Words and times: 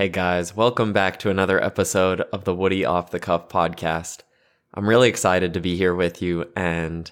Hey 0.00 0.08
guys, 0.08 0.56
welcome 0.56 0.94
back 0.94 1.18
to 1.18 1.28
another 1.28 1.62
episode 1.62 2.22
of 2.32 2.44
the 2.44 2.54
Woody 2.54 2.86
Off 2.86 3.10
the 3.10 3.20
Cuff 3.20 3.50
podcast. 3.50 4.20
I'm 4.72 4.88
really 4.88 5.10
excited 5.10 5.52
to 5.52 5.60
be 5.60 5.76
here 5.76 5.94
with 5.94 6.22
you, 6.22 6.50
and 6.56 7.10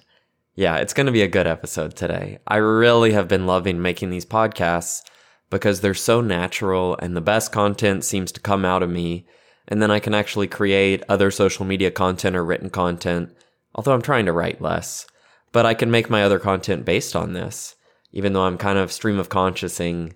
yeah, 0.55 0.77
it's 0.77 0.95
going 0.95 1.05
to 1.05 1.11
be 1.11 1.21
a 1.21 1.27
good 1.27 1.45
episode 1.45 1.95
today. 1.95 2.39
I 2.47 2.55
really 2.55 3.11
have 3.11 3.27
been 3.27 3.45
loving 3.45 3.79
making 3.79 4.09
these 4.09 4.25
podcasts 4.25 5.03
because 5.51 5.81
they're 5.81 5.93
so 5.93 6.19
natural, 6.19 6.97
and 6.97 7.15
the 7.15 7.21
best 7.21 7.51
content 7.51 8.05
seems 8.05 8.31
to 8.31 8.39
come 8.39 8.65
out 8.65 8.81
of 8.81 8.89
me, 8.89 9.27
and 9.67 9.83
then 9.83 9.91
I 9.91 9.99
can 9.99 10.15
actually 10.15 10.47
create 10.47 11.03
other 11.07 11.29
social 11.29 11.65
media 11.65 11.91
content 11.91 12.35
or 12.35 12.43
written 12.43 12.71
content, 12.71 13.31
although 13.75 13.93
I'm 13.93 14.01
trying 14.01 14.25
to 14.25 14.33
write 14.33 14.63
less. 14.63 15.05
But 15.51 15.67
I 15.67 15.75
can 15.75 15.91
make 15.91 16.09
my 16.09 16.23
other 16.23 16.39
content 16.39 16.85
based 16.85 17.15
on 17.15 17.33
this, 17.33 17.75
even 18.13 18.33
though 18.33 18.45
I'm 18.45 18.57
kind 18.57 18.79
of 18.79 18.91
stream 18.91 19.19
of 19.19 19.29
consciousing 19.29 20.15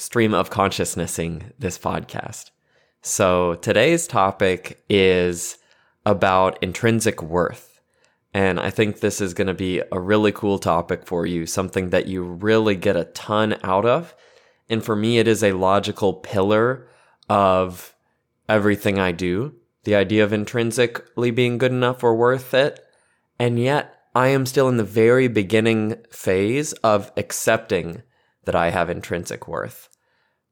stream 0.00 0.34
of 0.34 0.50
consciousnessing 0.50 1.52
this 1.58 1.78
podcast. 1.78 2.50
So 3.02 3.54
today's 3.54 4.06
topic 4.06 4.82
is 4.88 5.58
about 6.04 6.62
intrinsic 6.62 7.22
worth. 7.22 7.80
And 8.34 8.60
I 8.60 8.70
think 8.70 9.00
this 9.00 9.20
is 9.20 9.34
going 9.34 9.46
to 9.46 9.54
be 9.54 9.82
a 9.90 10.00
really 10.00 10.32
cool 10.32 10.58
topic 10.58 11.06
for 11.06 11.26
you, 11.26 11.46
something 11.46 11.90
that 11.90 12.06
you 12.06 12.22
really 12.22 12.76
get 12.76 12.96
a 12.96 13.04
ton 13.04 13.58
out 13.62 13.86
of. 13.86 14.14
And 14.68 14.84
for 14.84 14.94
me, 14.94 15.18
it 15.18 15.26
is 15.26 15.42
a 15.42 15.52
logical 15.52 16.14
pillar 16.14 16.88
of 17.28 17.94
everything 18.48 18.98
I 18.98 19.12
do. 19.12 19.54
The 19.84 19.94
idea 19.94 20.24
of 20.24 20.32
intrinsically 20.32 21.30
being 21.30 21.56
good 21.56 21.72
enough 21.72 22.04
or 22.04 22.14
worth 22.14 22.52
it. 22.52 22.80
And 23.38 23.58
yet, 23.58 23.94
I 24.14 24.28
am 24.28 24.46
still 24.46 24.68
in 24.68 24.76
the 24.76 24.84
very 24.84 25.28
beginning 25.28 25.96
phase 26.10 26.72
of 26.74 27.12
accepting 27.16 28.02
that 28.48 28.56
I 28.56 28.70
have 28.70 28.88
intrinsic 28.88 29.46
worth. 29.46 29.90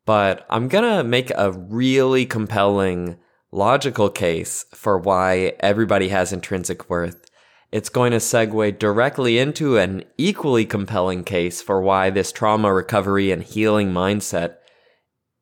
But 0.04 0.44
I'm 0.50 0.68
going 0.68 0.84
to 0.84 1.02
make 1.02 1.32
a 1.34 1.50
really 1.50 2.26
compelling 2.26 3.16
logical 3.50 4.10
case 4.10 4.66
for 4.74 4.98
why 4.98 5.54
everybody 5.60 6.10
has 6.10 6.30
intrinsic 6.30 6.90
worth. 6.90 7.30
It's 7.72 7.88
going 7.88 8.10
to 8.10 8.18
segue 8.18 8.78
directly 8.78 9.38
into 9.38 9.78
an 9.78 10.04
equally 10.18 10.66
compelling 10.66 11.24
case 11.24 11.62
for 11.62 11.80
why 11.80 12.10
this 12.10 12.32
trauma 12.32 12.70
recovery 12.70 13.32
and 13.32 13.42
healing 13.42 13.94
mindset 13.94 14.56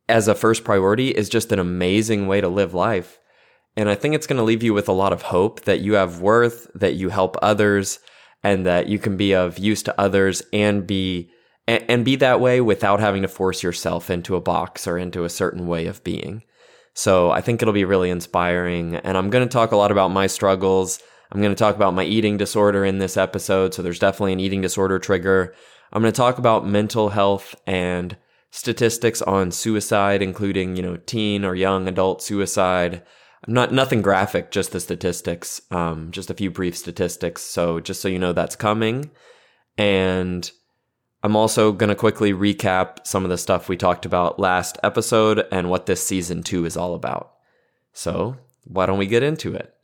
as 0.08 0.28
a 0.28 0.34
first 0.36 0.62
priority 0.62 1.08
is 1.08 1.28
just 1.28 1.50
an 1.50 1.58
amazing 1.58 2.28
way 2.28 2.40
to 2.40 2.48
live 2.48 2.72
life. 2.72 3.18
And 3.76 3.90
I 3.90 3.96
think 3.96 4.14
it's 4.14 4.28
going 4.28 4.36
to 4.36 4.44
leave 4.44 4.62
you 4.62 4.74
with 4.74 4.88
a 4.88 4.92
lot 4.92 5.12
of 5.12 5.22
hope 5.22 5.62
that 5.62 5.80
you 5.80 5.94
have 5.94 6.20
worth, 6.20 6.70
that 6.76 6.94
you 6.94 7.08
help 7.08 7.36
others, 7.42 7.98
and 8.44 8.64
that 8.64 8.86
you 8.86 9.00
can 9.00 9.16
be 9.16 9.34
of 9.34 9.58
use 9.58 9.82
to 9.82 10.00
others 10.00 10.40
and 10.52 10.86
be 10.86 11.32
and, 11.66 11.84
and 11.88 12.04
be 12.04 12.16
that 12.16 12.40
way 12.40 12.60
without 12.60 13.00
having 13.00 13.22
to 13.22 13.28
force 13.28 13.62
yourself 13.62 14.10
into 14.10 14.36
a 14.36 14.40
box 14.40 14.86
or 14.86 14.98
into 14.98 15.24
a 15.24 15.30
certain 15.30 15.66
way 15.66 15.86
of 15.86 16.04
being. 16.04 16.42
So 16.94 17.30
I 17.30 17.40
think 17.40 17.60
it'll 17.60 17.74
be 17.74 17.84
really 17.84 18.10
inspiring. 18.10 18.96
And 18.96 19.16
I'm 19.18 19.30
going 19.30 19.46
to 19.46 19.52
talk 19.52 19.72
a 19.72 19.76
lot 19.76 19.90
about 19.90 20.12
my 20.12 20.26
struggles. 20.26 21.00
I'm 21.32 21.40
going 21.40 21.54
to 21.54 21.58
talk 21.58 21.74
about 21.74 21.94
my 21.94 22.04
eating 22.04 22.36
disorder 22.36 22.84
in 22.84 22.98
this 22.98 23.16
episode. 23.16 23.74
So 23.74 23.82
there's 23.82 23.98
definitely 23.98 24.34
an 24.34 24.40
eating 24.40 24.60
disorder 24.60 24.98
trigger. 24.98 25.54
I'm 25.92 26.02
going 26.02 26.12
to 26.12 26.16
talk 26.16 26.38
about 26.38 26.66
mental 26.66 27.08
health 27.08 27.54
and 27.66 28.16
statistics 28.50 29.20
on 29.22 29.50
suicide, 29.50 30.22
including, 30.22 30.76
you 30.76 30.82
know, 30.82 30.96
teen 30.96 31.44
or 31.44 31.56
young 31.56 31.88
adult 31.88 32.22
suicide. 32.22 33.02
Not 33.46 33.72
nothing 33.72 34.00
graphic, 34.00 34.50
just 34.52 34.72
the 34.72 34.80
statistics, 34.80 35.60
um, 35.70 36.12
just 36.12 36.30
a 36.30 36.34
few 36.34 36.50
brief 36.50 36.76
statistics. 36.76 37.42
So 37.42 37.80
just 37.80 38.00
so 38.00 38.08
you 38.08 38.18
know, 38.18 38.32
that's 38.32 38.56
coming. 38.56 39.10
And 39.76 40.50
I'm 41.24 41.36
also 41.36 41.72
going 41.72 41.88
to 41.88 41.94
quickly 41.94 42.34
recap 42.34 42.98
some 43.06 43.24
of 43.24 43.30
the 43.30 43.38
stuff 43.38 43.66
we 43.66 43.78
talked 43.78 44.04
about 44.04 44.38
last 44.38 44.76
episode 44.82 45.46
and 45.50 45.70
what 45.70 45.86
this 45.86 46.06
season 46.06 46.42
two 46.42 46.66
is 46.66 46.76
all 46.76 46.94
about. 46.94 47.32
So, 47.94 48.36
why 48.64 48.84
don't 48.84 48.98
we 48.98 49.06
get 49.06 49.22
into 49.22 49.54
it? 49.54 49.74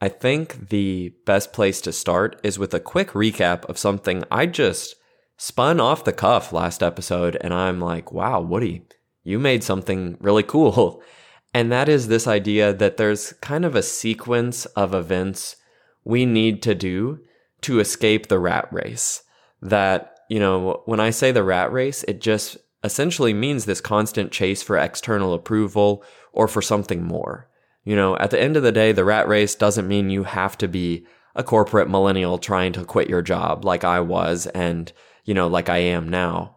I 0.00 0.08
think 0.08 0.70
the 0.70 1.12
best 1.26 1.52
place 1.52 1.82
to 1.82 1.92
start 1.92 2.40
is 2.42 2.58
with 2.58 2.72
a 2.72 2.80
quick 2.80 3.10
recap 3.10 3.66
of 3.66 3.76
something 3.76 4.24
I 4.30 4.46
just 4.46 4.96
spun 5.36 5.78
off 5.78 6.04
the 6.04 6.12
cuff 6.14 6.54
last 6.54 6.82
episode, 6.82 7.36
and 7.42 7.52
I'm 7.52 7.78
like, 7.78 8.10
wow, 8.10 8.40
Woody, 8.40 8.86
you 9.24 9.38
made 9.38 9.62
something 9.62 10.16
really 10.20 10.42
cool. 10.42 11.02
And 11.54 11.72
that 11.72 11.88
is 11.88 12.08
this 12.08 12.26
idea 12.26 12.74
that 12.74 12.98
there's 12.98 13.32
kind 13.34 13.64
of 13.64 13.74
a 13.74 13.82
sequence 13.82 14.66
of 14.66 14.92
events 14.92 15.56
we 16.04 16.26
need 16.26 16.60
to 16.64 16.74
do 16.74 17.20
to 17.62 17.80
escape 17.80 18.26
the 18.26 18.38
rat 18.38 18.68
race. 18.70 19.22
That 19.62 20.15
you 20.28 20.40
know, 20.40 20.82
when 20.86 21.00
I 21.00 21.10
say 21.10 21.32
the 21.32 21.44
rat 21.44 21.72
race, 21.72 22.04
it 22.04 22.20
just 22.20 22.56
essentially 22.84 23.32
means 23.32 23.64
this 23.64 23.80
constant 23.80 24.32
chase 24.32 24.62
for 24.62 24.76
external 24.76 25.34
approval 25.34 26.04
or 26.32 26.48
for 26.48 26.62
something 26.62 27.02
more. 27.02 27.48
You 27.84 27.96
know, 27.96 28.16
at 28.18 28.30
the 28.30 28.40
end 28.40 28.56
of 28.56 28.62
the 28.62 28.72
day, 28.72 28.92
the 28.92 29.04
rat 29.04 29.28
race 29.28 29.54
doesn't 29.54 29.88
mean 29.88 30.10
you 30.10 30.24
have 30.24 30.58
to 30.58 30.68
be 30.68 31.06
a 31.34 31.44
corporate 31.44 31.88
millennial 31.88 32.38
trying 32.38 32.72
to 32.72 32.84
quit 32.84 33.08
your 33.08 33.22
job 33.22 33.64
like 33.64 33.84
I 33.84 34.00
was 34.00 34.46
and, 34.48 34.92
you 35.24 35.34
know, 35.34 35.46
like 35.46 35.68
I 35.68 35.78
am 35.78 36.08
now. 36.08 36.56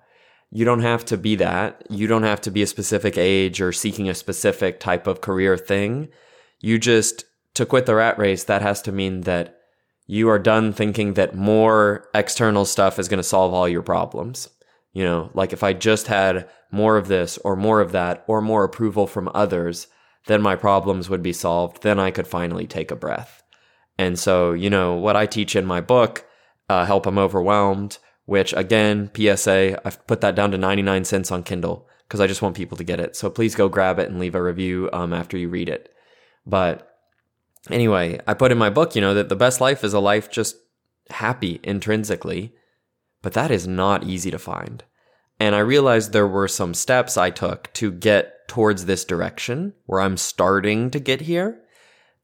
You 0.51 0.65
don't 0.65 0.81
have 0.81 1.05
to 1.05 1.17
be 1.17 1.35
that. 1.35 1.83
You 1.89 2.07
don't 2.07 2.23
have 2.23 2.41
to 2.41 2.51
be 2.51 2.63
a 2.63 2.67
specific 2.67 3.17
age 3.17 3.61
or 3.61 3.71
seeking 3.71 4.09
a 4.09 4.15
specific 4.15 4.79
type 4.79 5.05
of 5.05 5.21
career 5.21 5.57
thing. 5.57 6.09
You 6.59 6.79
just, 6.79 7.25
to 7.53 7.65
quit 7.65 7.85
the 7.85 7.95
rat 7.95 8.17
race, 8.17 8.45
that 8.45 8.63
has 8.63 8.81
to 8.83 8.91
mean 8.91 9.21
that 9.21 9.58
you 10.11 10.27
are 10.27 10.39
done 10.39 10.73
thinking 10.73 11.13
that 11.13 11.35
more 11.35 12.09
external 12.15 12.65
stuff 12.65 12.97
is 12.97 13.07
going 13.07 13.19
to 13.19 13.23
solve 13.23 13.53
all 13.53 13.69
your 13.69 13.83
problems. 13.83 14.49
You 14.91 15.03
know, 15.03 15.29
like 15.35 15.53
if 15.53 15.61
I 15.61 15.73
just 15.73 16.07
had 16.07 16.49
more 16.71 16.97
of 16.97 17.07
this 17.07 17.37
or 17.37 17.55
more 17.55 17.79
of 17.79 17.91
that 17.91 18.23
or 18.25 18.41
more 18.41 18.63
approval 18.63 19.05
from 19.05 19.29
others, 19.35 19.85
then 20.25 20.41
my 20.41 20.55
problems 20.55 21.11
would 21.11 21.21
be 21.21 21.31
solved. 21.31 21.83
Then 21.83 21.99
I 21.99 22.09
could 22.09 22.25
finally 22.25 22.65
take 22.65 22.89
a 22.89 22.95
breath. 22.95 23.43
And 23.99 24.17
so, 24.17 24.53
you 24.53 24.71
know, 24.71 24.95
what 24.95 25.15
I 25.15 25.27
teach 25.27 25.55
in 25.55 25.67
my 25.67 25.79
book, 25.79 26.25
uh, 26.69 26.85
Help 26.85 27.05
I'm 27.05 27.19
Overwhelmed, 27.19 27.99
which 28.25 28.51
again, 28.53 29.11
PSA, 29.15 29.79
I've 29.85 30.07
put 30.07 30.21
that 30.21 30.33
down 30.33 30.49
to 30.49 30.57
99 30.57 31.05
cents 31.05 31.31
on 31.31 31.43
Kindle 31.43 31.87
because 32.07 32.19
I 32.19 32.25
just 32.25 32.41
want 32.41 32.57
people 32.57 32.79
to 32.79 32.83
get 32.83 32.99
it. 32.99 33.15
So 33.15 33.29
please 33.29 33.53
go 33.53 33.69
grab 33.69 33.99
it 33.99 34.09
and 34.09 34.17
leave 34.19 34.33
a 34.33 34.41
review 34.41 34.89
um, 34.91 35.13
after 35.13 35.37
you 35.37 35.49
read 35.49 35.69
it. 35.69 35.93
But 36.47 36.88
anyway, 37.69 38.19
I 38.27 38.33
put 38.33 38.51
in 38.51 38.57
my 38.57 38.69
book, 38.69 38.95
you 38.95 39.01
know, 39.01 39.13
that 39.13 39.29
the 39.29 39.35
best 39.35 39.61
life 39.61 39.83
is 39.83 39.93
a 39.93 39.99
life 39.99 40.29
just 40.31 40.55
happy 41.09 41.59
intrinsically, 41.63 42.53
but 43.21 43.33
that 43.33 43.51
is 43.51 43.67
not 43.67 44.03
easy 44.03 44.31
to 44.31 44.39
find. 44.39 44.83
And 45.39 45.55
I 45.55 45.59
realized 45.59 46.11
there 46.11 46.27
were 46.27 46.47
some 46.47 46.73
steps 46.73 47.17
I 47.17 47.29
took 47.29 47.71
to 47.73 47.91
get 47.91 48.47
towards 48.47 48.85
this 48.85 49.05
direction 49.05 49.73
where 49.85 50.01
I'm 50.01 50.17
starting 50.17 50.91
to 50.91 50.99
get 50.99 51.21
here. 51.21 51.61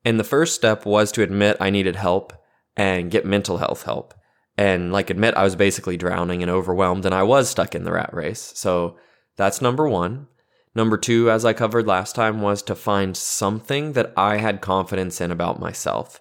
And 0.03 0.19
the 0.19 0.23
first 0.23 0.55
step 0.55 0.85
was 0.85 1.11
to 1.13 1.23
admit 1.23 1.57
I 1.59 1.69
needed 1.69 1.95
help 1.95 2.33
and 2.75 3.09
get 3.11 3.25
mental 3.25 3.57
health 3.57 3.83
help. 3.83 4.13
And 4.57 4.91
like 4.91 5.09
admit 5.09 5.35
I 5.35 5.43
was 5.43 5.55
basically 5.55 5.97
drowning 5.97 6.41
and 6.41 6.51
overwhelmed 6.51 7.05
and 7.05 7.15
I 7.15 7.23
was 7.23 7.49
stuck 7.49 7.73
in 7.73 7.83
the 7.83 7.91
rat 7.91 8.13
race. 8.13 8.51
So 8.55 8.97
that's 9.37 9.61
number 9.61 9.87
one. 9.87 10.27
Number 10.75 10.97
two, 10.97 11.31
as 11.31 11.45
I 11.45 11.53
covered 11.53 11.87
last 11.87 12.15
time, 12.15 12.41
was 12.41 12.61
to 12.63 12.75
find 12.75 13.15
something 13.15 13.93
that 13.93 14.11
I 14.17 14.37
had 14.37 14.59
confidence 14.59 15.21
in 15.21 15.31
about 15.31 15.59
myself. 15.59 16.19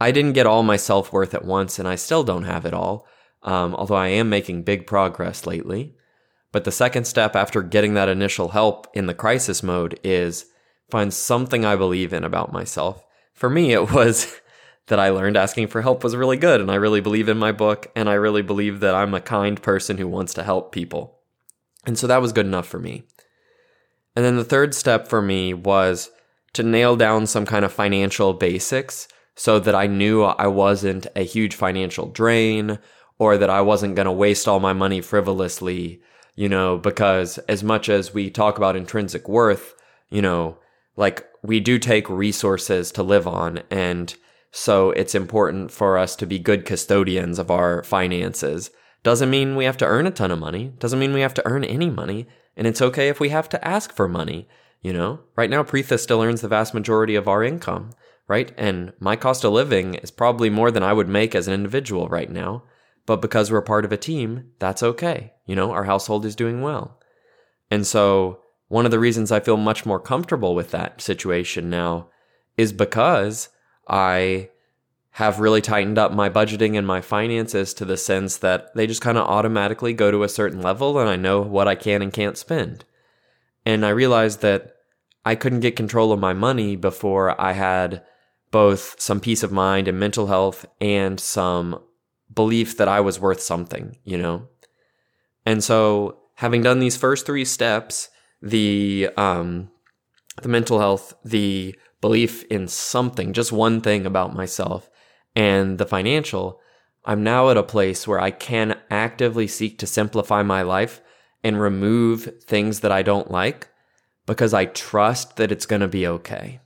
I 0.00 0.12
didn't 0.12 0.34
get 0.34 0.46
all 0.46 0.62
my 0.62 0.76
self 0.76 1.12
worth 1.12 1.34
at 1.34 1.44
once, 1.44 1.78
and 1.78 1.88
I 1.88 1.96
still 1.96 2.22
don't 2.22 2.44
have 2.44 2.64
it 2.64 2.72
all, 2.72 3.06
um, 3.42 3.74
although 3.74 3.96
I 3.96 4.08
am 4.08 4.30
making 4.30 4.62
big 4.62 4.86
progress 4.86 5.44
lately. 5.44 5.96
But 6.52 6.64
the 6.64 6.72
second 6.72 7.04
step 7.04 7.34
after 7.34 7.62
getting 7.62 7.94
that 7.94 8.08
initial 8.08 8.48
help 8.48 8.86
in 8.94 9.06
the 9.06 9.14
crisis 9.14 9.62
mode 9.62 9.98
is 10.04 10.46
find 10.88 11.12
something 11.12 11.64
I 11.64 11.76
believe 11.76 12.12
in 12.12 12.24
about 12.24 12.52
myself. 12.52 13.04
For 13.34 13.50
me, 13.50 13.72
it 13.72 13.90
was 13.92 14.40
that 14.86 15.00
I 15.00 15.10
learned 15.10 15.36
asking 15.36 15.66
for 15.66 15.82
help 15.82 16.04
was 16.04 16.14
really 16.14 16.36
good, 16.36 16.60
and 16.60 16.70
I 16.70 16.76
really 16.76 17.00
believe 17.00 17.28
in 17.28 17.38
my 17.38 17.50
book, 17.50 17.90
and 17.96 18.08
I 18.08 18.14
really 18.14 18.42
believe 18.42 18.78
that 18.80 18.94
I'm 18.94 19.14
a 19.14 19.20
kind 19.20 19.60
person 19.60 19.98
who 19.98 20.06
wants 20.06 20.32
to 20.34 20.44
help 20.44 20.70
people. 20.72 21.18
And 21.84 21.98
so 21.98 22.06
that 22.06 22.22
was 22.22 22.32
good 22.32 22.46
enough 22.46 22.66
for 22.66 22.78
me. 22.78 23.04
And 24.20 24.26
then 24.26 24.36
the 24.36 24.44
third 24.44 24.74
step 24.74 25.08
for 25.08 25.22
me 25.22 25.54
was 25.54 26.10
to 26.52 26.62
nail 26.62 26.94
down 26.94 27.26
some 27.26 27.46
kind 27.46 27.64
of 27.64 27.72
financial 27.72 28.34
basics 28.34 29.08
so 29.34 29.58
that 29.58 29.74
I 29.74 29.86
knew 29.86 30.24
I 30.24 30.46
wasn't 30.46 31.06
a 31.16 31.22
huge 31.22 31.54
financial 31.54 32.04
drain 32.10 32.78
or 33.18 33.38
that 33.38 33.48
I 33.48 33.62
wasn't 33.62 33.96
going 33.96 34.04
to 34.04 34.12
waste 34.12 34.46
all 34.46 34.60
my 34.60 34.74
money 34.74 35.00
frivolously, 35.00 36.02
you 36.34 36.50
know, 36.50 36.76
because 36.76 37.38
as 37.48 37.64
much 37.64 37.88
as 37.88 38.12
we 38.12 38.28
talk 38.28 38.58
about 38.58 38.76
intrinsic 38.76 39.26
worth, 39.26 39.74
you 40.10 40.20
know, 40.20 40.58
like 40.96 41.26
we 41.42 41.58
do 41.58 41.78
take 41.78 42.10
resources 42.10 42.92
to 42.92 43.02
live 43.02 43.26
on. 43.26 43.62
And 43.70 44.14
so 44.50 44.90
it's 44.90 45.14
important 45.14 45.70
for 45.70 45.96
us 45.96 46.14
to 46.16 46.26
be 46.26 46.38
good 46.38 46.66
custodians 46.66 47.38
of 47.38 47.50
our 47.50 47.82
finances. 47.84 48.70
Doesn't 49.02 49.30
mean 49.30 49.56
we 49.56 49.64
have 49.64 49.78
to 49.78 49.86
earn 49.86 50.06
a 50.06 50.10
ton 50.10 50.30
of 50.30 50.38
money. 50.38 50.74
Doesn't 50.78 50.98
mean 50.98 51.14
we 51.14 51.22
have 51.22 51.32
to 51.32 51.46
earn 51.46 51.64
any 51.64 51.88
money. 51.88 52.26
And 52.56 52.66
it's 52.66 52.82
okay 52.82 53.08
if 53.08 53.20
we 53.20 53.30
have 53.30 53.48
to 53.50 53.66
ask 53.66 53.92
for 53.94 54.08
money. 54.08 54.48
You 54.82 54.92
know, 54.92 55.20
right 55.36 55.50
now, 55.50 55.62
Preetha 55.62 55.98
still 55.98 56.22
earns 56.22 56.40
the 56.40 56.48
vast 56.48 56.72
majority 56.72 57.14
of 57.14 57.28
our 57.28 57.44
income, 57.44 57.90
right? 58.28 58.52
And 58.56 58.92
my 58.98 59.14
cost 59.14 59.44
of 59.44 59.52
living 59.52 59.94
is 59.96 60.10
probably 60.10 60.48
more 60.48 60.70
than 60.70 60.82
I 60.82 60.94
would 60.94 61.08
make 61.08 61.34
as 61.34 61.46
an 61.46 61.54
individual 61.54 62.08
right 62.08 62.30
now. 62.30 62.62
But 63.04 63.20
because 63.20 63.50
we're 63.50 63.60
part 63.62 63.84
of 63.84 63.92
a 63.92 63.96
team, 63.96 64.52
that's 64.58 64.82
okay. 64.82 65.34
You 65.46 65.54
know, 65.54 65.72
our 65.72 65.84
household 65.84 66.24
is 66.24 66.36
doing 66.36 66.62
well. 66.62 66.98
And 67.70 67.86
so 67.86 68.40
one 68.68 68.84
of 68.84 68.90
the 68.90 68.98
reasons 68.98 69.32
I 69.32 69.40
feel 69.40 69.56
much 69.56 69.84
more 69.84 70.00
comfortable 70.00 70.54
with 70.54 70.70
that 70.70 71.00
situation 71.00 71.70
now 71.70 72.08
is 72.56 72.72
because 72.72 73.48
I 73.88 74.50
have 75.12 75.40
really 75.40 75.60
tightened 75.60 75.98
up 75.98 76.12
my 76.12 76.30
budgeting 76.30 76.78
and 76.78 76.86
my 76.86 77.00
finances 77.00 77.74
to 77.74 77.84
the 77.84 77.96
sense 77.96 78.36
that 78.38 78.72
they 78.74 78.86
just 78.86 79.00
kind 79.00 79.18
of 79.18 79.26
automatically 79.26 79.92
go 79.92 80.10
to 80.10 80.22
a 80.22 80.28
certain 80.28 80.62
level 80.62 80.98
and 80.98 81.08
I 81.08 81.16
know 81.16 81.40
what 81.40 81.66
I 81.66 81.74
can 81.74 82.00
and 82.00 82.12
can't 82.12 82.38
spend. 82.38 82.84
And 83.66 83.84
I 83.84 83.90
realized 83.90 84.40
that 84.42 84.76
I 85.24 85.34
couldn't 85.34 85.60
get 85.60 85.76
control 85.76 86.12
of 86.12 86.20
my 86.20 86.32
money 86.32 86.76
before 86.76 87.38
I 87.40 87.52
had 87.52 88.02
both 88.50 89.00
some 89.00 89.20
peace 89.20 89.42
of 89.42 89.52
mind 89.52 89.88
and 89.88 89.98
mental 89.98 90.28
health 90.28 90.64
and 90.80 91.20
some 91.20 91.80
belief 92.32 92.76
that 92.76 92.88
I 92.88 93.00
was 93.00 93.20
worth 93.20 93.40
something, 93.40 93.96
you 94.04 94.16
know? 94.16 94.48
And 95.44 95.62
so 95.62 96.20
having 96.36 96.62
done 96.62 96.78
these 96.78 96.96
first 96.96 97.26
three 97.26 97.44
steps, 97.44 98.08
the 98.40 99.10
um, 99.16 99.70
the 100.42 100.48
mental 100.48 100.78
health, 100.78 101.14
the 101.24 101.74
belief 102.00 102.44
in 102.44 102.66
something, 102.66 103.32
just 103.32 103.52
one 103.52 103.80
thing 103.80 104.06
about 104.06 104.34
myself, 104.34 104.88
and 105.34 105.78
the 105.78 105.86
financial, 105.86 106.60
I'm 107.04 107.22
now 107.22 107.50
at 107.50 107.56
a 107.56 107.62
place 107.62 108.06
where 108.06 108.20
I 108.20 108.30
can 108.30 108.78
actively 108.90 109.46
seek 109.46 109.78
to 109.78 109.86
simplify 109.86 110.42
my 110.42 110.62
life 110.62 111.00
and 111.42 111.60
remove 111.60 112.42
things 112.42 112.80
that 112.80 112.92
I 112.92 113.02
don't 113.02 113.30
like 113.30 113.68
because 114.26 114.52
I 114.52 114.66
trust 114.66 115.36
that 115.36 115.50
it's 115.50 115.66
going 115.66 115.80
to 115.80 115.88
be 115.88 116.06
okay. 116.06 116.60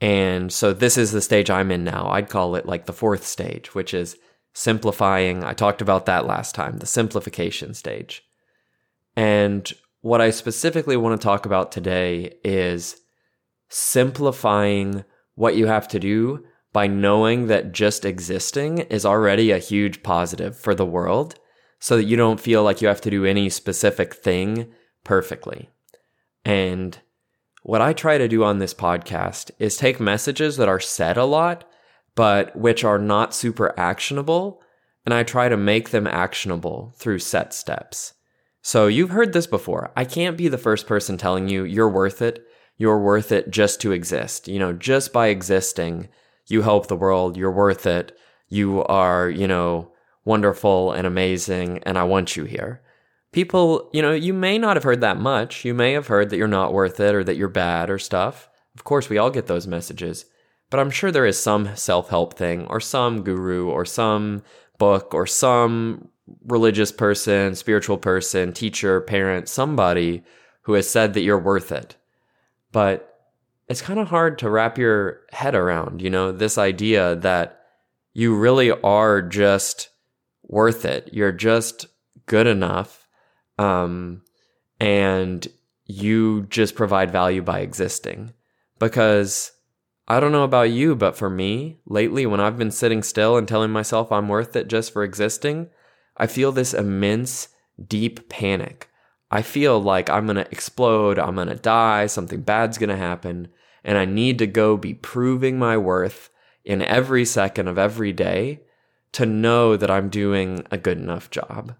And 0.00 0.52
so 0.52 0.72
this 0.72 0.96
is 0.96 1.12
the 1.12 1.20
stage 1.20 1.50
I'm 1.50 1.70
in 1.70 1.84
now. 1.84 2.08
I'd 2.10 2.28
call 2.28 2.54
it 2.56 2.66
like 2.66 2.86
the 2.86 2.92
fourth 2.92 3.26
stage, 3.26 3.74
which 3.74 3.92
is 3.92 4.16
simplifying. 4.54 5.44
I 5.44 5.52
talked 5.52 5.82
about 5.82 6.06
that 6.06 6.26
last 6.26 6.54
time, 6.54 6.78
the 6.78 6.86
simplification 6.86 7.74
stage. 7.74 8.22
And 9.16 9.70
what 10.00 10.20
I 10.20 10.30
specifically 10.30 10.96
want 10.96 11.20
to 11.20 11.24
talk 11.24 11.44
about 11.44 11.72
today 11.72 12.34
is 12.42 13.00
simplifying 13.68 15.04
what 15.34 15.56
you 15.56 15.66
have 15.66 15.88
to 15.88 15.98
do 15.98 16.44
by 16.72 16.86
knowing 16.86 17.46
that 17.48 17.72
just 17.72 18.04
existing 18.04 18.78
is 18.78 19.04
already 19.04 19.50
a 19.50 19.58
huge 19.58 20.02
positive 20.02 20.56
for 20.56 20.74
the 20.74 20.86
world 20.86 21.34
so 21.78 21.96
that 21.96 22.04
you 22.04 22.16
don't 22.16 22.40
feel 22.40 22.62
like 22.62 22.80
you 22.80 22.88
have 22.88 23.00
to 23.00 23.10
do 23.10 23.24
any 23.24 23.48
specific 23.48 24.14
thing 24.14 24.72
perfectly. 25.02 25.68
And 26.44 26.98
what 27.62 27.80
I 27.80 27.92
try 27.92 28.18
to 28.18 28.28
do 28.28 28.44
on 28.44 28.58
this 28.58 28.74
podcast 28.74 29.50
is 29.58 29.76
take 29.76 30.00
messages 30.00 30.56
that 30.56 30.68
are 30.68 30.80
said 30.80 31.16
a 31.16 31.24
lot, 31.24 31.64
but 32.14 32.54
which 32.56 32.84
are 32.84 32.98
not 32.98 33.34
super 33.34 33.78
actionable, 33.78 34.60
and 35.04 35.14
I 35.14 35.22
try 35.22 35.48
to 35.48 35.56
make 35.56 35.90
them 35.90 36.06
actionable 36.06 36.92
through 36.96 37.18
set 37.18 37.52
steps. 37.52 38.14
So 38.62 38.86
you've 38.86 39.10
heard 39.10 39.32
this 39.32 39.46
before. 39.46 39.90
I 39.96 40.04
can't 40.04 40.36
be 40.36 40.48
the 40.48 40.58
first 40.58 40.86
person 40.86 41.16
telling 41.16 41.48
you 41.48 41.64
you're 41.64 41.88
worth 41.88 42.20
it. 42.20 42.44
You're 42.76 43.00
worth 43.00 43.32
it 43.32 43.50
just 43.50 43.80
to 43.82 43.92
exist. 43.92 44.48
You 44.48 44.58
know, 44.58 44.72
just 44.72 45.12
by 45.12 45.28
existing, 45.28 46.08
you 46.50 46.62
help 46.62 46.86
the 46.86 46.96
world. 46.96 47.36
You're 47.36 47.52
worth 47.52 47.86
it. 47.86 48.16
You 48.48 48.84
are, 48.84 49.30
you 49.30 49.46
know, 49.46 49.92
wonderful 50.24 50.92
and 50.92 51.06
amazing, 51.06 51.78
and 51.84 51.96
I 51.96 52.04
want 52.04 52.36
you 52.36 52.44
here. 52.44 52.82
People, 53.32 53.88
you 53.92 54.02
know, 54.02 54.12
you 54.12 54.34
may 54.34 54.58
not 54.58 54.76
have 54.76 54.82
heard 54.82 55.00
that 55.02 55.20
much. 55.20 55.64
You 55.64 55.72
may 55.72 55.92
have 55.92 56.08
heard 56.08 56.30
that 56.30 56.36
you're 56.36 56.48
not 56.48 56.72
worth 56.72 56.98
it 56.98 57.14
or 57.14 57.22
that 57.22 57.36
you're 57.36 57.48
bad 57.48 57.88
or 57.88 57.98
stuff. 57.98 58.48
Of 58.74 58.82
course, 58.84 59.08
we 59.08 59.18
all 59.18 59.30
get 59.30 59.46
those 59.46 59.68
messages. 59.68 60.26
But 60.68 60.80
I'm 60.80 60.90
sure 60.90 61.10
there 61.10 61.26
is 61.26 61.38
some 61.38 61.74
self 61.76 62.08
help 62.10 62.34
thing 62.34 62.66
or 62.66 62.80
some 62.80 63.22
guru 63.22 63.68
or 63.68 63.84
some 63.84 64.42
book 64.78 65.14
or 65.14 65.26
some 65.26 66.08
religious 66.46 66.92
person, 66.92 67.54
spiritual 67.54 67.98
person, 67.98 68.52
teacher, 68.52 69.00
parent, 69.00 69.48
somebody 69.48 70.22
who 70.62 70.74
has 70.74 70.88
said 70.88 71.14
that 71.14 71.22
you're 71.22 71.38
worth 71.38 71.72
it. 71.72 71.96
But 72.72 73.09
it's 73.70 73.80
kind 73.80 74.00
of 74.00 74.08
hard 74.08 74.36
to 74.40 74.50
wrap 74.50 74.76
your 74.76 75.20
head 75.30 75.54
around, 75.54 76.02
you 76.02 76.10
know, 76.10 76.32
this 76.32 76.58
idea 76.58 77.14
that 77.14 77.60
you 78.12 78.34
really 78.34 78.72
are 78.72 79.22
just 79.22 79.90
worth 80.42 80.84
it. 80.84 81.08
You're 81.12 81.30
just 81.30 81.86
good 82.26 82.48
enough. 82.48 83.06
Um, 83.58 84.22
and 84.80 85.46
you 85.84 86.46
just 86.50 86.74
provide 86.74 87.12
value 87.12 87.42
by 87.42 87.60
existing. 87.60 88.32
Because 88.80 89.52
I 90.08 90.18
don't 90.18 90.32
know 90.32 90.42
about 90.42 90.70
you, 90.70 90.96
but 90.96 91.16
for 91.16 91.30
me, 91.30 91.78
lately, 91.86 92.26
when 92.26 92.40
I've 92.40 92.58
been 92.58 92.72
sitting 92.72 93.04
still 93.04 93.36
and 93.36 93.46
telling 93.46 93.70
myself 93.70 94.10
I'm 94.10 94.28
worth 94.28 94.56
it 94.56 94.66
just 94.66 94.92
for 94.92 95.04
existing, 95.04 95.68
I 96.16 96.26
feel 96.26 96.50
this 96.50 96.74
immense, 96.74 97.48
deep 97.86 98.28
panic. 98.28 98.88
I 99.30 99.42
feel 99.42 99.80
like 99.80 100.10
I'm 100.10 100.26
going 100.26 100.36
to 100.36 100.50
explode, 100.50 101.20
I'm 101.20 101.36
going 101.36 101.46
to 101.46 101.54
die, 101.54 102.06
something 102.06 102.40
bad's 102.40 102.78
going 102.78 102.90
to 102.90 102.96
happen, 102.96 103.46
and 103.84 103.98
I 103.98 104.04
need 104.04 104.38
to 104.38 104.46
go 104.46 104.76
be 104.76 104.94
proving 104.94 105.58
my 105.58 105.76
worth 105.76 106.30
in 106.64 106.82
every 106.82 107.24
second 107.24 107.68
of 107.68 107.78
every 107.78 108.12
day 108.12 108.60
to 109.12 109.26
know 109.26 109.76
that 109.76 109.90
I'm 109.90 110.08
doing 110.08 110.64
a 110.70 110.78
good 110.78 110.98
enough 110.98 111.30
job. 111.30 111.74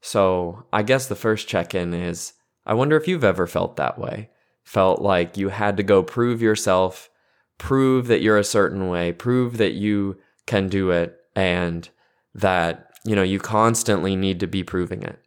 So, 0.00 0.66
I 0.72 0.82
guess 0.82 1.06
the 1.06 1.14
first 1.14 1.48
check 1.48 1.74
in 1.74 1.94
is 1.94 2.34
I 2.66 2.74
wonder 2.74 2.96
if 2.96 3.06
you've 3.08 3.24
ever 3.24 3.46
felt 3.46 3.76
that 3.76 3.98
way. 3.98 4.30
Felt 4.64 5.00
like 5.00 5.36
you 5.36 5.48
had 5.48 5.76
to 5.76 5.82
go 5.82 6.02
prove 6.02 6.42
yourself, 6.42 7.10
prove 7.58 8.06
that 8.06 8.22
you're 8.22 8.38
a 8.38 8.44
certain 8.44 8.88
way, 8.88 9.12
prove 9.12 9.56
that 9.58 9.72
you 9.72 10.18
can 10.46 10.68
do 10.68 10.90
it, 10.90 11.16
and 11.34 11.88
that 12.34 12.90
you 13.04 13.16
know, 13.16 13.22
you 13.22 13.38
constantly 13.38 14.14
need 14.14 14.40
to 14.40 14.46
be 14.46 14.62
proving 14.62 15.02
it. 15.02 15.18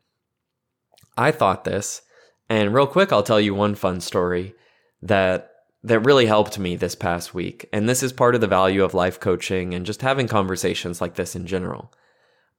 I 1.17 1.31
thought 1.31 1.63
this, 1.63 2.01
and 2.49 2.73
real 2.73 2.87
quick, 2.87 3.11
I'll 3.11 3.23
tell 3.23 3.41
you 3.41 3.55
one 3.55 3.75
fun 3.75 3.99
story 3.99 4.53
that 5.01 5.51
that 5.83 5.99
really 5.99 6.25
helped 6.25 6.57
me 6.57 6.75
this 6.75 6.95
past 6.95 7.33
week. 7.33 7.67
And 7.73 7.87
this 7.87 8.03
is 8.03 8.13
part 8.13 8.35
of 8.35 8.41
the 8.41 8.47
value 8.47 8.83
of 8.83 8.93
life 8.93 9.19
coaching 9.19 9.73
and 9.73 9.85
just 9.85 10.01
having 10.01 10.27
conversations 10.27 11.01
like 11.01 11.15
this 11.15 11.35
in 11.35 11.45
general. 11.45 11.91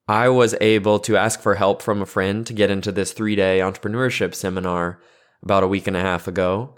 I 0.07 0.29
was 0.29 0.55
able 0.61 0.99
to 1.01 1.17
ask 1.17 1.41
for 1.41 1.55
help 1.55 1.81
from 1.81 2.03
a 2.03 2.07
friend 2.07 2.47
to 2.47 2.53
get 2.53 2.71
into 2.71 2.93
this 2.93 3.13
three 3.13 3.35
day 3.35 3.61
entrepreneurship 3.61 4.35
seminar 4.35 5.01
about 5.43 5.63
a 5.63 5.69
week 5.69 5.87
and 5.87 5.97
a 5.97 6.01
half 6.01 6.29
ago. 6.29 6.75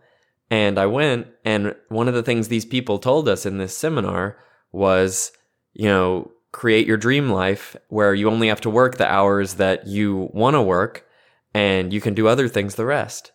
And 0.48 0.78
I 0.78 0.87
went, 0.87 1.26
and 1.44 1.75
one 1.88 2.06
of 2.06 2.14
the 2.14 2.22
things 2.22 2.46
these 2.46 2.64
people 2.64 3.00
told 3.00 3.28
us 3.28 3.44
in 3.44 3.58
this 3.58 3.76
seminar 3.76 4.38
was, 4.70 5.32
you 5.72 5.87
know, 5.88 6.31
create 6.52 6.87
your 6.87 6.96
dream 6.96 7.28
life 7.28 7.76
where 7.88 8.14
you 8.14 8.31
only 8.31 8.46
have 8.46 8.60
to 8.60 8.70
work 8.70 8.96
the 8.96 9.10
hours 9.10 9.54
that 9.54 9.88
you 9.88 10.31
want 10.32 10.54
to 10.54 10.62
work 10.62 11.04
and 11.52 11.92
you 11.92 12.00
can 12.00 12.14
do 12.14 12.28
other 12.28 12.49
things 12.49 12.76
the 12.76 12.84
rest. 12.84 13.32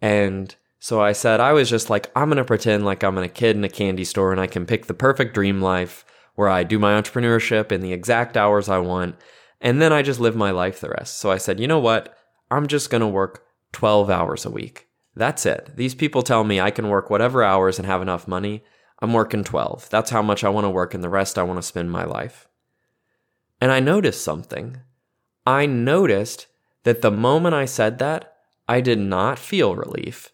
And 0.00 0.54
so 0.84 1.00
I 1.00 1.12
said, 1.12 1.40
I 1.40 1.54
was 1.54 1.70
just 1.70 1.88
like, 1.88 2.10
I'm 2.14 2.28
going 2.28 2.36
to 2.36 2.44
pretend 2.44 2.84
like 2.84 3.02
I'm 3.02 3.16
in 3.16 3.24
a 3.24 3.28
kid 3.30 3.56
in 3.56 3.64
a 3.64 3.70
candy 3.70 4.04
store 4.04 4.32
and 4.32 4.38
I 4.38 4.46
can 4.46 4.66
pick 4.66 4.84
the 4.84 4.92
perfect 4.92 5.32
dream 5.32 5.62
life 5.62 6.04
where 6.34 6.50
I 6.50 6.62
do 6.62 6.78
my 6.78 7.00
entrepreneurship 7.00 7.72
in 7.72 7.80
the 7.80 7.94
exact 7.94 8.36
hours 8.36 8.68
I 8.68 8.76
want. 8.76 9.14
And 9.62 9.80
then 9.80 9.94
I 9.94 10.02
just 10.02 10.20
live 10.20 10.36
my 10.36 10.50
life 10.50 10.80
the 10.80 10.90
rest. 10.90 11.16
So 11.20 11.30
I 11.30 11.38
said, 11.38 11.58
you 11.58 11.66
know 11.66 11.78
what? 11.78 12.14
I'm 12.50 12.66
just 12.66 12.90
going 12.90 13.00
to 13.00 13.06
work 13.06 13.46
12 13.72 14.10
hours 14.10 14.44
a 14.44 14.50
week. 14.50 14.86
That's 15.16 15.46
it. 15.46 15.74
These 15.74 15.94
people 15.94 16.20
tell 16.20 16.44
me 16.44 16.60
I 16.60 16.70
can 16.70 16.90
work 16.90 17.08
whatever 17.08 17.42
hours 17.42 17.78
and 17.78 17.86
have 17.86 18.02
enough 18.02 18.28
money. 18.28 18.62
I'm 19.00 19.14
working 19.14 19.42
12. 19.42 19.88
That's 19.88 20.10
how 20.10 20.20
much 20.20 20.44
I 20.44 20.50
want 20.50 20.66
to 20.66 20.70
work, 20.70 20.92
and 20.92 21.02
the 21.02 21.08
rest 21.08 21.38
I 21.38 21.44
want 21.44 21.56
to 21.56 21.66
spend 21.66 21.92
my 21.92 22.04
life. 22.04 22.46
And 23.58 23.72
I 23.72 23.80
noticed 23.80 24.22
something. 24.22 24.82
I 25.46 25.64
noticed 25.64 26.46
that 26.82 27.00
the 27.00 27.10
moment 27.10 27.54
I 27.54 27.64
said 27.64 27.98
that, 28.00 28.36
I 28.68 28.82
did 28.82 28.98
not 28.98 29.38
feel 29.38 29.74
relief. 29.74 30.30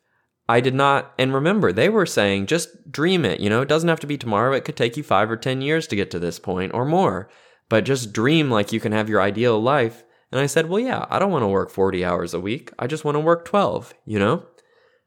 I 0.51 0.59
did 0.59 0.75
not, 0.75 1.15
and 1.17 1.33
remember, 1.33 1.73
they 1.73 1.89
were 1.89 2.07
saying 2.07 2.47
just 2.47 2.91
dream 2.91 3.25
it. 3.25 3.39
You 3.39 3.49
know, 3.49 3.61
it 3.61 3.69
doesn't 3.69 3.89
have 3.89 4.01
to 4.01 4.07
be 4.09 4.19
tomorrow. 4.19 4.53
It 4.53 4.65
could 4.65 4.77
take 4.77 4.97
you 4.97 5.05
five 5.05 5.31
or 5.31 5.37
10 5.37 5.63
years 5.63 5.87
to 5.87 5.97
get 5.97 6.11
to 6.11 6.19
this 6.19 6.41
point 6.41 6.75
or 6.75 6.85
more, 6.85 7.31
but 7.69 7.85
just 7.85 8.13
dream 8.13 8.51
like 8.51 8.73
you 8.73 8.81
can 8.81 8.91
have 8.91 9.09
your 9.09 9.23
ideal 9.23 9.63
life. 9.63 10.03
And 10.33 10.41
I 10.41 10.47
said, 10.47 10.69
well, 10.69 10.81
yeah, 10.81 11.07
I 11.09 11.21
don't 11.21 11.31
want 11.31 11.45
to 11.45 11.49
work 11.49 11.71
40 11.71 12.05
hours 12.05 12.35
a 12.35 12.41
week. 12.41 12.73
I 12.81 12.89
just 12.89 13.05
want 13.05 13.15
to 13.15 13.21
work 13.21 13.45
12, 13.45 13.95
you 14.05 14.19
know? 14.19 14.45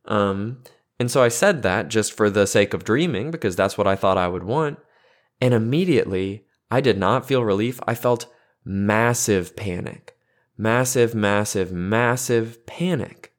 Um, 0.05 0.63
and 0.97 1.11
so 1.11 1.21
I 1.21 1.27
said 1.27 1.61
that 1.63 1.89
just 1.89 2.13
for 2.13 2.29
the 2.29 2.47
sake 2.47 2.73
of 2.73 2.85
dreaming 2.85 3.29
because 3.29 3.57
that's 3.57 3.77
what 3.77 3.87
I 3.87 3.97
thought 3.97 4.17
I 4.17 4.29
would 4.29 4.43
want. 4.43 4.79
And 5.41 5.53
immediately 5.53 6.45
I 6.71 6.79
did 6.79 6.97
not 6.97 7.27
feel 7.27 7.43
relief. 7.43 7.81
I 7.85 7.95
felt 7.95 8.33
massive 8.63 9.57
panic. 9.57 10.15
Massive, 10.57 11.13
massive, 11.13 11.73
massive 11.73 12.65
panic. 12.65 13.32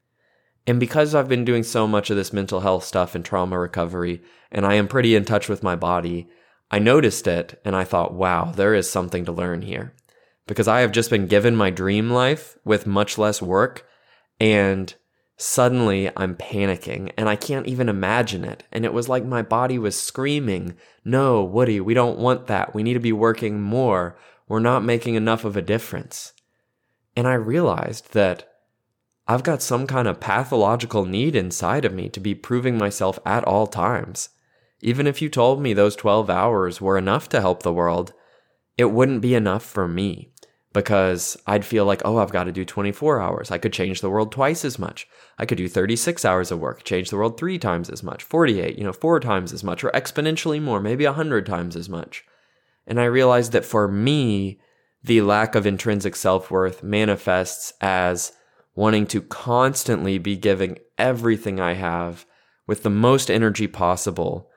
And 0.67 0.81
because 0.81 1.15
I've 1.15 1.29
been 1.29 1.45
doing 1.45 1.63
so 1.63 1.87
much 1.87 2.11
of 2.11 2.17
this 2.17 2.33
mental 2.33 2.61
health 2.61 2.85
stuff 2.85 3.15
and 3.15 3.25
trauma 3.25 3.59
recovery, 3.59 4.23
and 4.51 4.65
I 4.65 4.75
am 4.75 4.89
pretty 4.89 5.15
in 5.15 5.25
touch 5.25 5.49
with 5.49 5.63
my 5.63 5.77
body, 5.77 6.29
I 6.71 6.79
noticed 6.79 7.27
it 7.27 7.61
and 7.65 7.77
I 7.77 7.85
thought, 7.85 8.15
wow, 8.15 8.53
there 8.53 8.75
is 8.75 8.91
something 8.91 9.25
to 9.27 9.33
learn 9.33 9.63
here. 9.63 9.95
Because 10.47 10.69
I 10.69 10.81
have 10.81 10.93
just 10.93 11.11
been 11.11 11.27
given 11.27 11.57
my 11.57 11.71
dream 11.71 12.11
life 12.11 12.57
with 12.65 12.87
much 12.87 13.19
less 13.19 13.41
work, 13.41 13.87
and 14.41 14.95
Suddenly, 15.37 16.11
I'm 16.17 16.37
panicking 16.37 17.13
and 17.17 17.29
I 17.29 17.35
can't 17.35 17.67
even 17.67 17.89
imagine 17.89 18.45
it. 18.45 18.63
And 18.71 18.85
it 18.85 18.93
was 18.93 19.09
like 19.09 19.25
my 19.25 19.43
body 19.43 19.79
was 19.79 20.01
screaming, 20.01 20.77
No, 21.05 21.43
Woody, 21.43 21.81
we 21.81 21.93
don't 21.93 22.19
want 22.19 22.47
that. 22.47 22.75
We 22.75 22.85
need 22.85 22.95
to 22.95 23.01
be 23.01 23.13
working 23.13 23.61
more. 23.61 24.17
We're 24.47 24.61
not 24.61 24.85
making 24.85 25.17
enough 25.17 25.45
of 25.45 25.57
a 25.57 25.63
difference. 25.63 26.33
And 27.17 27.27
I 27.27 27.35
realized 27.35 28.13
that 28.13 28.54
I've 29.27 29.43
got 29.43 29.63
some 29.63 29.87
kind 29.87 30.07
of 30.07 30.21
pathological 30.21 31.07
need 31.07 31.35
inside 31.35 31.85
of 31.85 31.95
me 31.95 32.09
to 32.11 32.21
be 32.21 32.35
proving 32.35 32.77
myself 32.77 33.19
at 33.25 33.45
all 33.45 33.67
times. 33.67 34.29
Even 34.81 35.07
if 35.07 35.23
you 35.23 35.31
told 35.31 35.63
me 35.63 35.73
those 35.73 35.97
12 35.97 36.29
hours 36.29 36.81
were 36.81 36.99
enough 36.99 37.29
to 37.31 37.41
help 37.41 37.63
the 37.63 37.73
world, 37.73 38.13
it 38.77 38.87
wouldn't 38.87 39.23
be 39.23 39.35
enough 39.35 39.65
for 39.65 39.89
me 39.89 40.31
because 40.75 41.39
I'd 41.47 41.65
feel 41.65 41.87
like, 41.87 42.03
oh, 42.05 42.19
I've 42.19 42.33
got 42.33 42.45
to 42.45 42.53
do 42.53 42.65
24 42.65 43.21
hours. 43.21 43.51
I 43.51 43.59
could 43.59 43.73
change 43.73 44.01
the 44.01 44.11
world 44.11 44.33
twice 44.33 44.65
as 44.65 44.79
much. 44.79 45.07
I 45.39 45.47
could 45.47 45.57
do 45.57 45.69
36 45.69 46.25
hours 46.25 46.51
of 46.51 46.59
work, 46.59 46.83
change 46.83 47.09
the 47.09 47.17
world 47.17 47.39
three 47.39 47.59
times 47.59 47.89
as 47.89 48.03
much, 48.03 48.25
48, 48.25 48.77
you 48.77 48.85
know, 48.85 48.93
four 48.93 49.21
times 49.21 49.53
as 49.53 49.65
much, 49.65 49.85
or 49.85 49.91
exponentially 49.93 50.61
more, 50.61 50.81
maybe 50.81 51.07
100 51.07 51.47
times 51.47 51.77
as 51.77 51.89
much. 51.89 52.25
And 52.87 53.01
I 53.01 53.05
realized 53.05 53.53
that 53.53 53.65
for 53.65 53.89
me, 53.89 54.61
the 55.03 55.23
lack 55.23 55.55
of 55.55 55.67
intrinsic 55.67 56.17
self 56.17 56.51
worth 56.51 56.83
manifests 56.83 57.73
as 57.81 58.33
wanting 58.75 59.07
to 59.07 59.23
constantly 59.23 60.19
be 60.19 60.37
giving 60.37 60.79
everything 60.99 61.61
I 61.61 61.75
have 61.75 62.27
with 62.67 62.83
the 62.83 62.91
most 62.91 63.31
energy 63.31 63.67
possible 63.67 64.51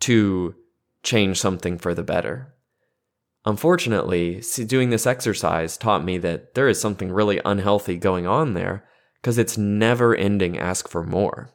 to 0.00 0.54
change 1.02 1.40
something 1.40 1.78
for 1.78 1.94
the 1.94 2.02
better. 2.02 2.54
Unfortunately, 3.44 4.42
doing 4.66 4.90
this 4.90 5.06
exercise 5.06 5.76
taught 5.76 6.04
me 6.04 6.18
that 6.18 6.54
there 6.54 6.68
is 6.68 6.80
something 6.80 7.10
really 7.10 7.40
unhealthy 7.44 7.96
going 7.96 8.26
on 8.26 8.54
there 8.54 8.84
because 9.20 9.38
it's 9.38 9.56
never 9.56 10.14
ending 10.14 10.58
ask 10.58 10.88
for 10.88 11.02
more. 11.02 11.50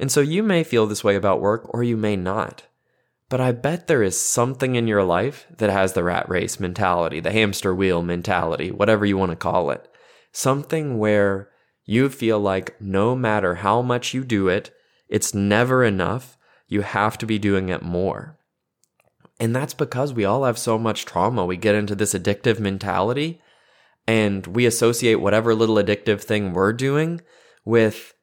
And 0.00 0.10
so 0.10 0.20
you 0.20 0.42
may 0.42 0.64
feel 0.64 0.86
this 0.86 1.04
way 1.04 1.14
about 1.14 1.40
work 1.40 1.72
or 1.72 1.84
you 1.84 1.96
may 1.96 2.16
not. 2.16 2.64
But 3.28 3.40
I 3.40 3.52
bet 3.52 3.86
there 3.86 4.02
is 4.02 4.20
something 4.20 4.74
in 4.74 4.86
your 4.86 5.04
life 5.04 5.46
that 5.58 5.70
has 5.70 5.92
the 5.92 6.04
rat 6.04 6.28
race 6.28 6.58
mentality, 6.58 7.20
the 7.20 7.30
hamster 7.30 7.74
wheel 7.74 8.02
mentality, 8.02 8.70
whatever 8.70 9.06
you 9.06 9.16
want 9.16 9.30
to 9.30 9.36
call 9.36 9.70
it. 9.70 9.88
Something 10.32 10.98
where 10.98 11.50
you 11.84 12.08
feel 12.08 12.40
like 12.40 12.80
no 12.80 13.14
matter 13.14 13.56
how 13.56 13.82
much 13.82 14.14
you 14.14 14.24
do 14.24 14.48
it, 14.48 14.70
it's 15.08 15.34
never 15.34 15.84
enough. 15.84 16.38
You 16.68 16.82
have 16.82 17.18
to 17.18 17.26
be 17.26 17.38
doing 17.38 17.68
it 17.68 17.82
more. 17.82 18.38
And 19.38 19.54
that's 19.54 19.74
because 19.74 20.12
we 20.12 20.24
all 20.24 20.44
have 20.44 20.58
so 20.58 20.78
much 20.78 21.04
trauma. 21.04 21.44
We 21.44 21.56
get 21.56 21.74
into 21.74 21.94
this 21.94 22.14
addictive 22.14 22.58
mentality 22.58 23.40
and 24.06 24.46
we 24.46 24.66
associate 24.66 25.16
whatever 25.16 25.54
little 25.54 25.76
addictive 25.76 26.22
thing 26.22 26.52
we're 26.52 26.72
doing 26.72 27.20
with 27.64 28.14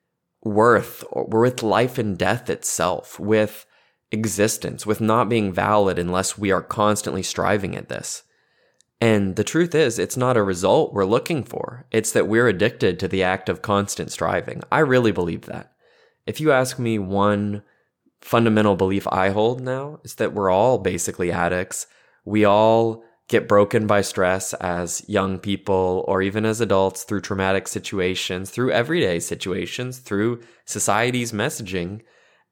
worth 0.41 1.03
or 1.11 1.41
with 1.41 1.61
life 1.61 1.97
and 1.97 2.17
death 2.17 2.49
itself, 2.49 3.19
with 3.19 3.65
existence, 4.11 4.85
with 4.85 5.01
not 5.01 5.29
being 5.29 5.53
valid 5.53 5.99
unless 5.99 6.37
we 6.37 6.51
are 6.51 6.61
constantly 6.61 7.23
striving 7.23 7.75
at 7.75 7.89
this. 7.89 8.23
And 9.01 9.35
the 9.37 9.43
truth 9.45 9.73
is, 9.73 9.97
it's 9.97 10.17
not 10.17 10.35
a 10.35 10.43
result 10.43 10.93
we're 10.93 11.05
looking 11.05 11.43
for. 11.43 11.85
It's 11.91 12.11
that 12.11 12.27
we're 12.27 12.49
addicted 12.49 12.99
to 12.99 13.07
the 13.07 13.23
act 13.23 13.47
of 13.47 13.61
constant 13.61 14.11
striving. 14.11 14.61
I 14.71 14.79
really 14.79 15.11
believe 15.11 15.45
that. 15.45 15.71
If 16.25 16.41
you 16.41 16.51
ask 16.51 16.77
me 16.77 16.99
one 16.99 17.63
fundamental 18.21 18.75
belief 18.75 19.07
I 19.07 19.29
hold 19.29 19.61
now 19.61 19.99
is 20.03 20.15
that 20.15 20.33
we're 20.33 20.49
all 20.49 20.77
basically 20.77 21.31
addicts. 21.31 21.87
We 22.25 22.43
all 22.43 23.03
get 23.29 23.47
broken 23.47 23.87
by 23.87 24.01
stress 24.01 24.53
as 24.55 25.07
young 25.07 25.37
people 25.39 26.03
or 26.07 26.21
even 26.21 26.45
as 26.45 26.59
adults 26.59 27.03
through 27.03 27.21
traumatic 27.21 27.67
situations, 27.67 28.49
through 28.49 28.71
everyday 28.71 29.19
situations, 29.19 29.99
through 29.99 30.41
society's 30.65 31.31
messaging. 31.31 32.01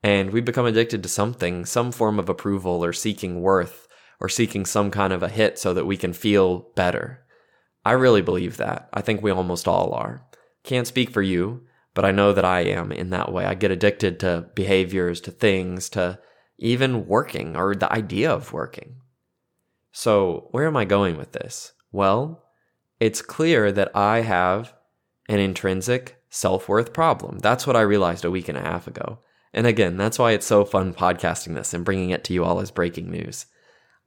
And 0.04 0.32
we 0.32 0.40
become 0.40 0.66
addicted 0.66 1.04
to 1.04 1.10
something, 1.10 1.66
some 1.66 1.92
form 1.92 2.20
of 2.20 2.30
approval 2.30 2.86
or 2.86 2.94
seeking 2.94 3.42
worth 3.42 3.87
or 4.20 4.30
seeking 4.30 4.66
some 4.66 4.92
kind 4.92 5.14
of 5.14 5.24
a 5.24 5.30
hit 5.30 5.60
so 5.60 5.74
that 5.74 5.86
we 5.86 5.98
can 5.98 6.14
feel 6.14 6.70
better. 6.76 7.24
I 7.86 7.92
really 7.92 8.22
believe 8.22 8.58
that. 8.58 8.90
I 8.94 9.02
think 9.02 9.22
we 9.22 9.32
almost 9.32 9.68
all 9.68 9.94
are. 9.94 10.26
Can't 10.64 10.88
speak 10.88 11.10
for 11.10 11.22
you, 11.22 11.66
but 11.94 12.06
I 12.06 12.12
know 12.12 12.34
that 12.34 12.46
I 12.46 12.62
am 12.62 12.92
in 12.92 13.12
that 13.12 13.32
way. 13.32 13.46
I 13.46 13.54
get 13.54 13.72
addicted 13.72 14.20
to 14.20 14.50
behaviors, 14.56 15.22
to 15.22 15.32
things, 15.32 15.90
to 15.90 16.20
even 16.58 17.08
working 17.08 17.56
or 17.56 17.76
the 17.76 17.92
idea 17.92 18.32
of 18.32 18.54
working. 18.54 18.98
So, 19.92 20.50
where 20.52 20.68
am 20.68 20.78
I 20.78 20.86
going 20.86 21.18
with 21.18 21.32
this? 21.32 21.74
Well, 21.92 22.44
it's 23.00 23.22
clear 23.22 23.72
that 23.72 23.96
I 23.96 24.22
have 24.22 24.74
an 25.30 25.40
intrinsic 25.40 26.22
self 26.30 26.68
worth 26.68 26.94
problem. 26.94 27.40
That's 27.40 27.66
what 27.66 27.76
I 27.76 27.82
realized 27.82 28.26
a 28.26 28.32
week 28.32 28.50
and 28.50 28.58
a 28.58 28.62
half 28.62 28.88
ago. 28.88 29.20
And 29.54 29.66
again, 29.66 29.98
that's 29.98 30.20
why 30.20 30.34
it's 30.34 30.46
so 30.46 30.66
fun 30.66 30.94
podcasting 30.94 31.56
this 31.56 31.74
and 31.74 31.86
bringing 31.86 32.10
it 32.10 32.24
to 32.26 32.34
you 32.34 32.44
all 32.44 32.60
as 32.60 32.70
breaking 32.70 33.10
news. 33.10 33.46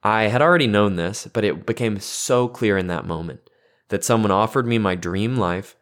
I 0.03 0.25
had 0.25 0.41
already 0.41 0.67
known 0.67 0.97
this, 0.97 1.29
but 1.33 1.45
it 1.45 1.67
became 1.67 2.01
so 2.01 2.49
clear 2.49 2.79
in 2.79 2.87
that 2.87 3.07
moment 3.07 3.41
that 3.89 4.05
someone 4.05 4.31
offered 4.31 4.67
me 4.67 4.79
my 4.79 4.95
dream 4.95 5.37
life 5.37 5.77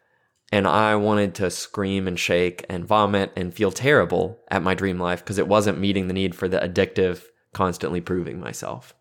and 0.51 0.67
I 0.67 0.95
wanted 0.95 1.35
to 1.35 1.51
scream 1.51 2.07
and 2.07 2.19
shake 2.19 2.65
and 2.69 2.85
vomit 2.85 3.31
and 3.35 3.53
feel 3.53 3.71
terrible 3.71 4.39
at 4.49 4.63
my 4.63 4.73
dream 4.73 4.99
life 4.99 5.19
because 5.23 5.37
it 5.37 5.47
wasn't 5.47 5.79
meeting 5.79 6.07
the 6.07 6.13
need 6.13 6.33
for 6.35 6.47
the 6.47 6.57
addictive, 6.57 7.23
constantly 7.53 8.01
proving 8.01 8.39
myself. 8.39 8.95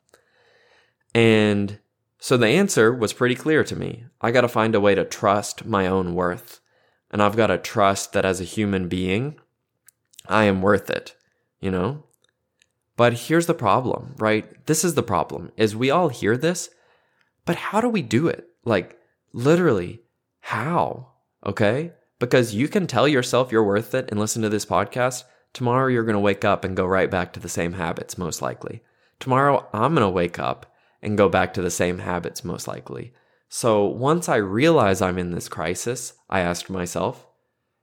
And 1.15 1.79
so 2.19 2.37
the 2.37 2.49
answer 2.49 2.93
was 2.93 3.13
pretty 3.13 3.35
clear 3.35 3.65
to 3.65 3.77
me. 3.77 4.05
I 4.21 4.31
got 4.31 4.43
to 4.43 4.49
find 4.49 4.75
a 4.75 4.81
way 4.81 4.95
to 4.95 5.05
trust 5.05 5.65
my 5.65 5.87
own 5.87 6.15
worth. 6.15 6.61
And 7.11 7.23
I've 7.23 7.37
got 7.37 7.47
to 7.47 7.57
trust 7.57 8.13
that 8.13 8.27
as 8.27 8.41
a 8.41 8.45
human 8.45 8.89
being, 8.89 9.41
I 10.29 10.45
am 10.45 10.61
worth 10.61 10.91
it, 10.91 11.17
you 11.61 11.71
know? 11.71 12.05
But 12.99 13.13
here's 13.13 13.47
the 13.47 13.55
problem, 13.55 14.17
right? 14.19 14.67
This 14.67 14.85
is 14.85 14.95
the 14.95 15.05
problem 15.05 15.53
is 15.57 15.77
we 15.77 15.89
all 15.89 16.09
hear 16.09 16.37
this, 16.37 16.69
but 17.45 17.55
how 17.55 17.81
do 17.81 17.89
we 17.89 18.03
do 18.03 18.27
it? 18.27 18.49
Like 18.65 18.99
literally, 19.33 20.01
how? 20.41 21.13
Okay? 21.47 21.93
Because 22.19 22.57
you 22.57 22.67
can 22.67 22.89
tell 22.89 23.07
yourself 23.07 23.53
you're 23.53 23.63
worth 23.63 23.95
it 23.95 24.11
and 24.11 24.19
listen 24.19 24.43
to 24.43 24.49
this 24.49 24.67
podcast. 24.67 25.23
Tomorrow 25.53 25.87
you're 25.87 26.03
going 26.03 26.15
to 26.15 26.19
wake 26.19 26.45
up 26.45 26.65
and 26.65 26.77
go 26.77 26.85
right 26.85 27.09
back 27.09 27.33
to 27.35 27.41
the 27.41 27.49
same 27.49 27.75
habits, 27.75 28.19
most 28.19 28.43
likely. 28.43 28.83
Tomorrow 29.21 29.69
I'm 29.73 29.95
going 29.95 30.05
to 30.05 30.11
wake 30.11 30.41
up 30.41 30.67
and 31.01 31.17
go 31.17 31.29
back 31.29 31.55
to 31.55 31.63
the 31.63 31.71
same 31.71 32.01
habits, 32.01 32.43
most 32.43 32.67
likely. 32.67 33.13
So 33.49 33.85
once 33.85 34.29
I 34.29 34.37
realize 34.39 35.01
I'm 35.01 35.19
in 35.19 35.31
this 35.31 35.49
crisis, 35.49 36.15
I 36.29 36.41
asked 36.41 36.69
myself, 36.69 37.29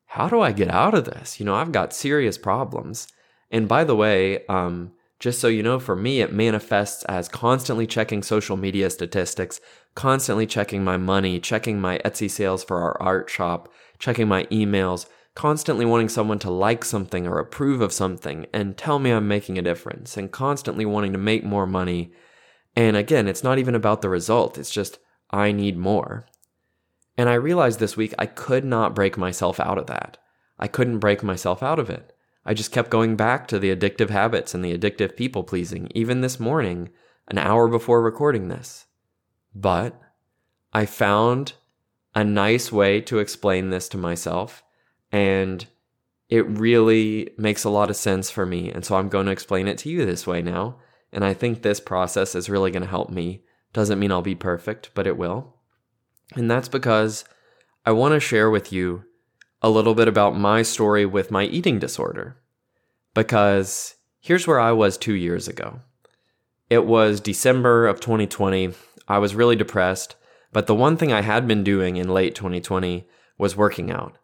how 0.08 0.28
do 0.28 0.42
I 0.42 0.52
get 0.52 0.70
out 0.70 0.94
of 0.94 1.06
this? 1.06 1.40
You 1.40 1.46
know, 1.46 1.56
I've 1.56 1.72
got 1.72 1.94
serious 1.94 2.38
problems. 2.38 3.08
And 3.50 3.70
by 3.70 3.86
the 3.86 3.96
way, 3.96 4.46
um, 4.48 4.92
just 5.20 5.40
so 5.40 5.48
you 5.48 5.64
know, 5.64 5.80
for 5.80 5.96
me, 5.96 6.22
it 6.22 6.34
manifests 6.34 7.04
as 7.06 7.28
constantly 7.30 7.88
checking 7.88 8.22
social 8.22 8.58
media 8.58 8.90
statistics, 8.90 9.62
constantly 9.96 10.46
checking 10.46 10.84
my 10.84 10.98
money, 10.98 11.40
checking 11.40 11.80
my 11.80 12.00
Etsy 12.00 12.30
sales 12.30 12.64
for 12.64 12.82
our 12.82 13.02
art 13.02 13.30
shop, 13.30 13.72
checking 13.98 14.28
my 14.28 14.44
emails, 14.46 15.08
constantly 15.34 15.86
wanting 15.86 16.10
someone 16.10 16.40
to 16.40 16.50
like 16.50 16.84
something 16.84 17.28
or 17.28 17.40
approve 17.40 17.82
of 17.82 17.94
something 17.94 18.46
and 18.54 18.78
tell 18.78 19.00
me 19.00 19.12
I'm 19.12 19.28
making 19.28 19.58
a 19.58 19.62
difference, 19.62 20.18
and 20.18 20.32
constantly 20.32 20.86
wanting 20.86 21.14
to 21.14 21.18
make 21.18 21.44
more 21.44 21.66
money. 21.66 22.14
And 22.76 22.98
again, 22.98 23.28
it's 23.28 23.44
not 23.44 23.58
even 23.58 23.76
about 23.76 24.02
the 24.02 24.10
result, 24.10 24.58
it's 24.58 24.72
just, 24.72 25.00
I 25.32 25.52
need 25.52 25.78
more. 25.78 26.26
And 27.18 27.30
I 27.30 27.36
realized 27.36 27.80
this 27.80 27.98
week 27.98 28.14
I 28.20 28.26
could 28.26 28.66
not 28.66 28.96
break 28.96 29.18
myself 29.18 29.60
out 29.60 29.78
of 29.78 29.88
that. 29.88 30.18
I 30.60 30.68
couldn't 30.68 31.00
break 31.00 31.24
myself 31.24 31.64
out 31.64 31.80
of 31.80 31.90
it. 31.90 32.15
I 32.46 32.54
just 32.54 32.72
kept 32.72 32.92
going 32.92 33.16
back 33.16 33.48
to 33.48 33.60
the 33.60 33.76
addictive 33.76 34.10
habits 34.10 34.54
and 34.54 34.64
the 34.64 34.78
addictive 34.78 35.16
people 35.16 35.44
pleasing, 35.44 35.90
even 35.96 36.22
this 36.22 36.40
morning, 36.40 36.90
an 37.28 37.38
hour 37.38 37.68
before 37.68 38.02
recording 38.02 38.50
this. 38.50 38.86
But 39.54 40.00
I 40.72 40.86
found 40.86 41.54
a 42.14 42.24
nice 42.24 42.72
way 42.72 43.02
to 43.02 43.20
explain 43.20 43.70
this 43.70 43.90
to 43.90 43.98
myself, 43.98 44.64
and 45.12 45.66
it 46.30 46.48
really 46.48 47.32
makes 47.38 47.64
a 47.64 47.70
lot 47.70 47.90
of 47.90 47.96
sense 47.96 48.30
for 48.30 48.46
me. 48.46 48.72
And 48.72 48.86
so 48.86 48.96
I'm 48.96 49.10
going 49.10 49.26
to 49.26 49.32
explain 49.32 49.68
it 49.68 49.78
to 49.80 49.90
you 49.90 50.06
this 50.06 50.26
way 50.26 50.42
now. 50.42 50.78
And 51.12 51.24
I 51.24 51.34
think 51.34 51.62
this 51.62 51.80
process 51.80 52.36
is 52.36 52.50
really 52.50 52.72
going 52.72 52.84
to 52.84 52.90
help 52.90 53.10
me. 53.10 53.44
Doesn't 53.74 54.00
mean 54.00 54.12
I'll 54.12 54.22
be 54.22 54.36
perfect, 54.36 54.92
but 54.94 55.08
it 55.08 55.18
will. 55.18 55.56
And 56.36 56.50
that's 56.50 56.68
because 56.68 57.26
I 57.86 57.92
want 57.92 58.14
to 58.14 58.20
share 58.20 58.50
with 58.50 58.74
you 58.74 59.04
a 59.66 59.70
little 59.70 59.96
bit 59.96 60.08
about 60.08 60.38
my 60.38 60.62
story 60.62 61.08
with 61.08 61.32
my 61.32 61.46
eating 61.46 61.80
disorder. 61.80 62.38
Because 63.16 63.96
here's 64.20 64.46
where 64.46 64.60
I 64.60 64.72
was 64.72 64.96
two 64.96 65.16
years 65.16 65.48
ago. 65.48 65.80
It 66.70 66.86
was 66.86 67.20
December 67.20 67.88
of 67.88 68.00
2020. 68.00 68.74
I 69.08 69.18
was 69.18 69.34
really 69.34 69.56
depressed, 69.56 70.18
but 70.54 70.68
the 70.68 70.76
one 70.76 70.98
thing 70.98 71.12
I 71.12 71.24
had 71.24 71.48
been 71.48 71.64
doing 71.64 71.96
in 71.96 72.14
late 72.14 72.36
2020 72.36 73.08
was 73.40 73.58
working 73.58 73.90
out. 73.90 74.20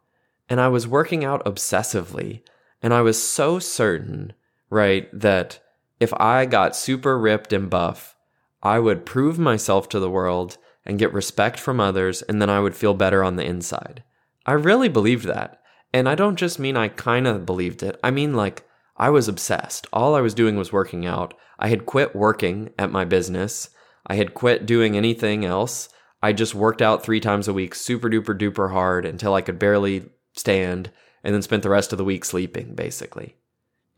And 0.48 0.62
I 0.62 0.68
was 0.68 0.88
working 0.88 1.26
out 1.26 1.44
obsessively. 1.44 2.44
And 2.84 2.94
I 2.94 3.02
was 3.02 3.20
so 3.20 3.58
certain, 3.58 4.34
right, 4.70 5.10
that 5.12 5.60
if 6.00 6.14
I 6.14 6.46
got 6.46 6.76
super 6.76 7.18
ripped 7.18 7.52
and 7.52 7.68
buff, 7.68 8.16
I 8.62 8.78
would 8.78 9.08
prove 9.08 9.40
myself 9.40 9.90
to 9.90 10.00
the 10.00 10.08
world 10.08 10.60
and 10.86 11.00
get 11.00 11.12
respect 11.14 11.60
from 11.60 11.80
others, 11.80 12.22
and 12.22 12.40
then 12.40 12.50
I 12.52 12.60
would 12.60 12.76
feel 12.76 12.94
better 12.94 13.24
on 13.24 13.38
the 13.38 13.46
inside. 13.46 14.04
I 14.46 14.54
really 14.54 14.90
believed 14.90 15.26
that. 15.26 15.62
And 15.94 16.08
I 16.08 16.16
don't 16.16 16.38
just 16.38 16.60
mean 16.60 16.78
I 16.78 16.88
kind 16.88 17.28
of 17.28 17.46
believed 17.46 17.84
it. 17.84 18.00
I 18.04 18.12
mean, 18.12 18.34
like, 18.34 18.66
I 18.98 19.10
was 19.10 19.28
obsessed. 19.28 19.88
All 19.92 20.16
I 20.16 20.22
was 20.22 20.34
doing 20.34 20.56
was 20.56 20.72
working 20.72 21.06
out. 21.06 21.34
I 21.60 21.68
had 21.68 21.86
quit 21.86 22.16
working 22.16 22.72
at 22.80 22.92
my 22.92 23.04
business. 23.04 23.70
I 24.08 24.16
had 24.16 24.34
quit 24.34 24.66
doing 24.66 24.96
anything 24.96 25.46
else. 25.46 25.90
I 26.24 26.34
just 26.34 26.56
worked 26.56 26.82
out 26.82 27.04
three 27.04 27.20
times 27.20 27.48
a 27.48 27.54
week, 27.54 27.76
super 27.76 28.10
duper 28.10 28.38
duper 28.38 28.72
hard 28.72 29.06
until 29.06 29.34
I 29.34 29.42
could 29.42 29.60
barely 29.60 30.10
stand, 30.34 30.92
and 31.24 31.34
then 31.34 31.42
spent 31.42 31.64
the 31.64 31.70
rest 31.70 31.92
of 31.92 31.98
the 31.98 32.06
week 32.06 32.24
sleeping, 32.26 32.74
basically. 32.76 33.36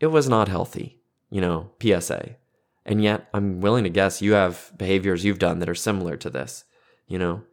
It 0.00 0.08
was 0.08 0.28
not 0.28 0.48
healthy, 0.48 1.00
you 1.30 1.40
know, 1.40 1.70
PSA. 1.82 2.36
And 2.84 3.02
yet, 3.02 3.28
I'm 3.32 3.60
willing 3.60 3.84
to 3.84 3.90
guess 3.90 4.20
you 4.20 4.32
have 4.32 4.72
behaviors 4.76 5.24
you've 5.24 5.38
done 5.38 5.58
that 5.60 5.68
are 5.68 5.74
similar 5.74 6.16
to 6.18 6.30
this, 6.30 6.64
you 7.06 7.18
know? 7.18 7.44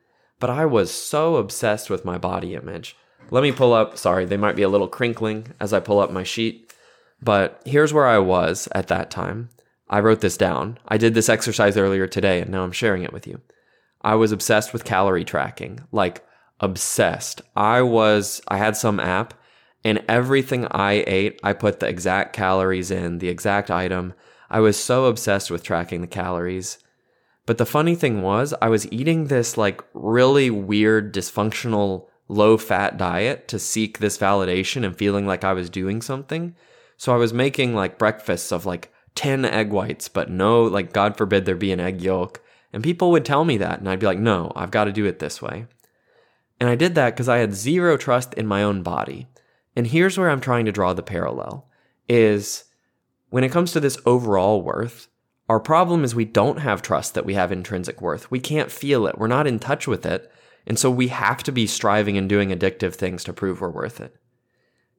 But 0.41 0.49
I 0.49 0.65
was 0.65 0.91
so 0.91 1.35
obsessed 1.35 1.89
with 1.89 2.03
my 2.03 2.17
body 2.17 2.55
image. 2.55 2.97
Let 3.29 3.43
me 3.43 3.51
pull 3.51 3.73
up, 3.73 3.97
sorry, 3.97 4.25
they 4.25 4.37
might 4.37 4.55
be 4.57 4.63
a 4.63 4.69
little 4.69 4.87
crinkling 4.87 5.53
as 5.59 5.71
I 5.71 5.79
pull 5.79 5.99
up 5.99 6.11
my 6.11 6.23
sheet. 6.23 6.73
But 7.21 7.61
here's 7.63 7.93
where 7.93 8.07
I 8.07 8.17
was 8.17 8.67
at 8.73 8.87
that 8.87 9.11
time. 9.11 9.49
I 9.87 9.99
wrote 9.99 10.21
this 10.21 10.37
down. 10.37 10.79
I 10.87 10.97
did 10.97 11.13
this 11.13 11.29
exercise 11.29 11.77
earlier 11.77 12.07
today, 12.07 12.41
and 12.41 12.49
now 12.49 12.63
I'm 12.63 12.71
sharing 12.71 13.03
it 13.03 13.13
with 13.13 13.27
you. 13.27 13.39
I 14.01 14.15
was 14.15 14.31
obsessed 14.31 14.73
with 14.73 14.83
calorie 14.83 15.23
tracking, 15.23 15.81
like 15.91 16.25
obsessed. 16.59 17.43
I 17.55 17.83
was, 17.83 18.41
I 18.47 18.57
had 18.57 18.75
some 18.75 18.99
app, 18.99 19.35
and 19.83 20.03
everything 20.09 20.65
I 20.71 21.03
ate, 21.05 21.39
I 21.43 21.53
put 21.53 21.81
the 21.81 21.87
exact 21.87 22.33
calories 22.33 22.89
in, 22.89 23.19
the 23.19 23.29
exact 23.29 23.69
item. 23.69 24.15
I 24.49 24.59
was 24.59 24.75
so 24.75 25.05
obsessed 25.05 25.51
with 25.51 25.61
tracking 25.61 26.01
the 26.01 26.07
calories. 26.07 26.79
But 27.45 27.57
the 27.57 27.65
funny 27.65 27.95
thing 27.95 28.21
was, 28.21 28.53
I 28.61 28.69
was 28.69 28.91
eating 28.91 29.25
this 29.25 29.57
like 29.57 29.81
really 29.93 30.49
weird, 30.49 31.13
dysfunctional, 31.13 32.07
low 32.27 32.57
fat 32.57 32.97
diet 32.97 33.47
to 33.49 33.59
seek 33.59 33.99
this 33.99 34.17
validation 34.17 34.85
and 34.85 34.95
feeling 34.95 35.27
like 35.27 35.43
I 35.43 35.53
was 35.53 35.69
doing 35.69 36.01
something. 36.01 36.55
So 36.97 37.13
I 37.13 37.17
was 37.17 37.33
making 37.33 37.75
like 37.75 37.97
breakfasts 37.97 38.51
of 38.51 38.65
like 38.65 38.93
10 39.15 39.43
egg 39.43 39.71
whites, 39.71 40.07
but 40.07 40.29
no, 40.29 40.63
like, 40.63 40.93
God 40.93 41.17
forbid 41.17 41.45
there 41.45 41.55
be 41.55 41.71
an 41.71 41.79
egg 41.79 42.01
yolk. 42.01 42.41
And 42.73 42.83
people 42.83 43.11
would 43.11 43.25
tell 43.25 43.43
me 43.43 43.57
that, 43.57 43.79
and 43.79 43.89
I'd 43.89 43.99
be 43.99 44.05
like, 44.05 44.19
no, 44.19 44.53
I've 44.55 44.71
got 44.71 44.85
to 44.85 44.93
do 44.93 45.05
it 45.05 45.19
this 45.19 45.41
way. 45.41 45.65
And 46.59 46.69
I 46.69 46.75
did 46.75 46.95
that 46.95 47.09
because 47.09 47.27
I 47.27 47.39
had 47.39 47.53
zero 47.53 47.97
trust 47.97 48.33
in 48.35 48.47
my 48.47 48.63
own 48.63 48.83
body. 48.83 49.27
And 49.75 49.87
here's 49.87 50.17
where 50.17 50.29
I'm 50.29 50.41
trying 50.41 50.65
to 50.65 50.71
draw 50.71 50.93
the 50.93 51.03
parallel 51.03 51.67
is 52.07 52.65
when 53.29 53.43
it 53.43 53.51
comes 53.51 53.71
to 53.71 53.79
this 53.79 53.97
overall 54.05 54.61
worth, 54.61 55.07
our 55.51 55.59
problem 55.59 56.05
is 56.05 56.15
we 56.15 56.23
don't 56.23 56.59
have 56.59 56.81
trust 56.81 57.13
that 57.13 57.25
we 57.25 57.33
have 57.33 57.51
intrinsic 57.51 58.01
worth. 58.01 58.31
We 58.31 58.39
can't 58.39 58.71
feel 58.71 59.05
it. 59.05 59.17
We're 59.17 59.27
not 59.27 59.47
in 59.47 59.59
touch 59.59 59.85
with 59.85 60.05
it. 60.05 60.31
And 60.65 60.79
so 60.79 60.89
we 60.89 61.09
have 61.09 61.43
to 61.43 61.51
be 61.51 61.67
striving 61.67 62.17
and 62.17 62.29
doing 62.29 62.51
addictive 62.51 62.95
things 62.95 63.25
to 63.25 63.33
prove 63.33 63.59
we're 63.59 63.69
worth 63.69 63.99
it. 63.99 64.15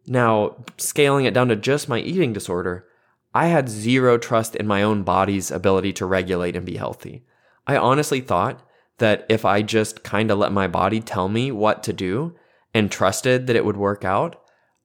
Now, 0.07 0.63
scaling 0.77 1.25
it 1.25 1.33
down 1.33 1.49
to 1.49 1.57
just 1.57 1.89
my 1.89 2.01
eating 2.01 2.35
disorder, 2.35 2.87
I 3.33 3.47
had 3.47 3.71
zero 3.71 4.19
trust 4.19 4.55
in 4.55 4.67
my 4.67 4.83
own 4.83 5.05
body's 5.05 5.51
ability 5.51 5.95
to 5.95 6.05
regulate 6.05 6.55
and 6.55 6.67
be 6.67 6.77
healthy. 6.77 7.25
I 7.67 7.79
honestly 7.79 8.21
thought 8.21 8.61
that 8.99 9.25
if 9.31 9.47
I 9.47 9.63
just 9.63 10.03
kind 10.03 10.31
of 10.31 10.37
let 10.37 10.53
my 10.53 10.69
body 10.69 11.01
tell 11.01 11.31
me 11.31 11.51
what 11.51 11.83
to 11.85 11.95
do 11.95 12.37
and 12.75 12.93
trusted 12.93 13.47
that 13.47 13.57
it 13.57 13.65
would 13.65 13.79
work 13.79 14.05
out, 14.05 14.39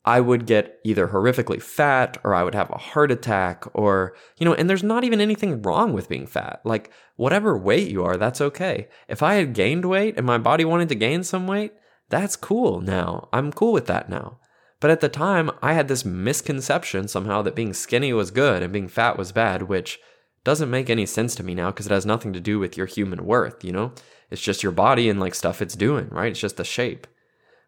I 0.08 0.22
would 0.22 0.46
get 0.46 0.80
either 0.86 1.10
horrifically 1.10 1.62
fat 1.62 2.18
or 2.24 2.34
I 2.34 2.42
would 2.42 2.56
have 2.56 2.70
a 2.70 2.78
heart 2.78 3.12
attack 3.12 3.66
or, 3.74 4.16
you 4.38 4.46
know, 4.46 4.54
and 4.54 4.70
there's 4.70 4.82
not 4.82 5.04
even 5.04 5.20
anything 5.20 5.62
wrong 5.62 5.92
with 5.92 6.08
being 6.08 6.26
fat. 6.26 6.62
Like, 6.64 6.94
whatever 7.18 7.58
weight 7.58 7.92
you 7.92 8.06
are, 8.06 8.16
that's 8.16 8.40
okay. 8.40 8.88
If 9.10 9.22
I 9.22 9.34
had 9.34 9.54
gained 9.54 9.84
weight 9.84 10.16
and 10.16 10.26
my 10.26 10.38
body 10.38 10.64
wanted 10.64 10.88
to 10.90 10.96
gain 10.96 11.24
some 11.24 11.46
weight, 11.46 11.74
that's 12.08 12.38
cool 12.38 12.80
now. 12.80 13.28
I'm 13.34 13.52
cool 13.52 13.74
with 13.74 13.88
that 13.88 14.08
now. 14.08 14.40
But 14.80 14.92
at 14.92 15.02
the 15.02 15.10
time, 15.10 15.52
I 15.62 15.74
had 15.74 15.90
this 15.90 16.06
misconception 16.06 17.10
somehow 17.10 17.42
that 17.42 17.56
being 17.56 17.74
skinny 17.74 18.14
was 18.14 18.32
good 18.32 18.64
and 18.64 18.72
being 18.72 18.88
fat 18.88 19.18
was 19.18 19.34
bad, 19.34 19.64
which 19.64 20.00
doesn't 20.46 20.72
make 20.72 20.90
any 20.90 21.06
sense 21.06 21.36
to 21.36 21.44
me 21.44 21.54
now 21.54 21.72
because 21.72 21.88
it 21.88 21.92
has 21.92 22.06
nothing 22.06 22.32
to 22.32 22.40
do 22.40 22.60
with 22.60 22.78
your 22.78 22.88
human 22.88 23.26
worth, 23.26 23.62
you 23.62 23.74
know? 23.74 23.92
It's 24.32 24.42
just 24.42 24.64
your 24.64 24.72
body 24.72 25.10
and 25.10 25.20
like 25.20 25.36
stuff 25.36 25.62
it's 25.62 25.76
doing, 25.76 26.08
right? 26.12 26.32
It's 26.32 26.40
just 26.40 26.56
the 26.56 26.64
shape. 26.64 27.08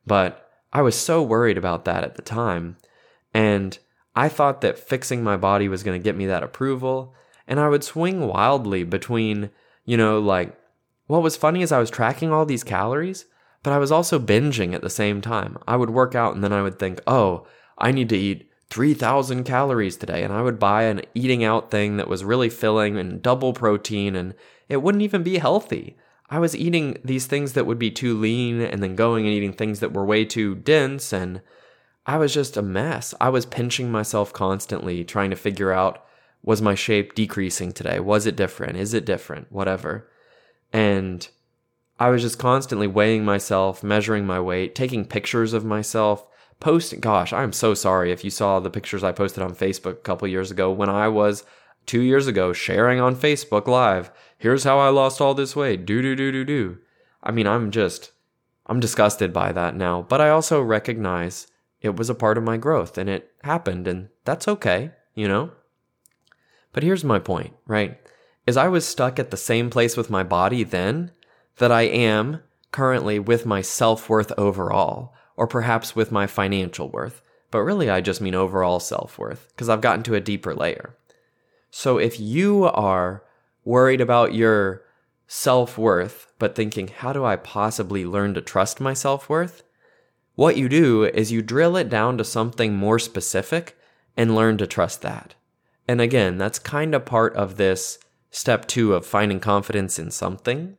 But 0.08 0.48
I 0.71 0.81
was 0.81 0.95
so 0.95 1.21
worried 1.21 1.57
about 1.57 1.85
that 1.85 2.03
at 2.03 2.15
the 2.15 2.21
time. 2.21 2.77
And 3.33 3.77
I 4.15 4.29
thought 4.29 4.61
that 4.61 4.79
fixing 4.79 5.23
my 5.23 5.38
body 5.38 5.67
was 5.67 5.83
going 5.83 5.99
to 5.99 6.03
get 6.03 6.17
me 6.17 6.25
that 6.27 6.43
approval. 6.43 7.13
And 7.47 7.59
I 7.59 7.69
would 7.69 7.83
swing 7.83 8.27
wildly 8.27 8.84
between, 8.84 9.49
you 9.86 9.97
know, 9.97 10.19
like, 10.19 10.55
what 11.08 11.23
was 11.23 11.36
funny 11.36 11.62
is 11.62 11.71
I 11.71 11.79
was 11.79 11.89
tracking 11.89 12.32
all 12.32 12.45
these 12.45 12.63
calories, 12.63 13.25
but 13.63 13.73
I 13.73 13.79
was 13.79 13.91
also 13.91 14.19
binging 14.19 14.73
at 14.73 14.82
the 14.82 14.89
same 14.89 15.21
time. 15.21 15.58
I 15.67 15.75
would 15.75 15.89
work 15.89 16.13
out 16.13 16.36
and 16.36 16.43
then 16.43 16.53
I 16.53 16.62
would 16.62 16.77
think, 16.77 17.01
oh, 17.08 17.47
I 17.77 17.91
need 17.91 18.10
to 18.10 18.17
eat 18.17 18.49
3,000 18.69 19.43
calories 19.43 19.97
today. 19.97 20.23
And 20.23 20.32
I 20.32 20.43
would 20.43 20.60
buy 20.60 20.84
an 20.84 21.01
eating 21.15 21.43
out 21.43 21.71
thing 21.71 21.97
that 21.97 22.08
was 22.08 22.23
really 22.23 22.49
filling 22.49 22.97
and 22.97 23.21
double 23.21 23.53
protein, 23.53 24.15
and 24.15 24.36
it 24.67 24.84
wouldn't 24.84 25.01
even 25.01 25.23
be 25.23 25.39
healthy. 25.39 25.97
I 26.29 26.39
was 26.39 26.55
eating 26.55 26.97
these 27.03 27.25
things 27.25 27.53
that 27.53 27.65
would 27.65 27.79
be 27.79 27.91
too 27.91 28.17
lean 28.17 28.61
and 28.61 28.83
then 28.83 28.95
going 28.95 29.25
and 29.25 29.33
eating 29.33 29.53
things 29.53 29.79
that 29.79 29.93
were 29.93 30.05
way 30.05 30.25
too 30.25 30.55
dense. 30.55 31.11
And 31.11 31.41
I 32.05 32.17
was 32.17 32.33
just 32.33 32.57
a 32.57 32.61
mess. 32.61 33.13
I 33.19 33.29
was 33.29 33.45
pinching 33.45 33.91
myself 33.91 34.31
constantly, 34.31 35.03
trying 35.03 35.31
to 35.31 35.35
figure 35.35 35.71
out 35.71 36.05
was 36.41 36.61
my 36.61 36.75
shape 36.75 37.15
decreasing 37.15 37.71
today? 37.71 37.99
Was 37.99 38.25
it 38.25 38.35
different? 38.35 38.77
Is 38.77 38.93
it 38.93 39.05
different? 39.05 39.51
Whatever. 39.51 40.09
And 40.71 41.27
I 41.99 42.09
was 42.09 42.21
just 42.21 42.39
constantly 42.39 42.87
weighing 42.87 43.25
myself, 43.25 43.83
measuring 43.83 44.25
my 44.25 44.39
weight, 44.39 44.73
taking 44.73 45.03
pictures 45.03 45.51
of 45.51 45.65
myself, 45.65 46.25
posting. 46.59 47.01
Gosh, 47.01 47.33
I'm 47.33 47.51
so 47.51 47.73
sorry 47.73 48.11
if 48.11 48.23
you 48.23 48.29
saw 48.29 48.59
the 48.59 48.69
pictures 48.69 49.03
I 49.03 49.11
posted 49.11 49.43
on 49.43 49.53
Facebook 49.53 49.93
a 49.93 49.95
couple 49.95 50.27
years 50.27 50.49
ago 50.49 50.71
when 50.71 50.89
I 50.89 51.09
was 51.09 51.43
two 51.85 52.01
years 52.01 52.27
ago 52.27 52.53
sharing 52.53 53.01
on 53.01 53.15
Facebook 53.15 53.67
Live. 53.67 54.11
Here's 54.39 54.63
how 54.63 54.80
I 54.80 54.88
lost 54.88 55.19
all 55.19 55.34
this 55.34 55.56
weight. 55.56 55.86
Do, 55.86 56.02
do, 56.02 56.15
do, 56.15 56.32
do, 56.32 56.45
do. 56.45 56.78
I 57.21 57.32
mean, 57.32 57.45
I'm 57.45 57.71
just, 57.71 58.12
I'm 58.65 58.80
disgusted 58.80 59.34
by 59.34 59.52
that 59.52 59.75
now, 59.75 60.02
but 60.02 60.21
I 60.21 60.30
also 60.30 60.62
recognize 60.62 61.47
it 61.82 61.97
was 61.97 62.10
a 62.10 62.15
part 62.15 62.38
of 62.38 62.43
my 62.45 62.56
growth 62.56 62.97
and 62.97 63.10
it 63.10 63.32
happened 63.43 63.86
and 63.86 64.08
that's 64.23 64.47
okay, 64.47 64.91
you 65.13 65.28
know? 65.28 65.52
But 66.71 66.84
here's 66.84 67.04
my 67.04 67.19
point, 67.19 67.54
right? 67.67 67.99
Is 68.47 68.56
I 68.56 68.69
was 68.69 68.88
stuck 68.88 69.19
at 69.19 69.30
the 69.30 69.38
same 69.38 69.69
place 69.69 69.97
with 69.97 70.10
my 70.10 70.23
body 70.23 70.63
then 70.63 71.12
that 71.58 71.71
I 71.71 71.82
am 71.82 72.41
currently 72.71 73.19
with 73.19 73.45
my 73.45 73.62
self 73.62 74.10
worth 74.10 74.32
overall, 74.38 75.13
or 75.36 75.47
perhaps 75.47 75.95
with 75.95 76.12
my 76.12 76.28
financial 76.28 76.89
worth. 76.89 77.21
But 77.52 77.63
really, 77.63 77.89
I 77.89 78.02
just 78.02 78.21
mean 78.21 78.36
overall 78.36 78.80
self 78.80 79.17
worth, 79.17 79.49
because 79.49 79.69
I've 79.69 79.82
gotten 79.82 80.04
to 80.04 80.15
a 80.15 80.21
deeper 80.21 80.56
layer. 80.56 80.95
So 81.71 81.97
if 81.97 82.19
you 82.19 82.65
are 82.65 83.23
worried 83.69 84.01
about 84.01 84.34
your 84.34 84.82
self 85.27 85.77
worth, 85.77 86.34
but 86.39 86.55
thinking, 86.55 86.88
how 86.88 87.13
do 87.13 87.23
I 87.23 87.36
possibly 87.36 88.03
learn 88.03 88.34
to 88.34 88.41
trust 88.41 88.82
my 88.82 88.93
self 88.93 89.29
worth? 89.29 89.62
What 90.34 90.58
you 90.58 90.67
do 90.67 91.03
is 91.03 91.32
you 91.32 91.41
drill 91.43 91.77
it 91.77 91.88
down 91.88 92.17
to 92.17 92.23
something 92.23 92.75
more 92.75 92.97
specific 92.97 93.77
and 94.17 94.36
learn 94.36 94.58
to 94.58 94.65
trust 94.65 95.03
that. 95.03 95.36
And 95.88 96.01
again, 96.01 96.38
that's 96.38 96.58
kind 96.58 96.95
of 96.95 97.05
part 97.05 97.36
of 97.36 97.58
this 97.58 97.99
step 98.32 98.65
two 98.65 98.93
of 98.95 99.05
finding 99.05 99.39
confidence 99.39 99.99
in 99.99 100.10
something. 100.10 100.75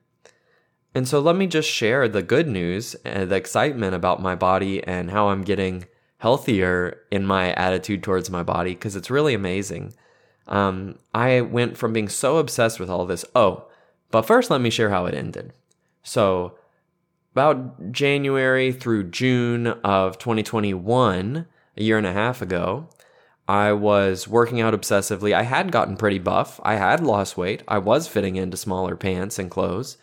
And 0.92 1.06
so 1.06 1.20
let 1.20 1.36
me 1.36 1.46
just 1.46 1.70
share 1.70 2.08
the 2.08 2.22
good 2.22 2.48
news 2.48 2.96
and 3.04 3.30
the 3.30 3.36
excitement 3.36 3.94
about 3.94 4.20
my 4.20 4.34
body 4.34 4.82
and 4.82 5.10
how 5.10 5.28
I'm 5.28 5.42
getting 5.42 5.84
healthier 6.18 6.98
in 7.10 7.24
my 7.24 7.52
attitude 7.54 8.02
towards 8.02 8.30
my 8.30 8.42
body 8.42 8.74
because 8.74 8.96
it's 8.96 9.10
really 9.10 9.34
amazing. 9.34 9.94
Um, 10.46 10.98
I 11.14 11.40
went 11.40 11.76
from 11.76 11.92
being 11.92 12.08
so 12.08 12.38
obsessed 12.38 12.80
with 12.80 12.90
all 12.90 13.06
this. 13.06 13.24
Oh, 13.34 13.66
but 14.10 14.22
first, 14.22 14.50
let 14.50 14.60
me 14.60 14.70
share 14.70 14.90
how 14.90 15.06
it 15.06 15.14
ended. 15.14 15.52
So, 16.02 16.56
about 17.32 17.92
January 17.92 18.72
through 18.72 19.10
June 19.10 19.68
of 19.68 20.18
2021, 20.18 21.46
a 21.76 21.82
year 21.82 21.98
and 21.98 22.06
a 22.06 22.12
half 22.12 22.42
ago, 22.42 22.88
I 23.46 23.72
was 23.72 24.28
working 24.28 24.60
out 24.60 24.74
obsessively. 24.74 25.32
I 25.32 25.42
had 25.42 25.72
gotten 25.72 25.96
pretty 25.96 26.18
buff. 26.18 26.60
I 26.62 26.76
had 26.76 27.00
lost 27.00 27.36
weight. 27.36 27.62
I 27.66 27.78
was 27.78 28.08
fitting 28.08 28.36
into 28.36 28.56
smaller 28.56 28.96
pants 28.96 29.38
and 29.38 29.50
clothes. 29.50 29.96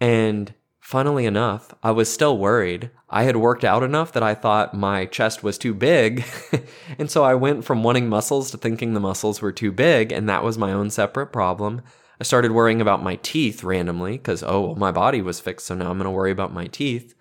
And 0.00 0.54
funnily 0.92 1.24
enough, 1.24 1.72
I 1.82 1.90
was 1.90 2.12
still 2.12 2.36
worried. 2.36 2.90
I 3.08 3.22
had 3.22 3.38
worked 3.38 3.64
out 3.64 3.82
enough 3.82 4.12
that 4.12 4.22
I 4.22 4.34
thought 4.34 4.74
my 4.74 5.06
chest 5.06 5.42
was 5.42 5.56
too 5.56 5.72
big. 5.72 6.22
and 6.98 7.10
so 7.10 7.24
I 7.24 7.34
went 7.34 7.64
from 7.64 7.82
wanting 7.82 8.10
muscles 8.10 8.50
to 8.50 8.58
thinking 8.58 8.92
the 8.92 9.00
muscles 9.00 9.40
were 9.40 9.52
too 9.52 9.72
big, 9.72 10.12
and 10.12 10.28
that 10.28 10.44
was 10.44 10.58
my 10.58 10.70
own 10.70 10.90
separate 10.90 11.28
problem. 11.28 11.80
I 12.20 12.24
started 12.24 12.52
worrying 12.52 12.82
about 12.82 13.02
my 13.02 13.16
teeth 13.22 13.64
randomly 13.64 14.18
because, 14.18 14.42
oh, 14.42 14.60
well, 14.60 14.74
my 14.74 14.92
body 14.92 15.22
was 15.22 15.40
fixed, 15.40 15.64
so 15.64 15.74
now 15.74 15.90
I'm 15.90 15.96
going 15.96 16.04
to 16.04 16.10
worry 16.10 16.30
about 16.30 16.52
my 16.52 16.66
teeth. 16.66 17.14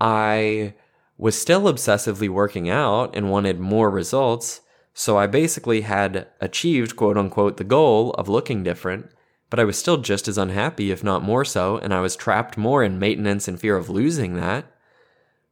I 0.00 0.74
was 1.18 1.36
still 1.36 1.62
obsessively 1.62 2.28
working 2.28 2.70
out 2.70 3.16
and 3.16 3.32
wanted 3.32 3.58
more 3.58 3.90
results. 3.90 4.60
So 4.94 5.18
I 5.18 5.26
basically 5.26 5.80
had 5.80 6.28
achieved, 6.40 6.94
quote 6.94 7.18
unquote, 7.18 7.56
the 7.56 7.64
goal 7.64 8.12
of 8.12 8.28
looking 8.28 8.62
different 8.62 9.10
but 9.52 9.60
I 9.60 9.64
was 9.64 9.78
still 9.78 9.98
just 9.98 10.28
as 10.28 10.38
unhappy, 10.38 10.90
if 10.90 11.04
not 11.04 11.22
more 11.22 11.44
so, 11.44 11.76
and 11.76 11.92
I 11.92 12.00
was 12.00 12.16
trapped 12.16 12.56
more 12.56 12.82
in 12.82 12.98
maintenance 12.98 13.46
and 13.46 13.60
fear 13.60 13.76
of 13.76 13.90
losing 13.90 14.32
that. 14.36 14.64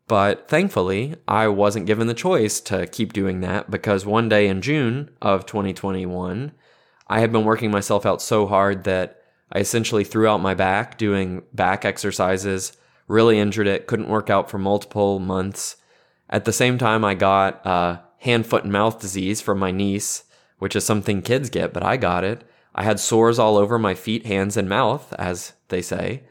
But 0.09 0.49
thankfully, 0.49 1.17
I 1.29 1.49
wasn't 1.49 1.85
given 1.85 2.07
the 2.07 2.15
choice 2.15 2.63
to 2.63 2.87
keep 2.87 3.13
doing 3.13 3.41
that 3.43 3.71
because 3.71 4.07
one 4.07 4.31
day 4.31 4.49
in 4.49 4.63
June 4.63 5.11
of 5.21 5.45
2021, 5.45 6.53
I 7.09 7.21
had 7.21 7.31
been 7.31 7.45
working 7.45 7.71
myself 7.71 8.07
out 8.07 8.23
so 8.23 8.47
hard 8.47 8.85
that 8.85 9.21
I 9.53 9.59
essentially 9.59 10.05
threw 10.05 10.27
out 10.27 10.41
my 10.41 10.55
back 10.55 10.97
doing 10.97 11.43
back 11.53 11.85
exercises, 11.85 12.75
really 13.07 13.39
injured 13.39 13.67
it, 13.67 13.87
couldn't 13.87 14.09
work 14.09 14.31
out 14.31 14.49
for 14.49 14.57
multiple 14.57 15.19
months. 15.19 15.77
At 16.31 16.47
the 16.47 16.55
same 16.55 16.79
time, 16.79 17.05
I 17.05 17.13
got 17.13 17.67
uh, 17.67 17.99
hand, 18.21 18.47
foot, 18.47 18.65
and 18.65 18.73
mouth 18.73 18.99
disease 18.99 19.43
from 19.43 19.59
my 19.59 19.73
niece, 19.73 20.25
which 20.59 20.75
is 20.75 20.87
something 20.87 21.21
kids 21.21 21.51
get, 21.51 21.75
but 21.75 21.83
I 21.83 21.99
got 21.99 22.25
it. 22.25 22.47
I 22.75 22.85
had 22.85 23.01
sores 23.01 23.39
all 23.39 23.57
over 23.57 23.79
my 23.79 23.95
feet, 23.95 24.27
hands, 24.27 24.57
and 24.57 24.69
mouth, 24.69 25.13
as 25.19 25.55
they 25.69 25.83
say. 25.83 26.23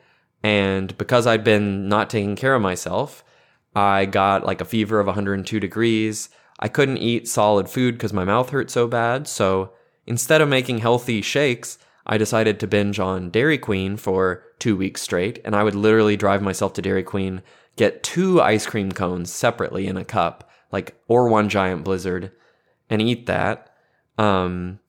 And 0.44 0.98
because 0.98 1.28
I'd 1.28 1.44
been 1.44 1.90
not 1.90 2.10
taking 2.10 2.36
care 2.36 2.56
of 2.56 2.62
myself, 2.62 3.24
I 3.76 4.06
got 4.06 4.46
like 4.46 4.62
a 4.62 4.66
fever 4.66 5.00
of 5.00 5.08
102 5.08 5.60
degrees. 5.60 6.30
I 6.60 6.68
couldn't 6.68 6.98
eat 6.98 7.28
solid 7.28 7.70
food 7.70 7.96
because 7.96 8.14
my 8.14 8.26
mouth 8.26 8.50
hurt 8.50 8.70
so 8.70 8.88
bad. 8.88 9.28
So 9.28 9.74
instead 10.06 10.42
of 10.42 10.50
making 10.50 10.80
healthy 10.80 11.22
shakes, 11.22 11.78
I 12.06 12.18
decided 12.18 12.60
to 12.60 12.68
binge 12.68 13.00
on 13.00 13.30
Dairy 13.30 13.58
Queen 13.58 13.98
for 13.98 14.44
two 14.58 14.76
weeks 14.76 15.02
straight. 15.02 15.40
And 15.46 15.56
I 15.56 15.64
would 15.64 15.76
literally 15.76 16.18
drive 16.18 16.42
myself 16.42 16.74
to 16.74 16.82
Dairy 16.82 17.04
Queen, 17.04 17.42
get 17.76 18.04
two 18.04 18.42
ice 18.42 18.66
cream 18.66 18.92
cones 18.92 19.32
separately 19.32 19.88
in 19.88 19.98
a 19.98 20.06
cup, 20.06 20.50
like, 20.72 21.00
or 21.08 21.28
one 21.28 21.50
giant 21.50 21.84
blizzard, 21.84 22.32
and 22.90 23.02
eat 23.02 23.26
that. 23.28 23.74
Um, 24.18 24.80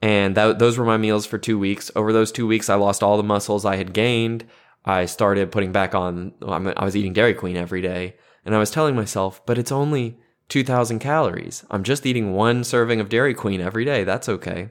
and 0.00 0.36
that, 0.36 0.58
those 0.58 0.78
were 0.78 0.84
my 0.84 0.96
meals 0.96 1.26
for 1.26 1.38
two 1.38 1.58
weeks. 1.58 1.90
Over 1.96 2.12
those 2.12 2.30
two 2.30 2.46
weeks, 2.46 2.68
I 2.68 2.76
lost 2.76 3.02
all 3.02 3.16
the 3.16 3.22
muscles 3.22 3.64
I 3.64 3.76
had 3.76 3.92
gained. 3.92 4.46
I 4.84 5.06
started 5.06 5.50
putting 5.50 5.72
back 5.72 5.94
on, 5.94 6.32
I 6.46 6.84
was 6.84 6.96
eating 6.96 7.12
Dairy 7.12 7.34
Queen 7.34 7.56
every 7.56 7.82
day. 7.82 8.16
And 8.44 8.54
I 8.54 8.58
was 8.58 8.70
telling 8.70 8.94
myself, 8.94 9.44
but 9.44 9.58
it's 9.58 9.72
only 9.72 10.18
2,000 10.48 11.00
calories. 11.00 11.64
I'm 11.70 11.82
just 11.82 12.06
eating 12.06 12.32
one 12.32 12.64
serving 12.64 13.00
of 13.00 13.08
Dairy 13.08 13.34
Queen 13.34 13.60
every 13.60 13.84
day. 13.84 14.04
That's 14.04 14.28
okay. 14.28 14.70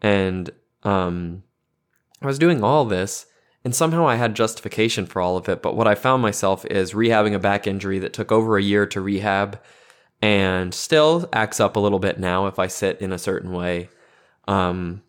And 0.00 0.50
um, 0.84 1.42
I 2.22 2.26
was 2.26 2.38
doing 2.38 2.62
all 2.62 2.84
this, 2.84 3.26
and 3.64 3.74
somehow 3.74 4.06
I 4.06 4.14
had 4.14 4.36
justification 4.36 5.04
for 5.04 5.20
all 5.20 5.36
of 5.36 5.48
it. 5.48 5.62
But 5.62 5.76
what 5.76 5.88
I 5.88 5.94
found 5.94 6.22
myself 6.22 6.64
is 6.66 6.92
rehabbing 6.92 7.34
a 7.34 7.38
back 7.38 7.66
injury 7.66 7.98
that 7.98 8.12
took 8.12 8.30
over 8.30 8.56
a 8.56 8.62
year 8.62 8.86
to 8.86 9.00
rehab 9.00 9.60
and 10.22 10.72
still 10.72 11.28
acts 11.32 11.60
up 11.60 11.76
a 11.76 11.80
little 11.80 11.98
bit 11.98 12.18
now 12.18 12.46
if 12.46 12.58
I 12.58 12.68
sit 12.68 13.00
in 13.00 13.12
a 13.12 13.18
certain 13.18 13.52
way 13.52 13.90
um, 14.46 15.02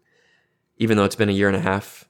even 0.77 0.97
though 0.97 1.05
it's 1.05 1.15
been 1.15 1.29
a 1.29 1.33
year 1.33 1.47
and 1.47 1.57
a 1.57 1.61
half. 1.61 2.05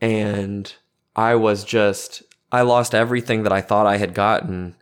And 0.00 0.72
I 1.14 1.34
was 1.34 1.64
just, 1.64 2.22
I 2.50 2.62
lost 2.62 2.94
everything 2.94 3.42
that 3.44 3.52
I 3.52 3.60
thought 3.60 3.86
I 3.86 3.96
had 3.96 4.14
gotten, 4.14 4.76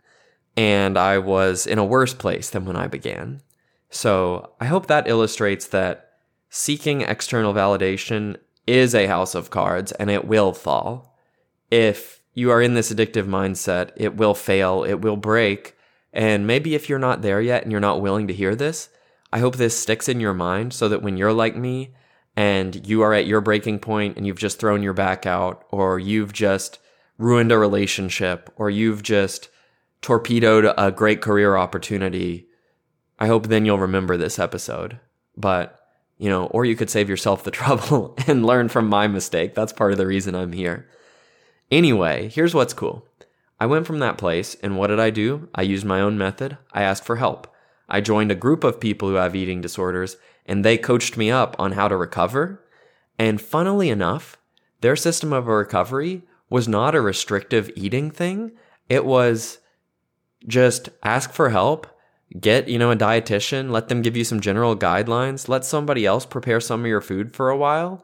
and 0.57 0.97
I 0.97 1.17
was 1.17 1.67
in 1.67 1.77
a 1.77 1.85
worse 1.85 2.13
place 2.13 2.49
than 2.49 2.65
when 2.65 2.75
I 2.75 2.87
began. 2.87 3.41
So 3.89 4.53
I 4.59 4.65
hope 4.65 4.87
that 4.87 5.07
illustrates 5.07 5.67
that 5.67 6.11
seeking 6.49 7.01
external 7.01 7.53
validation 7.53 8.37
is 8.67 8.95
a 8.95 9.07
house 9.07 9.35
of 9.35 9.49
cards 9.49 9.91
and 9.93 10.09
it 10.09 10.25
will 10.25 10.53
fall. 10.53 11.17
If 11.69 12.21
you 12.33 12.51
are 12.51 12.61
in 12.61 12.73
this 12.73 12.91
addictive 12.91 13.25
mindset, 13.25 13.91
it 13.95 14.15
will 14.15 14.33
fail, 14.33 14.83
it 14.83 15.01
will 15.01 15.17
break. 15.17 15.75
And 16.13 16.47
maybe 16.47 16.75
if 16.75 16.89
you're 16.89 16.99
not 16.99 17.21
there 17.21 17.41
yet 17.41 17.63
and 17.63 17.71
you're 17.71 17.81
not 17.81 18.01
willing 18.01 18.27
to 18.27 18.33
hear 18.33 18.55
this, 18.55 18.89
I 19.33 19.39
hope 19.39 19.55
this 19.55 19.77
sticks 19.77 20.09
in 20.09 20.19
your 20.19 20.33
mind 20.33 20.73
so 20.73 20.89
that 20.89 21.01
when 21.01 21.17
you're 21.17 21.33
like 21.33 21.55
me 21.55 21.93
and 22.35 22.85
you 22.87 23.01
are 23.01 23.13
at 23.13 23.27
your 23.27 23.41
breaking 23.41 23.79
point 23.79 24.17
and 24.17 24.27
you've 24.27 24.39
just 24.39 24.59
thrown 24.59 24.83
your 24.83 24.93
back 24.93 25.25
out, 25.25 25.65
or 25.69 25.99
you've 25.99 26.33
just 26.33 26.79
ruined 27.17 27.51
a 27.51 27.57
relationship, 27.57 28.51
or 28.55 28.69
you've 28.69 29.03
just 29.03 29.49
torpedoed 30.01 30.73
a 30.77 30.91
great 30.91 31.21
career 31.21 31.55
opportunity, 31.55 32.47
I 33.19 33.27
hope 33.27 33.47
then 33.47 33.65
you'll 33.65 33.79
remember 33.79 34.17
this 34.17 34.39
episode. 34.39 34.99
But, 35.37 35.79
you 36.17 36.29
know, 36.29 36.45
or 36.47 36.65
you 36.65 36.75
could 36.75 36.89
save 36.89 37.09
yourself 37.09 37.43
the 37.43 37.51
trouble 37.61 38.17
and 38.27 38.45
learn 38.45 38.69
from 38.69 38.87
my 38.87 39.07
mistake. 39.07 39.53
That's 39.53 39.73
part 39.73 39.91
of 39.91 39.97
the 39.97 40.07
reason 40.07 40.35
I'm 40.35 40.53
here. 40.53 40.87
Anyway, 41.69 42.29
here's 42.29 42.53
what's 42.53 42.73
cool. 42.73 43.07
I 43.59 43.67
went 43.67 43.85
from 43.85 43.99
that 43.99 44.17
place, 44.17 44.55
and 44.63 44.77
what 44.77 44.87
did 44.87 44.99
I 44.99 45.11
do? 45.11 45.47
I 45.53 45.61
used 45.61 45.85
my 45.85 46.01
own 46.01 46.17
method. 46.17 46.57
I 46.73 46.81
asked 46.81 47.05
for 47.05 47.17
help. 47.17 47.50
I 47.91 48.01
joined 48.01 48.31
a 48.31 48.35
group 48.35 48.63
of 48.63 48.79
people 48.79 49.09
who 49.09 49.15
have 49.15 49.35
eating 49.35 49.61
disorders 49.61 50.17
and 50.45 50.65
they 50.65 50.77
coached 50.77 51.17
me 51.17 51.29
up 51.29 51.55
on 51.59 51.73
how 51.73 51.87
to 51.87 51.95
recover. 51.95 52.63
And 53.19 53.39
funnily 53.39 53.89
enough, 53.89 54.37
their 54.79 54.95
system 54.95 55.31
of 55.33 55.45
recovery 55.45 56.23
was 56.49 56.67
not 56.67 56.95
a 56.95 57.01
restrictive 57.01 57.69
eating 57.75 58.09
thing. 58.09 58.53
It 58.89 59.05
was 59.05 59.59
just 60.47 60.89
ask 61.03 61.31
for 61.31 61.49
help, 61.49 61.85
get, 62.39 62.67
you 62.67 62.79
know, 62.79 62.91
a 62.91 62.95
dietitian, 62.95 63.69
let 63.69 63.89
them 63.89 64.01
give 64.01 64.17
you 64.17 64.23
some 64.23 64.39
general 64.39 64.75
guidelines, 64.75 65.47
let 65.47 65.65
somebody 65.65 66.05
else 66.05 66.25
prepare 66.25 66.59
some 66.59 66.81
of 66.81 66.87
your 66.87 67.01
food 67.01 67.35
for 67.35 67.49
a 67.49 67.57
while, 67.57 68.03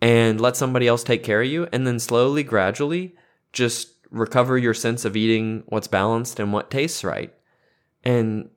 and 0.00 0.40
let 0.40 0.56
somebody 0.56 0.86
else 0.86 1.02
take 1.02 1.22
care 1.22 1.42
of 1.42 1.48
you. 1.48 1.68
And 1.72 1.86
then 1.86 1.98
slowly, 1.98 2.42
gradually, 2.42 3.14
just 3.52 3.94
recover 4.10 4.58
your 4.58 4.74
sense 4.74 5.04
of 5.04 5.16
eating 5.16 5.62
what's 5.66 5.88
balanced 5.88 6.38
and 6.38 6.52
what 6.52 6.70
tastes 6.70 7.04
right. 7.04 7.32
And 8.04 8.50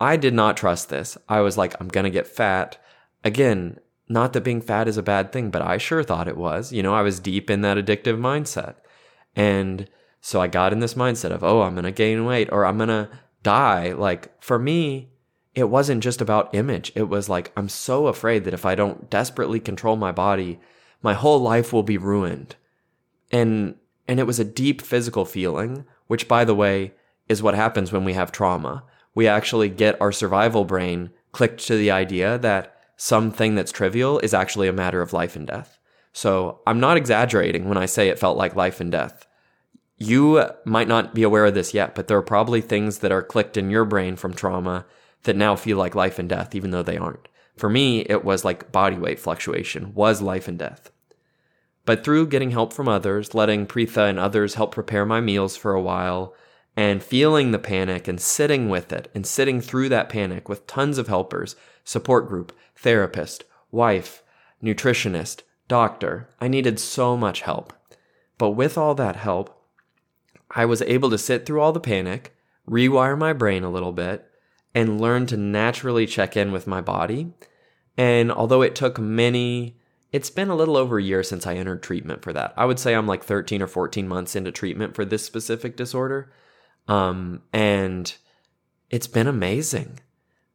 I 0.00 0.16
did 0.16 0.34
not 0.34 0.56
trust 0.56 0.88
this. 0.88 1.16
I 1.28 1.40
was 1.40 1.56
like, 1.56 1.74
I'm 1.80 1.88
going 1.88 2.04
to 2.04 2.10
get 2.10 2.26
fat. 2.26 2.78
Again, 3.22 3.78
not 4.08 4.32
that 4.32 4.44
being 4.44 4.60
fat 4.60 4.88
is 4.88 4.96
a 4.96 5.02
bad 5.02 5.32
thing, 5.32 5.50
but 5.50 5.62
I 5.62 5.78
sure 5.78 6.02
thought 6.02 6.28
it 6.28 6.36
was. 6.36 6.72
You 6.72 6.82
know, 6.82 6.94
I 6.94 7.02
was 7.02 7.20
deep 7.20 7.50
in 7.50 7.62
that 7.62 7.78
addictive 7.78 8.18
mindset. 8.18 8.76
And 9.34 9.88
so 10.20 10.40
I 10.40 10.46
got 10.46 10.72
in 10.72 10.80
this 10.80 10.94
mindset 10.94 11.30
of, 11.30 11.42
oh, 11.42 11.62
I'm 11.62 11.74
going 11.74 11.84
to 11.84 11.92
gain 11.92 12.24
weight 12.24 12.48
or 12.52 12.64
I'm 12.64 12.76
going 12.76 12.88
to 12.88 13.08
die. 13.42 13.92
Like 13.92 14.42
for 14.42 14.58
me, 14.58 15.10
it 15.54 15.64
wasn't 15.64 16.02
just 16.02 16.20
about 16.20 16.54
image. 16.54 16.92
It 16.94 17.04
was 17.04 17.28
like, 17.28 17.52
I'm 17.56 17.68
so 17.68 18.08
afraid 18.08 18.44
that 18.44 18.54
if 18.54 18.66
I 18.66 18.74
don't 18.74 19.08
desperately 19.08 19.60
control 19.60 19.96
my 19.96 20.12
body, 20.12 20.58
my 21.02 21.14
whole 21.14 21.38
life 21.38 21.72
will 21.72 21.82
be 21.82 21.98
ruined. 21.98 22.56
And, 23.30 23.76
and 24.08 24.18
it 24.18 24.26
was 24.26 24.40
a 24.40 24.44
deep 24.44 24.82
physical 24.82 25.24
feeling, 25.24 25.84
which 26.08 26.28
by 26.28 26.44
the 26.44 26.54
way, 26.54 26.92
is 27.28 27.42
what 27.42 27.54
happens 27.54 27.90
when 27.90 28.04
we 28.04 28.12
have 28.12 28.32
trauma 28.32 28.84
we 29.14 29.28
actually 29.28 29.68
get 29.68 30.00
our 30.00 30.12
survival 30.12 30.64
brain 30.64 31.10
clicked 31.32 31.66
to 31.66 31.76
the 31.76 31.90
idea 31.90 32.38
that 32.38 32.76
something 32.96 33.54
that's 33.54 33.72
trivial 33.72 34.18
is 34.20 34.34
actually 34.34 34.68
a 34.68 34.72
matter 34.72 35.00
of 35.00 35.12
life 35.12 35.36
and 35.36 35.46
death. 35.46 35.78
So 36.12 36.60
I'm 36.66 36.80
not 36.80 36.96
exaggerating 36.96 37.68
when 37.68 37.76
I 37.78 37.86
say 37.86 38.08
it 38.08 38.18
felt 38.18 38.36
like 38.36 38.54
life 38.54 38.80
and 38.80 38.92
death. 38.92 39.26
You 39.96 40.48
might 40.64 40.88
not 40.88 41.14
be 41.14 41.22
aware 41.22 41.46
of 41.46 41.54
this 41.54 41.74
yet, 41.74 41.94
but 41.94 42.08
there 42.08 42.16
are 42.16 42.22
probably 42.22 42.60
things 42.60 42.98
that 42.98 43.12
are 43.12 43.22
clicked 43.22 43.56
in 43.56 43.70
your 43.70 43.84
brain 43.84 44.16
from 44.16 44.34
trauma 44.34 44.86
that 45.24 45.36
now 45.36 45.56
feel 45.56 45.76
like 45.76 45.94
life 45.94 46.18
and 46.18 46.28
death, 46.28 46.54
even 46.54 46.70
though 46.70 46.82
they 46.82 46.96
aren't. 46.96 47.28
For 47.56 47.68
me, 47.68 48.00
it 48.00 48.24
was 48.24 48.44
like 48.44 48.72
body 48.72 48.96
weight 48.96 49.20
fluctuation 49.20 49.94
was 49.94 50.20
life 50.20 50.48
and 50.48 50.58
death. 50.58 50.90
But 51.84 52.04
through 52.04 52.28
getting 52.28 52.50
help 52.50 52.72
from 52.72 52.88
others, 52.88 53.34
letting 53.34 53.66
Preetha 53.66 54.08
and 54.08 54.18
others 54.18 54.54
help 54.54 54.72
prepare 54.72 55.04
my 55.04 55.20
meals 55.20 55.56
for 55.56 55.72
a 55.74 55.82
while, 55.82 56.34
and 56.76 57.02
feeling 57.02 57.50
the 57.50 57.58
panic 57.58 58.08
and 58.08 58.20
sitting 58.20 58.68
with 58.68 58.92
it 58.92 59.10
and 59.14 59.26
sitting 59.26 59.60
through 59.60 59.88
that 59.88 60.08
panic 60.08 60.48
with 60.48 60.66
tons 60.66 60.98
of 60.98 61.06
helpers, 61.06 61.56
support 61.84 62.28
group, 62.28 62.52
therapist, 62.74 63.44
wife, 63.70 64.22
nutritionist, 64.62 65.42
doctor. 65.68 66.28
I 66.40 66.48
needed 66.48 66.80
so 66.80 67.16
much 67.16 67.42
help. 67.42 67.72
But 68.38 68.50
with 68.50 68.76
all 68.76 68.94
that 68.96 69.16
help, 69.16 69.60
I 70.50 70.64
was 70.64 70.82
able 70.82 71.10
to 71.10 71.18
sit 71.18 71.46
through 71.46 71.60
all 71.60 71.72
the 71.72 71.80
panic, 71.80 72.34
rewire 72.68 73.16
my 73.16 73.32
brain 73.32 73.64
a 73.64 73.70
little 73.70 73.92
bit, 73.92 74.28
and 74.74 75.00
learn 75.00 75.26
to 75.26 75.36
naturally 75.36 76.06
check 76.06 76.36
in 76.36 76.50
with 76.50 76.66
my 76.66 76.80
body. 76.80 77.32
And 77.96 78.32
although 78.32 78.62
it 78.62 78.74
took 78.74 78.98
many, 78.98 79.78
it's 80.10 80.30
been 80.30 80.48
a 80.48 80.56
little 80.56 80.76
over 80.76 80.98
a 80.98 81.02
year 81.02 81.22
since 81.22 81.46
I 81.46 81.54
entered 81.54 81.82
treatment 81.82 82.22
for 82.22 82.32
that. 82.32 82.52
I 82.56 82.64
would 82.64 82.80
say 82.80 82.94
I'm 82.94 83.06
like 83.06 83.22
13 83.22 83.62
or 83.62 83.66
14 83.68 84.08
months 84.08 84.34
into 84.34 84.50
treatment 84.50 84.94
for 84.94 85.04
this 85.04 85.24
specific 85.24 85.76
disorder. 85.76 86.32
Um, 86.88 87.42
and 87.52 88.14
it's 88.90 89.06
been 89.06 89.26
amazing. 89.26 90.00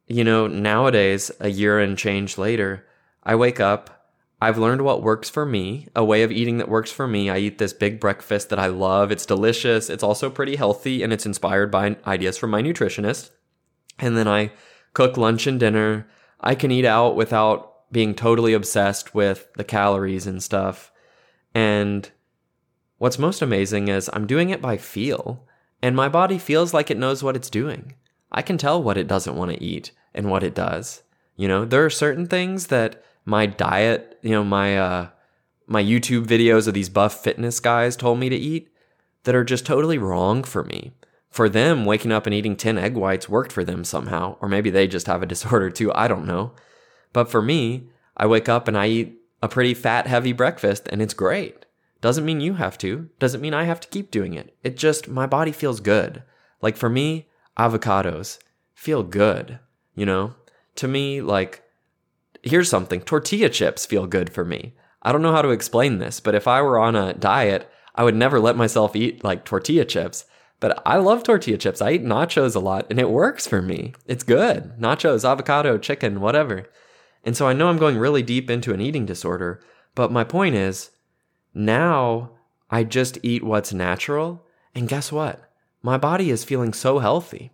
You 0.06 0.24
know, 0.24 0.46
nowadays, 0.46 1.30
a 1.40 1.48
year 1.48 1.78
and 1.78 1.96
change 1.96 2.38
later, 2.38 2.86
I 3.22 3.34
wake 3.34 3.60
up. 3.60 4.08
I've 4.42 4.58
learned 4.58 4.82
what 4.82 5.02
works 5.02 5.28
for 5.28 5.44
me, 5.44 5.88
a 5.94 6.04
way 6.04 6.22
of 6.22 6.32
eating 6.32 6.58
that 6.58 6.68
works 6.68 6.90
for 6.90 7.06
me. 7.06 7.28
I 7.28 7.38
eat 7.38 7.58
this 7.58 7.74
big 7.74 8.00
breakfast 8.00 8.48
that 8.48 8.58
I 8.58 8.68
love. 8.68 9.12
It's 9.12 9.26
delicious. 9.26 9.90
It's 9.90 10.02
also 10.02 10.30
pretty 10.30 10.56
healthy 10.56 11.02
and 11.02 11.12
it's 11.12 11.26
inspired 11.26 11.70
by 11.70 11.96
ideas 12.06 12.38
from 12.38 12.50
my 12.50 12.62
nutritionist. 12.62 13.30
And 13.98 14.16
then 14.16 14.26
I 14.26 14.52
cook 14.94 15.18
lunch 15.18 15.46
and 15.46 15.60
dinner. 15.60 16.08
I 16.40 16.54
can 16.54 16.70
eat 16.70 16.86
out 16.86 17.16
without 17.16 17.92
being 17.92 18.14
totally 18.14 18.54
obsessed 18.54 19.14
with 19.14 19.52
the 19.56 19.64
calories 19.64 20.26
and 20.26 20.42
stuff. 20.42 20.90
And 21.54 22.10
what's 22.96 23.18
most 23.18 23.42
amazing 23.42 23.88
is 23.88 24.08
I'm 24.12 24.26
doing 24.26 24.48
it 24.50 24.62
by 24.62 24.78
feel 24.78 25.46
and 25.82 25.96
my 25.96 26.08
body 26.08 26.38
feels 26.38 26.74
like 26.74 26.90
it 26.90 26.98
knows 26.98 27.22
what 27.22 27.36
it's 27.36 27.50
doing. 27.50 27.94
I 28.32 28.42
can 28.42 28.58
tell 28.58 28.82
what 28.82 28.96
it 28.96 29.08
doesn't 29.08 29.36
want 29.36 29.50
to 29.50 29.62
eat 29.62 29.92
and 30.14 30.30
what 30.30 30.42
it 30.42 30.54
does. 30.54 31.02
You 31.36 31.48
know, 31.48 31.64
there 31.64 31.84
are 31.84 31.90
certain 31.90 32.26
things 32.26 32.68
that 32.68 33.02
my 33.24 33.46
diet, 33.46 34.18
you 34.22 34.30
know, 34.30 34.44
my 34.44 34.78
uh 34.78 35.08
my 35.66 35.82
YouTube 35.82 36.26
videos 36.26 36.66
of 36.66 36.74
these 36.74 36.88
buff 36.88 37.22
fitness 37.22 37.60
guys 37.60 37.96
told 37.96 38.18
me 38.18 38.28
to 38.28 38.36
eat 38.36 38.72
that 39.24 39.34
are 39.34 39.44
just 39.44 39.64
totally 39.64 39.98
wrong 39.98 40.42
for 40.42 40.64
me. 40.64 40.92
For 41.30 41.48
them, 41.48 41.84
waking 41.84 42.10
up 42.10 42.26
and 42.26 42.34
eating 42.34 42.56
10 42.56 42.76
egg 42.76 42.94
whites 42.94 43.28
worked 43.28 43.52
for 43.52 43.62
them 43.62 43.84
somehow, 43.84 44.36
or 44.40 44.48
maybe 44.48 44.68
they 44.68 44.88
just 44.88 45.06
have 45.06 45.22
a 45.22 45.26
disorder 45.34 45.70
too, 45.70 45.92
I 45.94 46.08
don't 46.08 46.26
know. 46.26 46.52
But 47.12 47.30
for 47.30 47.40
me, 47.40 47.88
I 48.16 48.26
wake 48.26 48.48
up 48.48 48.66
and 48.68 48.76
I 48.76 48.88
eat 48.88 49.20
a 49.42 49.48
pretty 49.48 49.74
fat, 49.74 50.06
heavy 50.06 50.32
breakfast 50.32 50.88
and 50.90 51.00
it's 51.00 51.14
great. 51.14 51.64
Doesn't 52.00 52.24
mean 52.24 52.40
you 52.40 52.54
have 52.54 52.78
to. 52.78 53.10
Doesn't 53.18 53.40
mean 53.40 53.54
I 53.54 53.64
have 53.64 53.80
to 53.80 53.88
keep 53.88 54.10
doing 54.10 54.34
it. 54.34 54.56
It 54.62 54.76
just, 54.76 55.08
my 55.08 55.26
body 55.26 55.52
feels 55.52 55.80
good. 55.80 56.22
Like 56.62 56.76
for 56.76 56.88
me, 56.88 57.28
avocados 57.58 58.38
feel 58.74 59.02
good, 59.02 59.58
you 59.94 60.06
know? 60.06 60.34
To 60.76 60.88
me, 60.88 61.20
like, 61.20 61.62
here's 62.42 62.70
something 62.70 63.00
tortilla 63.02 63.50
chips 63.50 63.84
feel 63.84 64.06
good 64.06 64.30
for 64.30 64.44
me. 64.44 64.74
I 65.02 65.12
don't 65.12 65.22
know 65.22 65.32
how 65.32 65.42
to 65.42 65.50
explain 65.50 65.98
this, 65.98 66.20
but 66.20 66.34
if 66.34 66.48
I 66.48 66.62
were 66.62 66.78
on 66.78 66.96
a 66.96 67.14
diet, 67.14 67.70
I 67.94 68.04
would 68.04 68.14
never 68.14 68.40
let 68.40 68.56
myself 68.56 68.96
eat 68.96 69.24
like 69.24 69.44
tortilla 69.44 69.84
chips. 69.84 70.24
But 70.60 70.82
I 70.84 70.96
love 70.98 71.22
tortilla 71.22 71.56
chips. 71.56 71.80
I 71.80 71.92
eat 71.92 72.04
nachos 72.04 72.54
a 72.54 72.58
lot 72.58 72.86
and 72.90 72.98
it 72.98 73.10
works 73.10 73.46
for 73.46 73.62
me. 73.62 73.94
It's 74.06 74.24
good. 74.24 74.74
Nachos, 74.78 75.28
avocado, 75.28 75.78
chicken, 75.78 76.20
whatever. 76.20 76.66
And 77.24 77.36
so 77.36 77.48
I 77.48 77.54
know 77.54 77.68
I'm 77.68 77.78
going 77.78 77.98
really 77.98 78.22
deep 78.22 78.50
into 78.50 78.72
an 78.72 78.80
eating 78.80 79.06
disorder. 79.06 79.60
But 79.94 80.12
my 80.12 80.24
point 80.24 80.54
is 80.54 80.90
now 81.54 82.30
I 82.70 82.84
just 82.84 83.18
eat 83.22 83.42
what's 83.42 83.72
natural. 83.72 84.46
And 84.74 84.88
guess 84.88 85.10
what? 85.10 85.42
My 85.82 85.96
body 85.96 86.30
is 86.30 86.44
feeling 86.44 86.72
so 86.72 86.98
healthy. 86.98 87.50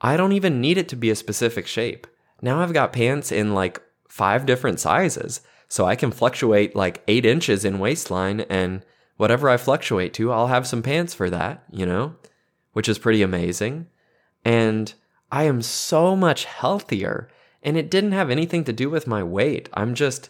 I 0.00 0.16
don't 0.16 0.32
even 0.32 0.60
need 0.60 0.78
it 0.78 0.88
to 0.90 0.96
be 0.96 1.10
a 1.10 1.16
specific 1.16 1.66
shape. 1.66 2.06
Now 2.42 2.60
I've 2.60 2.72
got 2.72 2.92
pants 2.92 3.32
in 3.32 3.54
like 3.54 3.80
five 4.08 4.46
different 4.46 4.80
sizes. 4.80 5.40
So 5.68 5.86
I 5.86 5.96
can 5.96 6.12
fluctuate 6.12 6.76
like 6.76 7.02
eight 7.08 7.24
inches 7.24 7.64
in 7.64 7.78
waistline 7.78 8.42
and 8.42 8.84
whatever 9.16 9.48
I 9.48 9.56
fluctuate 9.56 10.12
to, 10.14 10.32
I'll 10.32 10.48
have 10.48 10.66
some 10.66 10.82
pants 10.82 11.14
for 11.14 11.30
that, 11.30 11.64
you 11.70 11.86
know, 11.86 12.16
which 12.72 12.88
is 12.88 12.98
pretty 12.98 13.22
amazing. 13.22 13.86
And 14.44 14.92
I 15.32 15.44
am 15.44 15.62
so 15.62 16.14
much 16.14 16.44
healthier. 16.44 17.28
And 17.62 17.76
it 17.76 17.90
didn't 17.90 18.12
have 18.12 18.30
anything 18.30 18.64
to 18.64 18.72
do 18.72 18.90
with 18.90 19.06
my 19.06 19.22
weight. 19.22 19.68
I'm 19.72 19.94
just 19.94 20.28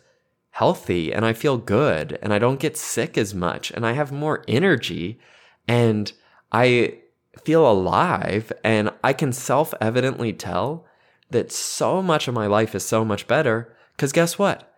healthy 0.55 1.13
and 1.13 1.27
I 1.27 1.33
feel 1.33 1.57
good 1.59 2.17
and 2.23 2.33
I 2.33 2.39
don't 2.39 2.61
get 2.61 2.77
sick 2.77 3.19
as 3.19 3.35
much 3.35 3.73
and 3.73 3.85
I 3.85 3.91
have 3.93 4.13
more 4.13 4.45
energy 4.47 5.19
and 5.67 6.13
I 6.53 6.99
feel 7.45 7.69
alive 7.69 8.53
and 8.63 8.93
I 9.03 9.15
can 9.15 9.33
self 9.33 9.75
evidently 9.81 10.33
tell 10.33 10.87
that 11.31 11.51
so 11.51 12.01
much 12.01 12.29
of 12.29 12.35
my 12.35 12.47
life 12.47 12.77
is 12.77 12.85
so 12.85 13.05
much 13.05 13.27
better 13.27 13.75
because 13.97 14.13
guess 14.13 14.39
what? 14.39 14.73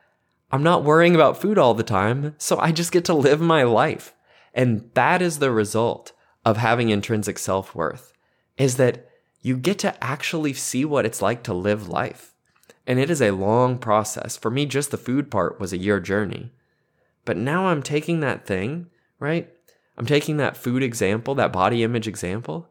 I'm 0.51 0.63
not 0.63 0.83
worrying 0.83 1.15
about 1.15 1.43
food 1.43 1.59
all 1.59 1.75
the 1.75 1.83
time, 1.83 2.35
so 2.39 2.59
I 2.59 2.73
just 2.73 2.91
get 2.93 3.05
to 3.07 3.15
live 3.15 3.43
my 3.43 3.63
life. 3.65 4.15
And 4.55 4.89
that 4.95 5.21
is 5.21 5.41
the 5.41 5.51
result 5.51 6.13
of 6.43 6.57
having 6.57 6.89
intrinsic 6.89 7.39
self 7.39 7.75
worth, 7.75 8.15
is 8.57 8.77
that 8.77 9.11
you 9.43 9.59
get 9.59 9.79
to 9.81 10.03
actually 10.03 10.55
see 10.55 10.87
what 10.87 11.05
it's 11.05 11.21
like 11.21 11.43
to 11.43 11.53
live 11.53 11.87
life. 11.87 12.36
And 12.87 12.99
it 12.99 13.11
is 13.11 13.21
a 13.21 13.33
long 13.33 13.79
process. 13.79 14.37
For 14.37 14.51
me, 14.51 14.67
just 14.67 14.91
the 14.91 14.97
food 14.97 15.31
part 15.31 15.59
was 15.59 15.73
a 15.73 15.79
year 15.79 16.01
journey. 16.01 16.53
But 17.25 17.37
now 17.37 17.67
I'm 17.67 17.83
taking 17.83 18.21
that 18.21 18.47
thing, 18.47 18.87
right? 19.19 19.51
I'm 19.99 20.07
taking 20.07 20.37
that 20.37 20.57
food 20.57 20.83
example, 20.83 21.35
that 21.35 21.53
body 21.53 21.83
image 21.83 22.07
example, 22.07 22.69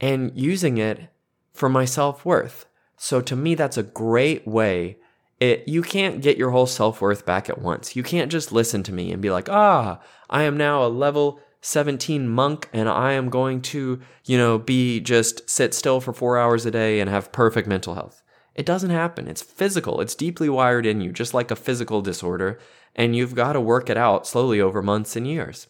and 0.00 0.30
using 0.34 0.78
it 0.78 1.10
for 1.52 1.68
my 1.68 1.84
self 1.84 2.24
worth. 2.24 2.66
So 2.96 3.20
to 3.20 3.34
me, 3.34 3.54
that's 3.54 3.76
a 3.76 3.82
great 3.82 4.46
way 4.46 4.98
it 5.40 5.68
you 5.68 5.82
can't 5.82 6.20
get 6.20 6.36
your 6.36 6.50
whole 6.50 6.66
self-worth 6.66 7.24
back 7.24 7.48
at 7.48 7.60
once. 7.60 7.94
You 7.94 8.02
can't 8.02 8.30
just 8.30 8.52
listen 8.52 8.82
to 8.84 8.92
me 8.92 9.12
and 9.12 9.22
be 9.22 9.30
like, 9.30 9.48
"Ah, 9.48 10.00
I 10.28 10.42
am 10.42 10.56
now 10.56 10.84
a 10.84 10.88
level 10.88 11.40
17 11.60 12.28
monk 12.28 12.68
and 12.72 12.88
I 12.88 13.12
am 13.12 13.30
going 13.30 13.62
to, 13.62 14.00
you 14.24 14.38
know, 14.38 14.58
be 14.58 15.00
just 15.00 15.48
sit 15.48 15.74
still 15.74 16.00
for 16.00 16.12
4 16.12 16.38
hours 16.38 16.66
a 16.66 16.70
day 16.70 17.00
and 17.00 17.08
have 17.08 17.32
perfect 17.32 17.68
mental 17.68 17.94
health." 17.94 18.22
It 18.58 18.66
doesn't 18.66 18.90
happen. 18.90 19.28
It's 19.28 19.40
physical. 19.40 20.00
It's 20.00 20.16
deeply 20.16 20.48
wired 20.48 20.84
in 20.84 21.00
you, 21.00 21.12
just 21.12 21.32
like 21.32 21.52
a 21.52 21.56
physical 21.56 22.02
disorder, 22.02 22.58
and 22.96 23.14
you've 23.14 23.36
got 23.36 23.52
to 23.52 23.60
work 23.60 23.88
it 23.88 23.96
out 23.96 24.26
slowly 24.26 24.60
over 24.60 24.82
months 24.82 25.14
and 25.14 25.28
years. 25.28 25.68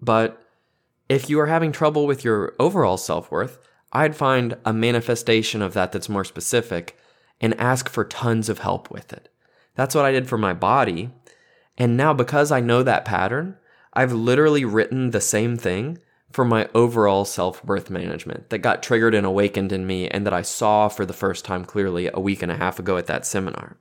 But 0.00 0.42
if 1.10 1.28
you 1.28 1.38
are 1.38 1.48
having 1.48 1.70
trouble 1.70 2.06
with 2.06 2.24
your 2.24 2.54
overall 2.58 2.96
self-worth, 2.96 3.58
I'd 3.92 4.16
find 4.16 4.56
a 4.64 4.72
manifestation 4.72 5.60
of 5.60 5.74
that 5.74 5.92
that's 5.92 6.08
more 6.08 6.24
specific 6.24 6.98
and 7.42 7.60
ask 7.60 7.90
for 7.90 8.06
tons 8.06 8.48
of 8.48 8.60
help 8.60 8.90
with 8.90 9.12
it. 9.12 9.28
That's 9.74 9.94
what 9.94 10.06
I 10.06 10.12
did 10.12 10.30
for 10.30 10.38
my 10.38 10.54
body. 10.54 11.10
And 11.76 11.94
now, 11.94 12.14
because 12.14 12.50
I 12.50 12.60
know 12.60 12.82
that 12.82 13.04
pattern, 13.04 13.58
I've 13.92 14.14
literally 14.14 14.64
written 14.64 15.10
the 15.10 15.20
same 15.20 15.58
thing 15.58 15.98
for 16.32 16.44
my 16.44 16.68
overall 16.74 17.24
self 17.24 17.64
worth 17.64 17.90
management 17.90 18.50
that 18.50 18.58
got 18.58 18.82
triggered 18.82 19.14
and 19.14 19.26
awakened 19.26 19.72
in 19.72 19.86
me 19.86 20.08
and 20.08 20.26
that 20.26 20.32
I 20.32 20.42
saw 20.42 20.88
for 20.88 21.06
the 21.06 21.12
first 21.12 21.44
time 21.44 21.64
clearly 21.64 22.10
a 22.12 22.20
week 22.20 22.42
and 22.42 22.50
a 22.50 22.56
half 22.56 22.78
ago 22.78 22.96
at 22.96 23.06
that 23.06 23.26
seminar. 23.26 23.76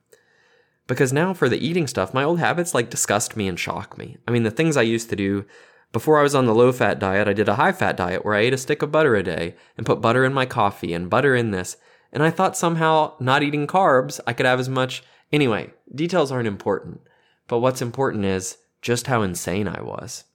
Because 0.87 1.13
now 1.13 1.33
for 1.33 1.47
the 1.47 1.65
eating 1.65 1.87
stuff, 1.87 2.13
my 2.13 2.23
old 2.23 2.39
habits 2.39 2.73
like 2.73 2.89
disgust 2.89 3.37
me 3.37 3.47
and 3.47 3.59
shock 3.59 3.97
me. 3.97 4.17
I 4.27 4.31
mean, 4.31 4.43
the 4.43 4.51
things 4.51 4.75
I 4.75 4.81
used 4.81 5.09
to 5.09 5.15
do 5.15 5.45
before 5.91 6.19
I 6.19 6.23
was 6.23 6.35
on 6.35 6.45
the 6.45 6.55
low 6.55 6.71
fat 6.71 6.99
diet, 6.99 7.27
I 7.27 7.33
did 7.33 7.49
a 7.49 7.55
high 7.55 7.71
fat 7.71 7.97
diet 7.97 8.25
where 8.25 8.35
I 8.35 8.41
ate 8.41 8.53
a 8.53 8.57
stick 8.57 8.81
of 8.81 8.91
butter 8.91 9.15
a 9.15 9.23
day 9.23 9.55
and 9.77 9.85
put 9.85 10.01
butter 10.01 10.25
in 10.25 10.33
my 10.33 10.45
coffee 10.45 10.93
and 10.93 11.09
butter 11.09 11.35
in 11.35 11.51
this. 11.51 11.77
And 12.11 12.23
I 12.23 12.29
thought 12.29 12.57
somehow 12.57 13.13
not 13.19 13.43
eating 13.43 13.67
carbs, 13.67 14.19
I 14.27 14.33
could 14.33 14.45
have 14.45 14.59
as 14.59 14.69
much. 14.69 15.03
Anyway, 15.31 15.71
details 15.93 16.31
aren't 16.31 16.47
important. 16.47 17.01
But 17.47 17.59
what's 17.59 17.81
important 17.81 18.25
is 18.25 18.57
just 18.81 19.07
how 19.07 19.21
insane 19.21 19.67
I 19.67 19.81
was. 19.81 20.25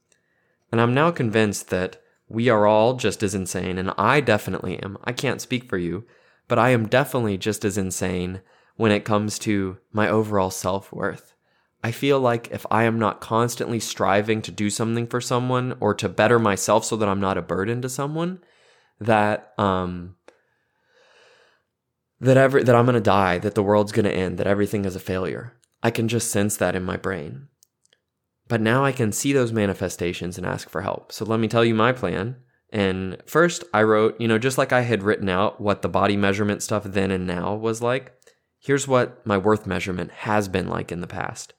And 0.71 0.81
I'm 0.81 0.95
now 0.95 1.11
convinced 1.11 1.71
that 1.71 2.01
we 2.29 2.49
are 2.49 2.67
all 2.67 2.95
just 2.95 3.23
as 3.23 3.35
insane, 3.35 3.79
and 3.79 3.93
I 3.97 4.21
definitely 4.21 4.83
am. 4.83 4.99
I 5.05 5.13
can't 5.13 5.41
speak 5.41 5.69
for 5.69 5.79
you, 5.79 6.05
but 6.49 6.59
I 6.59 6.71
am 6.71 6.89
definitely 6.89 7.39
just 7.39 7.65
as 7.65 7.79
insane 7.79 8.41
when 8.77 8.93
it 8.93 9.05
comes 9.05 9.39
to 9.41 9.79
my 9.93 10.09
overall 10.09 10.51
self 10.51 10.93
worth. 10.93 11.35
I 11.85 11.93
feel 11.93 12.19
like 12.19 12.51
if 12.51 12.67
I 12.71 12.83
am 12.85 12.99
not 12.99 13.21
constantly 13.21 13.79
striving 13.79 14.43
to 14.43 14.51
do 14.51 14.71
something 14.71 15.07
for 15.07 15.21
someone 15.21 15.77
or 15.79 15.95
to 15.95 16.09
better 16.09 16.39
myself 16.39 16.85
so 16.85 16.97
that 16.97 17.09
I'm 17.09 17.21
not 17.21 17.39
a 17.39 17.43
burden 17.43 17.81
to 17.83 17.89
someone, 17.89 18.41
that 19.01 19.53
um, 19.57 20.17
that 22.21 22.37
every 22.37 22.65
that 22.65 22.75
I'm 22.75 22.87
going 22.87 22.95
to 22.95 23.01
die, 23.01 23.39
that 23.39 23.55
the 23.55 23.63
world's 23.63 23.93
going 23.93 24.05
to 24.05 24.13
end, 24.15 24.39
that 24.39 24.47
everything 24.47 24.85
is 24.85 24.97
a 24.97 25.01
failure. 25.01 25.53
I 25.83 25.91
can 25.91 26.09
just 26.09 26.31
sense 26.31 26.57
that 26.57 26.75
in 26.75 26.83
my 26.83 26.97
brain. 26.97 27.49
But 28.49 28.61
now 28.61 28.85
I 28.85 28.93
can 28.93 29.13
see 29.13 29.33
those 29.33 29.53
manifestations 29.53 30.39
and 30.39 30.47
ask 30.47 30.69
for 30.69 30.83
help. 30.83 31.13
So 31.13 31.25
let 31.25 31.41
me 31.41 31.49
tell 31.49 31.65
you 31.65 31.75
my 31.75 31.93
plan. 31.93 32.37
And 32.71 33.17
first, 33.27 33.65
I 33.73 33.83
wrote, 33.83 34.21
you 34.21 34.29
know, 34.29 34.39
just 34.39 34.59
like 34.59 34.73
I 34.73 34.83
had 34.83 35.03
written 35.03 35.29
out 35.29 35.61
what 35.61 35.83
the 35.83 35.89
body 35.89 36.17
measurement 36.17 36.63
stuff 36.63 36.85
then 36.85 37.11
and 37.11 37.27
now 37.27 37.55
was 37.55 37.83
like, 37.83 38.13
here's 38.59 38.89
what 38.89 39.25
my 39.27 39.39
worth 39.39 39.67
measurement 39.67 40.11
has 40.11 40.49
been 40.49 40.69
like 40.69 40.93
in 40.93 41.01
the 41.01 41.07
past. 41.07 41.55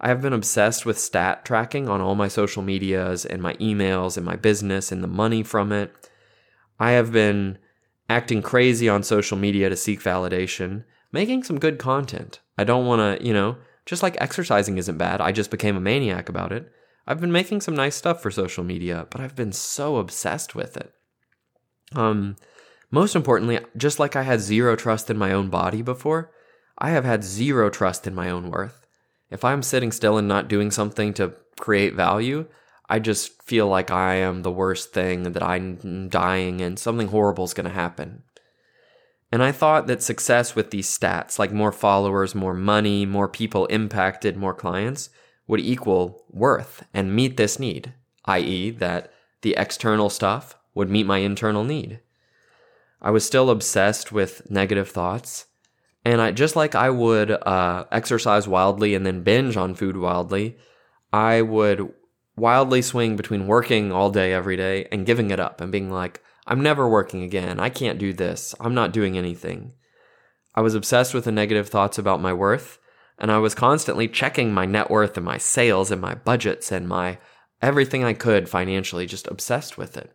I 0.00 0.08
have 0.08 0.20
been 0.20 0.32
obsessed 0.32 0.84
with 0.84 0.98
stat 0.98 1.44
tracking 1.44 1.88
on 1.88 2.00
all 2.00 2.14
my 2.14 2.28
social 2.28 2.62
medias 2.62 3.24
and 3.24 3.40
my 3.40 3.54
emails 3.54 4.16
and 4.16 4.26
my 4.26 4.36
business 4.36 4.92
and 4.92 5.02
the 5.02 5.08
money 5.08 5.42
from 5.42 5.72
it. 5.72 5.92
I 6.78 6.92
have 6.92 7.12
been 7.12 7.58
acting 8.08 8.42
crazy 8.42 8.88
on 8.88 9.02
social 9.02 9.38
media 9.38 9.70
to 9.70 9.76
seek 9.76 10.02
validation, 10.02 10.84
making 11.12 11.44
some 11.44 11.58
good 11.58 11.78
content. 11.78 12.40
I 12.58 12.64
don't 12.64 12.86
want 12.86 13.20
to, 13.20 13.26
you 13.26 13.32
know, 13.32 13.56
just 13.86 14.02
like 14.02 14.16
exercising 14.20 14.76
isn't 14.78 14.98
bad, 14.98 15.20
I 15.20 15.32
just 15.32 15.50
became 15.50 15.76
a 15.76 15.80
maniac 15.80 16.28
about 16.28 16.52
it. 16.52 16.70
I've 17.06 17.20
been 17.20 17.32
making 17.32 17.60
some 17.60 17.76
nice 17.76 17.94
stuff 17.94 18.20
for 18.20 18.30
social 18.30 18.64
media, 18.64 19.06
but 19.10 19.20
I've 19.20 19.36
been 19.36 19.52
so 19.52 19.96
obsessed 19.96 20.54
with 20.54 20.76
it. 20.76 20.92
Um, 21.94 22.36
most 22.90 23.14
importantly, 23.14 23.60
just 23.76 24.00
like 24.00 24.16
I 24.16 24.22
had 24.22 24.40
zero 24.40 24.74
trust 24.74 25.08
in 25.08 25.16
my 25.16 25.32
own 25.32 25.48
body 25.48 25.82
before, 25.82 26.32
I 26.78 26.90
have 26.90 27.04
had 27.04 27.24
zero 27.24 27.70
trust 27.70 28.06
in 28.06 28.14
my 28.14 28.28
own 28.28 28.50
worth. 28.50 28.86
If 29.30 29.44
I'm 29.44 29.62
sitting 29.62 29.92
still 29.92 30.18
and 30.18 30.28
not 30.28 30.48
doing 30.48 30.70
something 30.70 31.14
to 31.14 31.34
create 31.58 31.94
value, 31.94 32.46
I 32.88 32.98
just 32.98 33.42
feel 33.42 33.66
like 33.66 33.90
I 33.90 34.16
am 34.16 34.42
the 34.42 34.52
worst 34.52 34.92
thing, 34.92 35.32
that 35.32 35.42
I'm 35.42 36.08
dying 36.08 36.60
and 36.60 36.78
something 36.78 37.08
horrible 37.08 37.44
is 37.44 37.54
going 37.54 37.66
to 37.66 37.72
happen. 37.72 38.22
And 39.32 39.42
I 39.42 39.52
thought 39.52 39.86
that 39.86 40.02
success 40.02 40.54
with 40.54 40.70
these 40.70 40.88
stats, 40.88 41.38
like 41.38 41.52
more 41.52 41.72
followers, 41.72 42.34
more 42.34 42.54
money, 42.54 43.04
more 43.04 43.28
people 43.28 43.66
impacted, 43.66 44.36
more 44.36 44.54
clients, 44.54 45.10
would 45.46 45.60
equal 45.60 46.24
worth 46.30 46.84
and 46.94 47.14
meet 47.14 47.36
this 47.36 47.58
need, 47.58 47.92
i.e., 48.26 48.70
that 48.70 49.12
the 49.42 49.54
external 49.56 50.10
stuff 50.10 50.56
would 50.74 50.90
meet 50.90 51.06
my 51.06 51.18
internal 51.18 51.64
need. 51.64 52.00
I 53.00 53.10
was 53.10 53.26
still 53.26 53.50
obsessed 53.50 54.12
with 54.12 54.48
negative 54.50 54.88
thoughts. 54.88 55.46
And 56.04 56.20
I, 56.20 56.30
just 56.30 56.54
like 56.54 56.74
I 56.74 56.90
would 56.90 57.30
uh, 57.30 57.84
exercise 57.90 58.46
wildly 58.46 58.94
and 58.94 59.04
then 59.04 59.22
binge 59.22 59.56
on 59.56 59.74
food 59.74 59.96
wildly, 59.96 60.56
I 61.12 61.42
would 61.42 61.92
wildly 62.36 62.82
swing 62.82 63.16
between 63.16 63.46
working 63.46 63.90
all 63.90 64.10
day 64.10 64.32
every 64.32 64.56
day 64.56 64.86
and 64.92 65.06
giving 65.06 65.30
it 65.30 65.40
up 65.40 65.60
and 65.60 65.72
being 65.72 65.90
like, 65.90 66.22
I'm 66.46 66.62
never 66.62 66.88
working 66.88 67.22
again. 67.22 67.58
I 67.58 67.70
can't 67.70 67.98
do 67.98 68.12
this. 68.12 68.54
I'm 68.60 68.74
not 68.74 68.92
doing 68.92 69.18
anything. 69.18 69.72
I 70.54 70.60
was 70.60 70.74
obsessed 70.74 71.12
with 71.12 71.24
the 71.24 71.32
negative 71.32 71.68
thoughts 71.68 71.98
about 71.98 72.20
my 72.20 72.32
worth, 72.32 72.78
and 73.18 73.30
I 73.30 73.38
was 73.38 73.54
constantly 73.54 74.08
checking 74.08 74.54
my 74.54 74.64
net 74.64 74.90
worth 74.90 75.16
and 75.16 75.26
my 75.26 75.38
sales 75.38 75.90
and 75.90 76.00
my 76.00 76.14
budgets 76.14 76.70
and 76.70 76.88
my 76.88 77.18
everything 77.62 78.04
I 78.04 78.12
could 78.12 78.48
financially, 78.48 79.06
just 79.06 79.26
obsessed 79.26 79.76
with 79.76 79.96
it. 79.96 80.12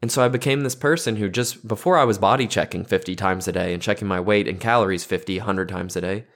And 0.00 0.10
so 0.10 0.22
I 0.22 0.28
became 0.28 0.62
this 0.62 0.74
person 0.74 1.16
who 1.16 1.28
just 1.28 1.66
before 1.66 1.98
I 1.98 2.04
was 2.04 2.18
body 2.18 2.46
checking 2.46 2.84
50 2.84 3.16
times 3.16 3.48
a 3.48 3.52
day 3.52 3.72
and 3.72 3.82
checking 3.82 4.08
my 4.08 4.20
weight 4.20 4.46
and 4.46 4.60
calories 4.60 5.04
50, 5.04 5.38
100 5.38 5.68
times 5.68 5.96
a 5.96 6.00
day, 6.00 6.26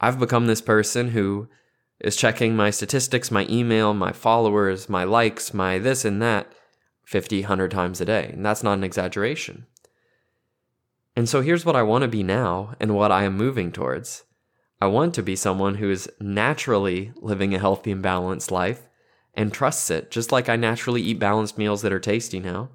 I've 0.00 0.18
become 0.18 0.46
this 0.46 0.60
person 0.60 1.08
who 1.08 1.48
is 2.00 2.16
checking 2.16 2.56
my 2.56 2.70
statistics, 2.70 3.30
my 3.30 3.46
email, 3.48 3.94
my 3.94 4.12
followers, 4.12 4.88
my 4.88 5.04
likes, 5.04 5.54
my 5.54 5.78
this 5.78 6.04
and 6.04 6.20
that 6.22 6.52
50, 7.12 7.42
100 7.42 7.70
times 7.70 8.00
a 8.00 8.04
day. 8.04 8.30
And 8.32 8.44
that's 8.44 8.62
not 8.62 8.78
an 8.78 8.84
exaggeration. 8.84 9.66
And 11.14 11.28
so 11.28 11.42
here's 11.42 11.64
what 11.64 11.76
I 11.76 11.82
want 11.82 12.02
to 12.02 12.08
be 12.08 12.22
now 12.22 12.74
and 12.80 12.96
what 12.96 13.12
I 13.12 13.24
am 13.24 13.36
moving 13.36 13.70
towards. 13.70 14.24
I 14.80 14.86
want 14.86 15.14
to 15.14 15.22
be 15.22 15.36
someone 15.36 15.76
who 15.76 15.90
is 15.90 16.10
naturally 16.18 17.12
living 17.16 17.54
a 17.54 17.58
healthy 17.58 17.92
and 17.92 18.02
balanced 18.02 18.50
life 18.50 18.88
and 19.34 19.52
trusts 19.52 19.90
it, 19.90 20.10
just 20.10 20.32
like 20.32 20.48
I 20.48 20.56
naturally 20.56 21.02
eat 21.02 21.18
balanced 21.18 21.58
meals 21.58 21.82
that 21.82 21.92
are 21.92 22.00
tasty 22.00 22.40
now. 22.40 22.70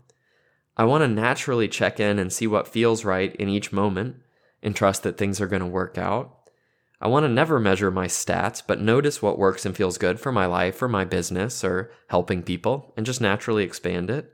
I 0.78 0.86
want 0.86 1.02
to 1.02 1.08
naturally 1.08 1.68
check 1.68 2.00
in 2.00 2.20
and 2.20 2.32
see 2.32 2.46
what 2.46 2.68
feels 2.68 3.04
right 3.04 3.36
in 3.36 3.50
each 3.50 3.74
moment 3.74 4.18
and 4.62 4.76
trust 4.76 5.04
that 5.04 5.18
things 5.18 5.42
are 5.42 5.48
going 5.48 5.62
to 5.62 5.66
work 5.66 5.98
out. 5.98 6.37
I 7.00 7.08
want 7.08 7.26
to 7.26 7.30
never 7.30 7.60
measure 7.60 7.92
my 7.92 8.08
stats, 8.08 8.64
but 8.66 8.82
notice 8.82 9.22
what 9.22 9.38
works 9.38 9.66
and 9.66 9.76
feels 9.76 9.98
good 9.98 10.20
for 10.20 10.32
my 10.32 10.48
life 10.48 10.82
or 10.82 10.88
my 10.88 11.06
business 11.06 11.64
or 11.64 11.92
helping 12.10 12.42
people 12.42 12.94
and 12.98 13.06
just 13.06 13.22
naturally 13.22 13.64
expand 13.64 14.10
it. 14.10 14.34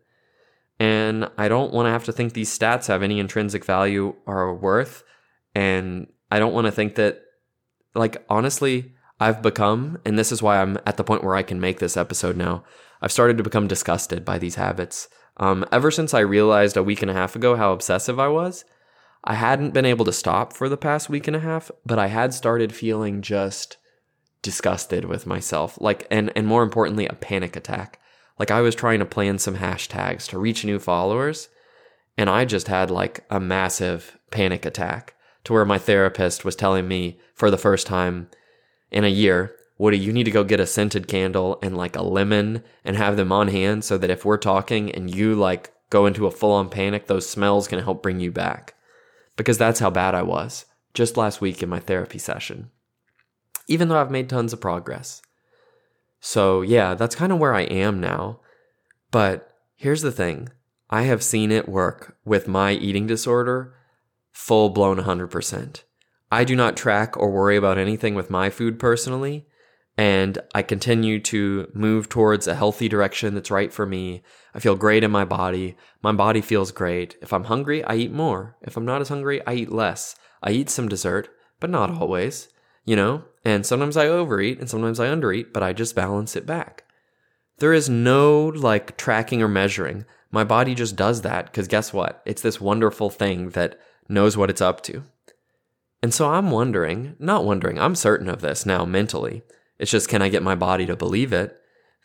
And 0.80 1.30
I 1.38 1.49
don't 1.49 1.73
want 1.73 1.88
to 1.88 1.91
have 1.91 2.06
to 2.06 2.12
think 2.12 2.34
these 2.34 2.58
stats 2.58 2.88
have 2.88 3.04
any 3.04 3.19
intrinsic 3.19 3.65
value 3.65 4.15
or 4.26 4.56
worth. 4.56 5.04
And 5.54 6.08
I 6.32 6.39
don't 6.39 6.54
want 6.54 6.65
to 6.65 6.71
think 6.71 6.95
that, 6.95 7.21
like, 7.93 8.23
honestly, 8.30 8.93
I've 9.19 9.41
become, 9.41 9.99
and 10.06 10.17
this 10.17 10.32
is 10.32 10.41
why 10.41 10.62
I'm 10.62 10.78
at 10.86 10.97
the 10.97 11.04
point 11.04 11.23
where 11.23 11.36
I 11.36 11.43
can 11.43 11.60
make 11.60 11.80
this 11.80 11.95
episode 11.95 12.36
now, 12.36 12.63
I've 13.02 13.12
started 13.12 13.38
to 13.38 13.43
become 13.43 13.67
disgusted 13.67 14.26
by 14.26 14.38
these 14.38 14.56
habits. 14.56 15.10
Um, 15.38 15.65
ever 15.71 15.91
since 15.91 16.13
I 16.13 16.21
realized 16.21 16.78
a 16.78 16.84
week 16.84 17.02
and 17.02 17.12
a 17.12 17.13
half 17.13 17.36
ago 17.36 17.56
how 17.56 17.73
obsessive 17.73 18.19
I 18.19 18.30
was, 18.30 18.65
I 19.23 19.36
hadn't 19.36 19.73
been 19.73 19.86
able 19.86 20.05
to 20.05 20.12
stop 20.12 20.53
for 20.53 20.67
the 20.67 20.77
past 20.77 21.09
week 21.09 21.27
and 21.27 21.36
a 21.36 21.39
half, 21.39 21.71
but 21.86 21.97
I 21.97 22.07
had 22.07 22.33
started 22.33 22.75
feeling 22.75 23.21
just 23.21 23.77
disgusted 24.41 25.05
with 25.05 25.25
myself. 25.25 25.77
Like, 25.79 26.05
and, 26.12 26.31
and 26.36 26.45
more 26.45 26.63
importantly, 26.63 27.07
a 27.07 27.13
panic 27.13 27.55
attack. 27.55 27.99
Like, 28.38 28.51
I 28.51 28.62
was 28.62 28.75
trying 28.75 28.99
to 28.99 29.05
plan 29.05 29.39
some 29.39 29.57
hashtags 29.57 30.27
to 30.29 30.39
reach 30.39 30.65
new 30.65 30.79
followers, 30.79 31.47
and 32.17 32.29
I 32.29 32.45
just 32.45 32.67
had 32.67 32.91
like 32.91 33.23
a 33.29 33.39
massive 33.39 34.17
panic 34.29 34.65
attack 34.65 35.15
to 35.45 35.53
where 35.53 35.65
my 35.65 35.77
therapist 35.77 36.43
was 36.43 36.55
telling 36.55 36.88
me 36.88 37.19
for 37.33 37.49
the 37.49 37.57
first 37.57 37.88
time 37.88 38.29
in 38.91 39.03
a 39.03 39.09
year, 39.09 39.55
Woody, 39.77 39.97
you 39.97 40.13
need 40.13 40.25
to 40.25 40.31
go 40.31 40.43
get 40.43 40.59
a 40.59 40.67
scented 40.67 41.07
candle 41.07 41.59
and 41.63 41.75
like 41.75 41.95
a 41.95 42.03
lemon 42.03 42.63
and 42.86 42.95
have 42.95 43.17
them 43.17 43.31
on 43.31 43.47
hand 43.47 43.83
so 43.83 43.97
that 43.97 44.12
if 44.12 44.23
we're 44.23 44.38
talking 44.38 44.91
and 44.91 45.13
you 45.13 45.33
like 45.33 45.73
go 45.89 46.05
into 46.05 46.27
a 46.27 46.31
full 46.31 46.51
on 46.51 46.69
panic, 46.69 47.07
those 47.07 47.27
smells 47.27 47.67
can 47.67 47.79
help 47.79 48.03
bring 48.03 48.19
you 48.19 48.31
back. 48.31 48.75
Because 49.36 49.58
that's 49.58 49.80
how 49.80 49.89
bad 49.89 50.15
I 50.15 50.22
was 50.22 50.65
just 50.93 51.17
last 51.17 51.41
week 51.41 51.63
in 51.63 51.69
my 51.69 51.80
therapy 51.80 52.19
session. 52.19 52.69
Even 53.67 53.88
though 53.88 54.00
I've 54.00 54.12
made 54.12 54.30
tons 54.30 54.54
of 54.54 54.62
progress. 54.62 55.22
So, 56.19 56.62
yeah, 56.62 56.93
that's 56.93 57.15
kind 57.15 57.32
of 57.32 57.39
where 57.39 57.54
I 57.54 57.62
am 57.62 58.00
now. 58.00 58.39
But 59.12 59.50
here's 59.76 60.02
the 60.02 60.12
thing 60.12 60.50
I 60.89 61.04
have 61.04 61.24
seen 61.24 61.52
it 61.52 61.67
work 61.67 62.17
with 62.24 62.48
my 62.48 62.74
eating 62.74 63.08
disorder 63.08 63.74
full 64.32 64.69
blown 64.69 64.98
100%. 64.98 65.84
I 66.32 66.43
do 66.43 66.56
not 66.56 66.76
track 66.76 67.15
or 67.15 67.30
worry 67.32 67.56
about 67.56 67.78
anything 67.78 68.15
with 68.15 68.30
my 68.30 68.50
food 68.50 68.80
personally, 68.80 69.46
and 69.97 70.39
I 70.56 70.63
continue 70.63 71.19
to 71.21 71.69
move 71.73 72.10
towards 72.10 72.47
a 72.47 72.56
healthy 72.56 72.89
direction 72.89 73.36
that's 73.36 73.51
right 73.51 73.71
for 73.71 73.86
me. 73.86 74.23
I 74.53 74.60
feel 74.60 74.75
great 74.75 75.03
in 75.03 75.12
my 75.12 75.25
body. 75.25 75.77
My 76.01 76.12
body 76.12 76.41
feels 76.41 76.71
great. 76.71 77.15
If 77.21 77.32
I'm 77.32 77.43
hungry, 77.45 77.84
I 77.84 77.95
eat 77.95 78.12
more. 78.12 78.56
If 78.62 78.75
I'm 78.75 78.86
not 78.86 79.01
as 79.01 79.10
hungry, 79.10 79.45
I 79.45 79.53
eat 79.53 79.71
less. 79.71 80.15
I 80.41 80.51
eat 80.51 80.69
some 80.69 80.89
dessert, 80.89 81.29
but 81.60 81.69
not 81.69 82.01
always, 82.01 82.49
you 82.86 82.95
know? 82.95 83.23
And 83.45 83.65
sometimes 83.65 83.95
I 83.95 84.08
overeat 84.08 84.60
and 84.60 84.69
sometimes 84.69 84.99
I 84.99 85.08
undereat, 85.08 85.53
but 85.53 85.63
I 85.63 85.73
just 85.73 85.95
balance 85.95 86.36
it 86.36 86.45
back. 86.45 86.86
There 87.60 87.73
is 87.73 87.88
no 87.88 88.47
like 88.47 88.97
tracking 88.97 89.43
or 89.43 89.47
measuring. 89.47 90.06
My 90.32 90.43
body 90.43 90.73
just 90.73 90.95
does 90.95 91.21
that 91.21 91.45
because 91.45 91.67
guess 91.67 91.93
what? 91.93 92.23
It's 92.25 92.41
this 92.41 92.60
wonderful 92.60 93.12
thing 93.12 93.49
that 93.51 93.79
knows 94.10 94.36
what 94.36 94.49
it's 94.49 94.62
up 94.62 94.82
to. 94.84 95.03
And 96.01 96.13
so 96.13 96.32
I'm 96.32 96.51
wondering, 96.51 97.15
not 97.19 97.45
wondering, 97.45 97.79
I'm 97.79 97.95
certain 97.95 98.27
of 98.27 98.41
this 98.41 98.65
now 98.65 98.84
mentally. 98.86 99.43
It's 99.79 99.91
just, 99.91 100.09
can 100.09 100.21
I 100.21 100.29
get 100.29 100.43
my 100.43 100.55
body 100.55 100.86
to 100.86 100.95
believe 100.95 101.33
it 101.33 101.57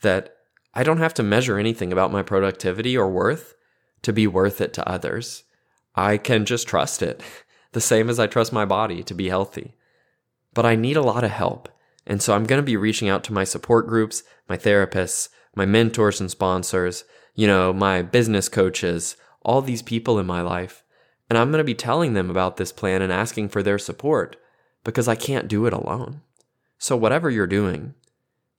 that 0.02 0.34
I 0.74 0.82
don't 0.82 0.98
have 0.98 1.14
to 1.14 1.22
measure 1.22 1.58
anything 1.58 1.92
about 1.92 2.12
my 2.12 2.22
productivity 2.22 2.96
or 2.96 3.10
worth 3.10 3.54
to 4.02 4.12
be 4.12 4.26
worth 4.26 4.60
it 4.60 4.72
to 4.74 4.88
others? 4.88 5.44
I 5.94 6.16
can 6.16 6.44
just 6.44 6.68
trust 6.68 7.02
it, 7.02 7.22
the 7.72 7.80
same 7.80 8.08
as 8.08 8.18
I 8.18 8.26
trust 8.26 8.52
my 8.52 8.64
body 8.64 9.02
to 9.02 9.14
be 9.14 9.28
healthy. 9.28 9.74
But 10.54 10.66
I 10.66 10.76
need 10.76 10.96
a 10.96 11.02
lot 11.02 11.24
of 11.24 11.30
help. 11.30 11.68
And 12.06 12.22
so 12.22 12.34
I'm 12.34 12.44
going 12.44 12.60
to 12.60 12.66
be 12.66 12.76
reaching 12.76 13.08
out 13.08 13.22
to 13.24 13.32
my 13.32 13.44
support 13.44 13.86
groups, 13.86 14.22
my 14.48 14.56
therapists, 14.56 15.28
my 15.54 15.66
mentors 15.66 16.20
and 16.20 16.30
sponsors, 16.30 17.04
you 17.34 17.46
know, 17.46 17.72
my 17.72 18.02
business 18.02 18.48
coaches, 18.48 19.16
all 19.42 19.60
these 19.60 19.82
people 19.82 20.18
in 20.18 20.26
my 20.26 20.40
life 20.40 20.84
and 21.28 21.38
I'm 21.38 21.50
going 21.50 21.58
to 21.58 21.64
be 21.64 21.74
telling 21.74 22.14
them 22.14 22.30
about 22.30 22.56
this 22.56 22.72
plan 22.72 23.02
and 23.02 23.12
asking 23.12 23.50
for 23.50 23.62
their 23.62 23.78
support 23.78 24.36
because 24.84 25.08
I 25.08 25.14
can't 25.14 25.48
do 25.48 25.66
it 25.66 25.72
alone. 25.72 26.22
So, 26.78 26.96
whatever 26.96 27.28
you're 27.28 27.46
doing, 27.46 27.94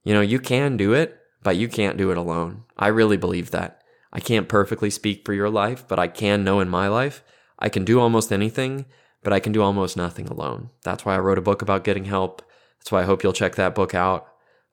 you 0.04 0.14
know, 0.14 0.20
you 0.20 0.38
can 0.38 0.76
do 0.76 0.92
it, 0.92 1.18
but 1.42 1.56
you 1.56 1.68
can't 1.68 1.96
do 1.96 2.10
it 2.10 2.18
alone. 2.18 2.64
I 2.76 2.88
really 2.88 3.16
believe 3.16 3.50
that. 3.50 3.82
I 4.12 4.20
can't 4.20 4.48
perfectly 4.48 4.90
speak 4.90 5.24
for 5.24 5.32
your 5.32 5.50
life, 5.50 5.86
but 5.86 5.98
I 5.98 6.08
can 6.08 6.44
know 6.44 6.60
in 6.60 6.68
my 6.68 6.88
life 6.88 7.22
I 7.58 7.68
can 7.68 7.84
do 7.84 8.00
almost 8.00 8.32
anything, 8.32 8.86
but 9.22 9.32
I 9.32 9.40
can 9.40 9.52
do 9.52 9.62
almost 9.62 9.96
nothing 9.96 10.28
alone. 10.28 10.70
That's 10.82 11.04
why 11.04 11.14
I 11.14 11.20
wrote 11.20 11.38
a 11.38 11.42
book 11.42 11.62
about 11.62 11.84
getting 11.84 12.06
help. 12.06 12.42
That's 12.78 12.90
why 12.90 13.02
I 13.02 13.04
hope 13.04 13.22
you'll 13.22 13.32
check 13.32 13.54
that 13.56 13.74
book 13.74 13.94
out. 13.94 14.26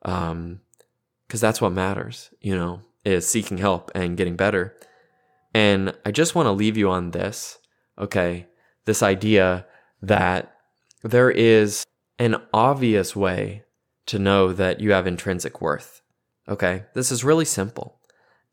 Um, 0.03 0.61
cause 1.27 1.41
that's 1.41 1.61
what 1.61 1.71
matters, 1.71 2.29
you 2.41 2.55
know, 2.55 2.81
is 3.03 3.27
seeking 3.27 3.57
help 3.57 3.91
and 3.93 4.17
getting 4.17 4.35
better. 4.35 4.75
And 5.53 5.95
I 6.05 6.11
just 6.11 6.35
want 6.35 6.47
to 6.47 6.51
leave 6.51 6.77
you 6.77 6.89
on 6.89 7.11
this 7.11 7.59
okay, 7.99 8.45
this 8.85 9.01
idea 9.01 9.65
that 10.03 10.55
there 11.03 11.31
is 11.31 11.83
an 12.19 12.41
obvious 12.53 13.15
way 13.15 13.63
to 14.05 14.19
know 14.19 14.53
that 14.53 14.79
you 14.79 14.91
have 14.91 15.07
intrinsic 15.07 15.61
worth. 15.61 16.01
Okay, 16.47 16.85
this 16.93 17.11
is 17.11 17.23
really 17.23 17.45
simple. 17.45 17.99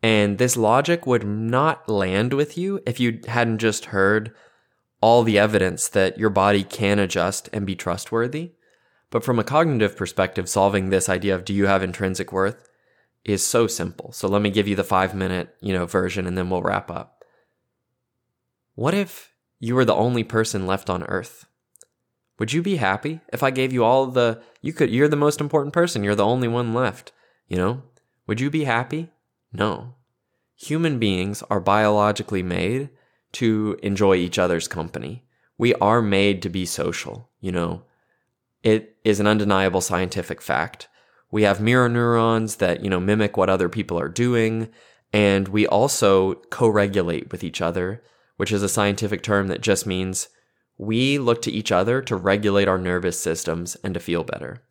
And 0.02 0.38
this 0.38 0.56
logic 0.56 1.06
would 1.06 1.24
not 1.24 1.88
land 1.88 2.34
with 2.34 2.58
you 2.58 2.82
if 2.86 3.00
you 3.00 3.20
hadn't 3.26 3.58
just 3.58 3.86
heard 3.86 4.34
all 5.00 5.22
the 5.22 5.38
evidence 5.38 5.88
that 5.88 6.18
your 6.18 6.30
body 6.30 6.64
can 6.64 6.98
adjust 6.98 7.48
and 7.52 7.66
be 7.66 7.74
trustworthy. 7.74 8.52
But 9.10 9.24
from 9.24 9.38
a 9.38 9.44
cognitive 9.44 9.96
perspective, 9.96 10.48
solving 10.48 10.90
this 10.90 11.08
idea 11.08 11.34
of 11.34 11.44
do 11.44 11.54
you 11.54 11.66
have 11.66 11.82
intrinsic 11.82 12.32
worth 12.32 12.68
is 13.24 13.46
so 13.46 13.66
simple. 13.66 14.12
So 14.12 14.28
let 14.28 14.42
me 14.42 14.50
give 14.50 14.68
you 14.68 14.76
the 14.76 14.84
five 14.84 15.14
minute, 15.14 15.54
you 15.60 15.72
know, 15.72 15.86
version 15.86 16.26
and 16.26 16.36
then 16.36 16.50
we'll 16.50 16.62
wrap 16.62 16.90
up. 16.90 17.24
What 18.74 18.92
if 18.92 19.34
you 19.64 19.74
were 19.74 19.86
the 19.86 19.94
only 19.94 20.24
person 20.24 20.66
left 20.66 20.90
on 20.90 21.04
earth. 21.04 21.46
Would 22.38 22.52
you 22.52 22.62
be 22.62 22.76
happy 22.76 23.20
if 23.32 23.42
I 23.42 23.50
gave 23.50 23.72
you 23.72 23.84
all 23.84 24.06
the 24.06 24.40
you 24.60 24.72
could 24.72 24.90
you're 24.90 25.08
the 25.08 25.16
most 25.16 25.40
important 25.40 25.72
person, 25.72 26.02
you're 26.02 26.14
the 26.14 26.24
only 26.24 26.48
one 26.48 26.72
left, 26.72 27.12
you 27.48 27.56
know? 27.56 27.82
Would 28.26 28.40
you 28.40 28.50
be 28.50 28.64
happy? 28.64 29.10
No. 29.52 29.94
Human 30.56 30.98
beings 30.98 31.42
are 31.50 31.60
biologically 31.60 32.42
made 32.42 32.90
to 33.32 33.78
enjoy 33.82 34.16
each 34.16 34.38
other's 34.38 34.68
company. 34.68 35.24
We 35.58 35.74
are 35.74 36.02
made 36.02 36.42
to 36.42 36.48
be 36.48 36.64
social, 36.66 37.28
you 37.40 37.52
know. 37.52 37.82
It 38.62 38.96
is 39.04 39.20
an 39.20 39.26
undeniable 39.26 39.80
scientific 39.80 40.40
fact. 40.40 40.88
We 41.30 41.42
have 41.42 41.60
mirror 41.60 41.88
neurons 41.88 42.56
that, 42.56 42.82
you 42.82 42.88
know, 42.88 43.00
mimic 43.00 43.36
what 43.36 43.50
other 43.50 43.68
people 43.68 43.98
are 43.98 44.08
doing, 44.08 44.70
and 45.12 45.48
we 45.48 45.66
also 45.66 46.34
co-regulate 46.50 47.30
with 47.30 47.44
each 47.44 47.60
other 47.60 48.02
which 48.36 48.52
is 48.52 48.62
a 48.62 48.68
scientific 48.68 49.22
term 49.22 49.48
that 49.48 49.60
just 49.60 49.86
means 49.86 50.28
we 50.78 51.18
look 51.18 51.42
to 51.42 51.52
each 51.52 51.70
other 51.70 52.02
to 52.02 52.16
regulate 52.16 52.68
our 52.68 52.78
nervous 52.78 53.20
systems 53.20 53.76
and 53.84 53.94
to 53.94 54.00
feel 54.00 54.24
better. 54.24 54.62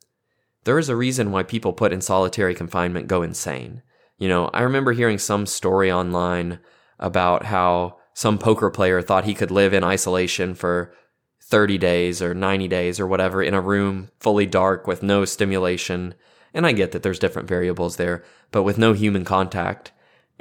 There 0.66 0.80
is 0.80 0.90
a 0.90 0.96
reason 0.96 1.32
why 1.32 1.44
people 1.44 1.74
put 1.74 1.94
in 1.94 2.02
solitary 2.02 2.56
confinement 2.56 3.08
go 3.08 3.22
insane. 3.22 3.82
You 4.18 4.28
know, 4.28 4.48
I 4.54 4.62
remember 4.62 4.94
hearing 4.94 5.18
some 5.18 5.46
story 5.46 5.92
online 5.92 6.60
about 7.00 7.46
how 7.46 7.98
some 8.14 8.38
poker 8.38 8.70
player 8.70 9.02
thought 9.02 9.26
he 9.26 9.34
could 9.34 9.52
live 9.52 9.74
in 9.74 9.84
isolation 9.84 10.54
for 10.54 10.94
30 11.42 11.78
days 11.78 12.22
or 12.22 12.34
90 12.34 12.68
days 12.68 13.00
or 13.00 13.08
whatever 13.08 13.44
in 13.44 13.54
a 13.54 13.62
room 13.62 14.10
fully 14.20 14.46
dark 14.46 14.88
with 14.88 15.04
no 15.04 15.26
stimulation. 15.26 16.14
And 16.54 16.66
I 16.66 16.72
get 16.72 16.92
that 16.92 17.04
there's 17.04 17.20
different 17.20 17.50
variables 17.50 17.98
there, 17.98 18.24
but 18.52 18.64
with 18.64 18.78
no 18.78 18.94
human 18.94 19.26
contact 19.26 19.92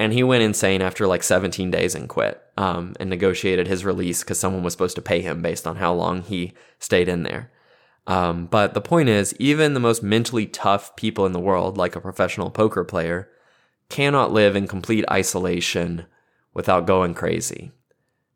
and 0.02 0.12
he 0.12 0.24
went 0.24 0.42
insane 0.42 0.82
after 0.82 1.06
like 1.06 1.22
17 1.22 1.70
days 1.70 1.94
and 1.94 2.08
quit 2.08 2.42
um, 2.56 2.92
and 2.98 3.08
negotiated 3.08 3.68
his 3.68 3.84
release 3.84 4.24
because 4.24 4.40
someone 4.40 4.64
was 4.64 4.72
supposed 4.72 4.96
to 4.96 5.00
pay 5.00 5.20
him 5.20 5.42
based 5.42 5.64
on 5.64 5.76
how 5.76 5.94
long 5.94 6.22
he 6.22 6.54
stayed 6.80 7.08
in 7.08 7.22
there. 7.22 7.52
Um, 8.08 8.46
but 8.46 8.74
the 8.74 8.80
point 8.80 9.08
is, 9.08 9.32
even 9.38 9.74
the 9.74 9.80
most 9.80 10.02
mentally 10.02 10.46
tough 10.46 10.96
people 10.96 11.24
in 11.24 11.30
the 11.30 11.38
world, 11.38 11.78
like 11.78 11.94
a 11.94 12.00
professional 12.00 12.50
poker 12.50 12.82
player, 12.82 13.28
cannot 13.90 14.32
live 14.32 14.56
in 14.56 14.66
complete 14.66 15.04
isolation 15.08 16.06
without 16.52 16.84
going 16.84 17.14
crazy. 17.14 17.70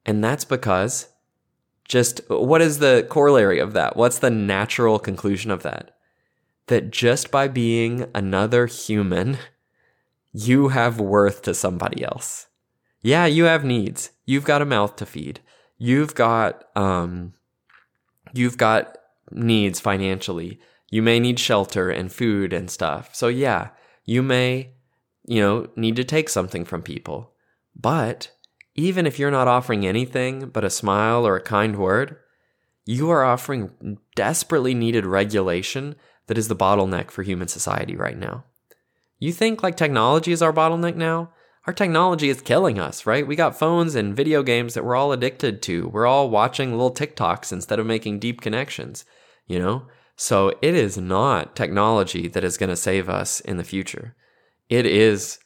And 0.05 0.23
that's 0.23 0.45
because 0.45 1.09
just 1.89 2.21
what 2.29 2.63
is 2.63 2.79
the 2.79 3.09
corollary 3.11 3.59
of 3.59 3.73
that? 3.73 3.97
What's 3.97 4.21
the 4.21 4.31
natural 4.31 5.01
conclusion 5.01 5.51
of 5.51 5.65
that? 5.65 5.97
That 6.69 6.93
just 6.93 7.33
by 7.33 7.49
being 7.49 8.07
another 8.15 8.67
human, 8.67 9.39
you 10.37 10.69
have 10.69 11.01
worth 11.01 11.41
to 11.41 11.55
somebody 11.55 12.05
else. 12.05 12.49
Yeah, 13.01 13.25
you 13.25 13.45
have 13.45 13.65
needs. 13.65 14.11
You've 14.27 14.45
got 14.45 14.61
a 14.61 14.67
mouth 14.67 14.97
to 14.97 15.07
feed. 15.07 15.41
You've 15.79 16.15
got 16.15 16.65
um 16.77 17.33
you've 18.35 18.59
got 18.59 18.99
needs 19.31 19.81
financially. 19.81 20.61
You 20.91 21.01
may 21.01 21.21
need 21.21 21.39
shelter 21.39 21.89
and 21.89 22.13
food 22.13 22.53
and 22.53 22.71
stuff. 22.71 23.15
So 23.15 23.29
yeah, 23.29 23.71
you 24.05 24.23
may 24.23 24.75
you 25.25 25.41
know 25.41 25.69
need 25.75 25.97
to 25.97 26.05
take 26.05 26.29
something 26.29 26.67
from 26.67 26.83
people. 26.83 27.33
But 27.75 28.31
even 28.75 29.07
if 29.07 29.19
you're 29.19 29.31
not 29.31 29.49
offering 29.49 29.87
anything 29.87 30.51
but 30.51 30.65
a 30.65 30.71
smile 30.71 31.27
or 31.27 31.37
a 31.37 31.41
kind 31.41 31.77
word, 31.77 32.19
you 32.85 33.09
are 33.09 33.25
offering 33.25 33.99
desperately 34.15 34.75
needed 34.75 35.07
regulation 35.07 35.97
that 36.27 36.37
is 36.37 36.49
the 36.49 36.57
bottleneck 36.57 37.11
for 37.11 37.23
human 37.23 37.49
society 37.49 37.97
right 37.97 38.19
now. 38.19 38.45
You 39.19 39.33
think 39.33 39.63
like 39.63 39.77
technology 39.77 40.33
is 40.33 40.43
our 40.43 40.53
bottleneck 40.53 40.97
now? 40.97 41.31
Our 41.67 41.73
technology 41.73 42.29
is 42.29 42.41
killing 42.41 42.79
us, 42.79 43.07
right? 43.07 43.27
We 43.27 43.35
got 43.35 43.59
phones 43.59 43.95
and 43.95 44.15
video 44.15 44.43
games 44.43 44.75
that 44.75 44.85
we're 44.85 44.95
all 44.95 45.13
addicted 45.13 45.63
to. 45.63 45.89
We're 45.89 46.07
all 46.07 46.31
watching 46.31 46.71
little 46.71 46.95
TikToks 46.95 47.51
instead 47.51 47.81
of 47.81 47.87
making 47.87 48.21
deep 48.21 48.41
connections, 48.41 49.05
you 49.47 49.59
know? 49.59 49.87
So 50.17 50.53
it 50.63 50.75
is 50.75 50.97
not 50.97 51.57
technology 51.57 52.29
that 52.29 52.45
is 52.45 52.57
going 52.57 52.71
to 52.71 52.77
save 52.77 53.09
us 53.09 53.41
in 53.41 53.57
the 53.57 53.65
future. 53.65 54.15
It 54.69 54.87
is 54.87 55.39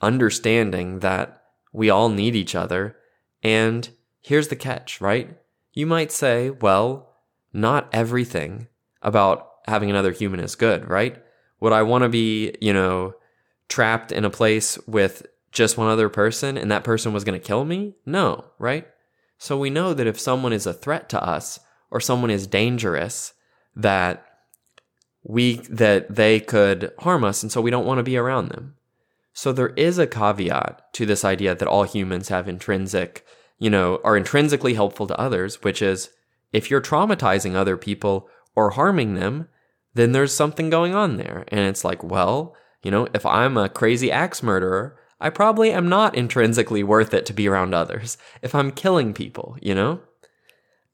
understanding 0.00 1.00
that 1.00 1.42
we 1.72 1.90
all 1.90 2.08
need 2.08 2.36
each 2.36 2.54
other. 2.54 2.96
And 3.42 3.88
here's 4.20 4.48
the 4.48 4.56
catch, 4.56 5.00
right? 5.00 5.36
You 5.72 5.86
might 5.86 6.12
say, 6.12 6.50
well, 6.50 7.14
not 7.52 7.88
everything 7.92 8.68
about 9.02 9.48
having 9.66 9.90
another 9.90 10.12
human 10.12 10.40
is 10.40 10.54
good, 10.54 10.88
right? 10.88 11.21
Would 11.62 11.72
I 11.72 11.82
want 11.82 12.02
to 12.02 12.08
be, 12.08 12.54
you 12.60 12.72
know, 12.72 13.14
trapped 13.68 14.10
in 14.10 14.24
a 14.24 14.30
place 14.30 14.78
with 14.86 15.24
just 15.52 15.78
one 15.78 15.88
other 15.88 16.08
person 16.08 16.58
and 16.58 16.70
that 16.72 16.82
person 16.82 17.12
was 17.12 17.22
going 17.22 17.40
to 17.40 17.46
kill 17.46 17.64
me? 17.64 17.94
No, 18.04 18.46
right? 18.58 18.88
So 19.38 19.56
we 19.56 19.70
know 19.70 19.94
that 19.94 20.08
if 20.08 20.18
someone 20.18 20.52
is 20.52 20.66
a 20.66 20.74
threat 20.74 21.08
to 21.10 21.22
us 21.22 21.60
or 21.88 22.00
someone 22.00 22.30
is 22.30 22.48
dangerous, 22.48 23.32
that 23.76 24.26
we 25.22 25.54
that 25.70 26.12
they 26.12 26.40
could 26.40 26.90
harm 26.98 27.22
us 27.22 27.44
and 27.44 27.52
so 27.52 27.60
we 27.60 27.70
don't 27.70 27.86
want 27.86 27.98
to 27.98 28.02
be 28.02 28.16
around 28.16 28.48
them. 28.48 28.74
So 29.32 29.52
there 29.52 29.68
is 29.76 29.98
a 29.98 30.06
caveat 30.08 30.92
to 30.94 31.06
this 31.06 31.24
idea 31.24 31.54
that 31.54 31.68
all 31.68 31.84
humans 31.84 32.28
have 32.28 32.48
intrinsic 32.48 33.24
you 33.62 33.70
know, 33.70 34.00
are 34.02 34.16
intrinsically 34.16 34.74
helpful 34.74 35.06
to 35.06 35.16
others, 35.20 35.62
which 35.62 35.80
is 35.80 36.10
if 36.52 36.68
you're 36.68 36.80
traumatizing 36.80 37.54
other 37.54 37.76
people 37.76 38.28
or 38.56 38.70
harming 38.70 39.14
them, 39.14 39.46
then 39.94 40.12
there's 40.12 40.34
something 40.34 40.70
going 40.70 40.94
on 40.94 41.16
there. 41.16 41.44
And 41.48 41.60
it's 41.60 41.84
like, 41.84 42.02
well, 42.02 42.54
you 42.82 42.90
know, 42.90 43.08
if 43.14 43.24
I'm 43.26 43.56
a 43.56 43.68
crazy 43.68 44.10
axe 44.10 44.42
murderer, 44.42 44.98
I 45.20 45.30
probably 45.30 45.70
am 45.70 45.88
not 45.88 46.16
intrinsically 46.16 46.82
worth 46.82 47.14
it 47.14 47.26
to 47.26 47.32
be 47.32 47.48
around 47.48 47.74
others 47.74 48.18
if 48.42 48.54
I'm 48.54 48.72
killing 48.72 49.14
people, 49.14 49.56
you 49.60 49.74
know? 49.74 50.00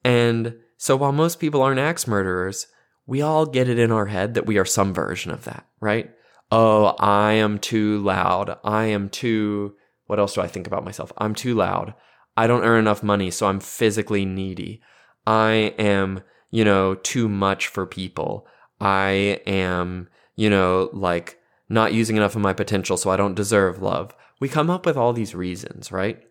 And 0.05 0.57
so 0.77 0.97
while 0.97 1.13
most 1.13 1.41
people 1.41 1.63
aren't 1.63 1.81
axe 1.81 2.07
murderers, 2.07 2.67
we 3.07 3.23
all 3.23 3.47
get 3.47 3.69
it 3.69 3.79
in 3.79 3.91
our 3.91 4.07
head 4.07 4.35
that 4.35 4.47
we 4.47 4.59
are 4.59 4.65
some 4.65 4.93
version 4.93 5.33
of 5.33 5.45
that, 5.45 5.67
right? 5.81 6.11
Oh, 6.53 6.95
I 6.99 7.33
am 7.33 7.59
too 7.59 7.99
loud. 7.99 8.59
I 8.63 8.85
am 8.85 9.09
too, 9.09 9.75
what 10.07 10.19
else 10.19 10.35
do 10.35 10.41
I 10.41 10.47
think 10.47 10.67
about 10.67 10.85
myself? 10.85 11.13
I'm 11.17 11.35
too 11.35 11.55
loud. 11.55 11.95
I 12.37 12.47
don't 12.47 12.65
earn 12.65 12.79
enough 12.79 13.03
money, 13.03 13.31
so 13.31 13.49
I'm 13.49 13.61
physically 13.61 14.25
needy. 14.25 14.81
I 15.27 15.75
am, 15.79 16.23
you 16.51 16.65
know, 16.65 16.95
too 16.95 17.29
much 17.29 17.67
for 17.67 17.85
people. 17.85 18.47
I 18.81 19.41
am, 19.47 20.09
you 20.37 20.51
know, 20.51 20.91
like 20.93 21.39
not 21.69 21.93
using 21.93 22.17
enough 22.17 22.37
of 22.37 22.43
my 22.43 22.53
potential, 22.53 22.97
so 22.97 23.11
I 23.11 23.17
don't 23.17 23.35
deserve 23.35 23.83
love. 23.83 24.15
We 24.41 24.49
come 24.49 24.71
up 24.71 24.87
with 24.87 24.97
all 24.97 25.13
these 25.13 25.35
reasons, 25.35 25.91
right? 25.93 26.23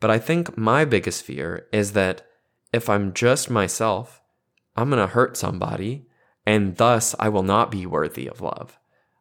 But 0.00 0.10
I 0.10 0.18
think 0.18 0.56
my 0.56 0.84
biggest 0.84 1.22
fear 1.22 1.66
is 1.72 1.92
that 1.92 2.26
if 2.72 2.88
I'm 2.88 3.12
just 3.12 3.50
myself, 3.50 4.20
I'm 4.76 4.88
going 4.88 5.00
to 5.00 5.12
hurt 5.12 5.36
somebody, 5.36 6.06
and 6.46 6.76
thus 6.76 7.14
I 7.20 7.28
will 7.28 7.42
not 7.42 7.70
be 7.70 7.86
worthy 7.86 8.26
of 8.26 8.40
love. 8.40 8.78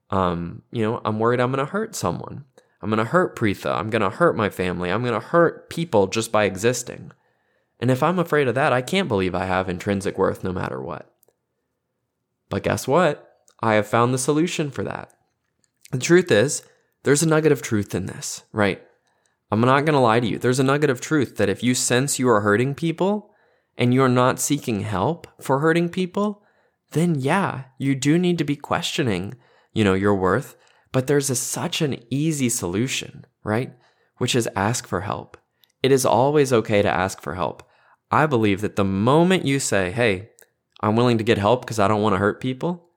Um, 0.09 0.63
you 0.71 0.81
know, 0.81 1.01
I'm 1.05 1.19
worried 1.19 1.39
I'm 1.39 1.51
going 1.51 1.65
to 1.65 1.71
hurt 1.71 1.95
someone. 1.95 2.45
I'm 2.81 2.89
going 2.89 2.97
to 2.97 3.11
hurt 3.11 3.35
Preetha. 3.35 3.75
I'm 3.75 3.89
going 3.89 4.01
to 4.01 4.09
hurt 4.09 4.35
my 4.35 4.49
family. 4.49 4.89
I'm 4.89 5.03
going 5.03 5.13
to 5.13 5.27
hurt 5.27 5.69
people 5.69 6.07
just 6.07 6.31
by 6.31 6.45
existing. 6.45 7.11
And 7.79 7.91
if 7.91 8.01
I'm 8.01 8.19
afraid 8.19 8.47
of 8.47 8.55
that, 8.55 8.73
I 8.73 8.81
can't 8.81 9.07
believe 9.07 9.35
I 9.35 9.45
have 9.45 9.69
intrinsic 9.69 10.17
worth 10.17 10.43
no 10.43 10.51
matter 10.51 10.81
what. 10.81 11.10
But 12.51 12.61
guess 12.61 12.87
what? 12.87 13.27
I 13.59 13.73
have 13.73 13.87
found 13.87 14.13
the 14.13 14.19
solution 14.19 14.69
for 14.69 14.83
that. 14.83 15.11
The 15.91 15.97
truth 15.97 16.31
is, 16.31 16.61
there's 17.01 17.23
a 17.23 17.27
nugget 17.27 17.51
of 17.51 17.63
truth 17.63 17.95
in 17.95 18.05
this, 18.05 18.43
right? 18.53 18.79
I'm 19.51 19.61
not 19.61 19.85
going 19.85 19.93
to 19.95 19.99
lie 19.99 20.19
to 20.19 20.27
you. 20.27 20.37
There's 20.37 20.59
a 20.59 20.63
nugget 20.63 20.91
of 20.91 21.01
truth 21.01 21.37
that 21.37 21.49
if 21.49 21.63
you 21.63 21.73
sense 21.73 22.19
you 22.19 22.29
are 22.29 22.41
hurting 22.41 22.75
people 22.75 23.31
and 23.75 23.91
you're 23.91 24.07
not 24.07 24.39
seeking 24.39 24.81
help 24.81 25.25
for 25.41 25.57
hurting 25.57 25.89
people, 25.89 26.43
then 26.91 27.15
yeah, 27.15 27.63
you 27.79 27.95
do 27.95 28.19
need 28.19 28.37
to 28.37 28.43
be 28.43 28.55
questioning, 28.55 29.33
you 29.73 29.83
know, 29.83 29.95
your 29.95 30.13
worth 30.13 30.55
but 30.91 31.07
there's 31.07 31.29
a, 31.29 31.35
such 31.35 31.81
an 31.81 32.03
easy 32.09 32.49
solution, 32.49 33.25
right? 33.43 33.73
Which 34.17 34.35
is 34.35 34.49
ask 34.55 34.87
for 34.87 35.01
help. 35.01 35.37
It 35.81 35.91
is 35.91 36.05
always 36.05 36.53
okay 36.53 36.81
to 36.81 36.89
ask 36.89 37.21
for 37.21 37.35
help. 37.35 37.63
I 38.11 38.25
believe 38.25 38.61
that 38.61 38.75
the 38.75 38.83
moment 38.83 39.45
you 39.45 39.59
say, 39.59 39.91
hey, 39.91 40.30
I'm 40.81 40.95
willing 40.95 41.17
to 41.17 41.23
get 41.23 41.37
help 41.37 41.61
because 41.61 41.79
I 41.79 41.87
don't 41.87 42.01
want 42.01 42.13
to 42.13 42.19
hurt 42.19 42.41
people, 42.41 42.89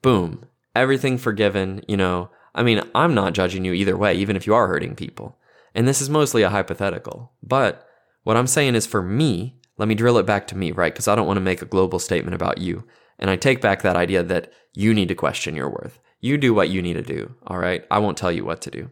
boom, 0.00 0.46
everything 0.74 1.18
forgiven. 1.18 1.82
You 1.86 1.96
know, 1.96 2.30
I 2.54 2.62
mean, 2.62 2.82
I'm 2.94 3.14
not 3.14 3.34
judging 3.34 3.64
you 3.64 3.72
either 3.72 3.96
way, 3.96 4.14
even 4.14 4.36
if 4.36 4.46
you 4.46 4.54
are 4.54 4.68
hurting 4.68 4.94
people. 4.94 5.38
And 5.74 5.88
this 5.88 6.00
is 6.00 6.10
mostly 6.10 6.42
a 6.42 6.50
hypothetical. 6.50 7.32
But 7.42 7.86
what 8.24 8.36
I'm 8.36 8.46
saying 8.46 8.74
is 8.74 8.86
for 8.86 9.02
me, 9.02 9.56
let 9.78 9.88
me 9.88 9.94
drill 9.94 10.18
it 10.18 10.26
back 10.26 10.46
to 10.48 10.56
me, 10.56 10.72
right? 10.72 10.92
Because 10.92 11.08
I 11.08 11.14
don't 11.14 11.26
want 11.26 11.38
to 11.38 11.42
make 11.42 11.62
a 11.62 11.66
global 11.66 11.98
statement 11.98 12.34
about 12.34 12.58
you. 12.58 12.84
And 13.18 13.30
I 13.30 13.36
take 13.36 13.60
back 13.60 13.82
that 13.82 13.96
idea 13.96 14.22
that 14.22 14.52
you 14.74 14.92
need 14.94 15.08
to 15.08 15.14
question 15.14 15.56
your 15.56 15.70
worth. 15.70 15.98
You 16.20 16.38
do 16.38 16.54
what 16.54 16.68
you 16.68 16.82
need 16.82 16.94
to 16.94 17.02
do, 17.02 17.34
all 17.46 17.58
right? 17.58 17.84
I 17.90 17.98
won't 17.98 18.18
tell 18.18 18.32
you 18.32 18.44
what 18.44 18.60
to 18.62 18.70
do. 18.70 18.90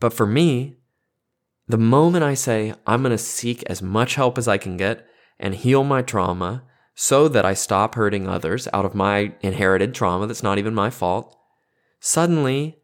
But 0.00 0.12
for 0.12 0.26
me, 0.26 0.76
the 1.68 1.78
moment 1.78 2.24
I 2.24 2.34
say, 2.34 2.74
I'm 2.86 3.02
going 3.02 3.10
to 3.10 3.18
seek 3.18 3.62
as 3.64 3.82
much 3.82 4.14
help 4.14 4.38
as 4.38 4.48
I 4.48 4.58
can 4.58 4.76
get 4.76 5.06
and 5.38 5.54
heal 5.54 5.84
my 5.84 6.02
trauma 6.02 6.62
so 6.94 7.28
that 7.28 7.44
I 7.44 7.54
stop 7.54 7.94
hurting 7.94 8.28
others 8.28 8.68
out 8.72 8.84
of 8.84 8.94
my 8.94 9.32
inherited 9.40 9.94
trauma 9.94 10.26
that's 10.26 10.42
not 10.42 10.58
even 10.58 10.74
my 10.74 10.90
fault, 10.90 11.36
suddenly 12.00 12.78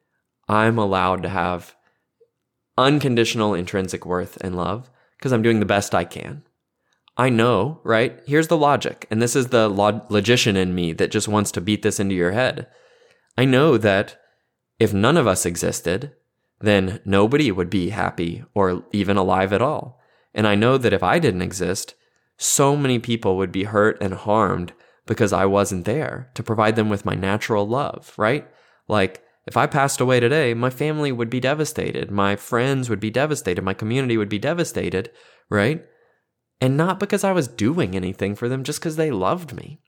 I'm 0.49 0.79
allowed 0.79 1.23
to 1.23 1.29
have 1.29 1.77
unconditional 2.77 3.55
intrinsic 3.55 4.05
worth 4.05 4.37
and 4.41 4.57
love 4.57 4.91
because 5.17 5.33
I'm 5.33 5.43
doing 5.43 5.61
the 5.61 5.67
best 5.67 5.95
I 5.95 6.05
can. 6.05 6.43
I 7.17 7.29
know, 7.29 7.81
right? 7.85 8.21
Here's 8.27 8.49
the 8.49 8.57
logic. 8.57 9.07
And 9.11 9.21
this 9.21 9.37
is 9.37 9.49
the 9.49 9.69
logician 9.69 10.57
in 10.57 10.75
me 10.75 10.93
that 10.95 11.11
just 11.11 11.29
wants 11.29 11.53
to 11.53 11.61
beat 11.61 11.83
this 11.83 12.01
into 12.01 12.15
your 12.15 12.33
head. 12.33 12.67
I 13.37 13.45
know 13.45 13.77
that 13.77 14.19
if 14.79 14.95
none 14.95 15.19
of 15.19 15.27
us 15.27 15.45
existed, 15.45 16.13
then 16.61 17.01
nobody 17.05 17.53
would 17.53 17.71
be 17.71 17.91
happy 17.91 18.45
or 18.55 18.85
even 18.93 19.17
alive 19.17 19.53
at 19.53 19.63
all. 19.63 20.01
And 20.35 20.47
I 20.47 20.55
know 20.55 20.79
that 20.79 20.93
if 20.93 21.03
I 21.03 21.19
didn't 21.19 21.43
exist, 21.43 21.95
so 22.43 22.75
many 22.75 22.99
people 22.99 23.37
would 23.37 23.53
be 23.53 23.65
hurt 23.65 23.99
and 24.01 24.15
harmed 24.15 24.73
because 25.07 25.31
I 25.31 25.45
wasn't 25.45 25.85
there 25.85 26.31
to 26.35 26.43
provide 26.43 26.75
them 26.75 26.89
with 26.89 27.05
my 27.05 27.15
natural 27.15 27.69
love, 27.69 28.15
right? 28.17 28.49
Like, 28.89 29.23
if 29.47 29.59
I 29.59 29.67
passed 29.67 30.01
away 30.01 30.21
today, 30.21 30.55
my 30.55 30.71
family 30.71 31.13
would 31.13 31.29
be 31.29 31.39
devastated. 31.39 32.11
My 32.11 32.37
friends 32.37 32.89
would 32.89 32.99
be 33.01 33.11
devastated. 33.11 33.63
My 33.63 33.75
community 33.75 34.17
would 34.17 34.31
be 34.31 34.39
devastated, 34.39 35.11
right? 35.51 35.85
And 36.63 36.79
not 36.79 36.99
because 36.99 37.25
I 37.25 37.33
was 37.33 37.47
doing 37.47 37.95
anything 37.95 38.35
for 38.35 38.49
them, 38.49 38.65
just 38.65 38.81
because 38.81 38.97
they 38.97 39.11
loved 39.11 39.53
me. 39.53 39.81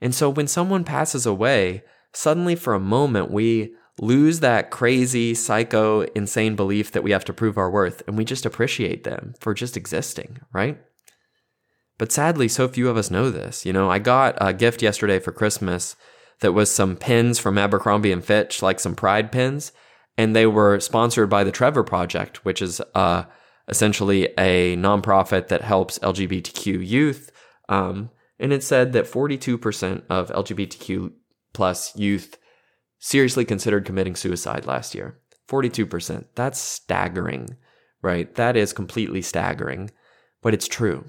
And 0.00 0.12
so 0.12 0.28
when 0.28 0.48
someone 0.48 0.82
passes 0.82 1.26
away, 1.26 1.84
suddenly 2.12 2.56
for 2.56 2.74
a 2.74 2.80
moment 2.80 3.30
we 3.30 3.74
lose 4.00 4.40
that 4.40 4.70
crazy, 4.70 5.34
psycho, 5.34 6.00
insane 6.16 6.56
belief 6.56 6.90
that 6.90 7.04
we 7.04 7.12
have 7.12 7.24
to 7.26 7.32
prove 7.32 7.56
our 7.56 7.70
worth 7.70 8.02
and 8.08 8.16
we 8.16 8.24
just 8.24 8.46
appreciate 8.46 9.04
them 9.04 9.34
for 9.38 9.54
just 9.54 9.76
existing, 9.76 10.40
right? 10.52 10.80
But 12.00 12.12
sadly, 12.12 12.48
so 12.48 12.66
few 12.66 12.88
of 12.88 12.96
us 12.96 13.10
know 13.10 13.28
this. 13.28 13.66
You 13.66 13.74
know, 13.74 13.90
I 13.90 13.98
got 13.98 14.34
a 14.40 14.54
gift 14.54 14.80
yesterday 14.80 15.18
for 15.18 15.32
Christmas 15.32 15.96
that 16.40 16.54
was 16.54 16.70
some 16.70 16.96
pins 16.96 17.38
from 17.38 17.58
Abercrombie 17.58 18.10
and 18.10 18.24
Fitch, 18.24 18.62
like 18.62 18.80
some 18.80 18.94
pride 18.94 19.30
pins, 19.30 19.70
and 20.16 20.34
they 20.34 20.46
were 20.46 20.80
sponsored 20.80 21.28
by 21.28 21.44
the 21.44 21.52
Trevor 21.52 21.84
Project, 21.84 22.42
which 22.42 22.62
is 22.62 22.80
uh, 22.94 23.24
essentially 23.68 24.30
a 24.38 24.78
nonprofit 24.78 25.48
that 25.48 25.60
helps 25.60 25.98
LGBTQ 25.98 26.88
youth. 26.88 27.30
Um, 27.68 28.08
and 28.38 28.50
it 28.50 28.64
said 28.64 28.94
that 28.94 29.04
42% 29.04 30.02
of 30.08 30.30
LGBTQ 30.30 31.12
plus 31.52 31.94
youth 31.96 32.38
seriously 32.98 33.44
considered 33.44 33.84
committing 33.84 34.16
suicide 34.16 34.64
last 34.64 34.94
year. 34.94 35.18
42%. 35.50 36.24
That's 36.34 36.58
staggering, 36.58 37.58
right? 38.00 38.34
That 38.36 38.56
is 38.56 38.72
completely 38.72 39.20
staggering, 39.20 39.90
but 40.40 40.54
it's 40.54 40.66
true. 40.66 41.04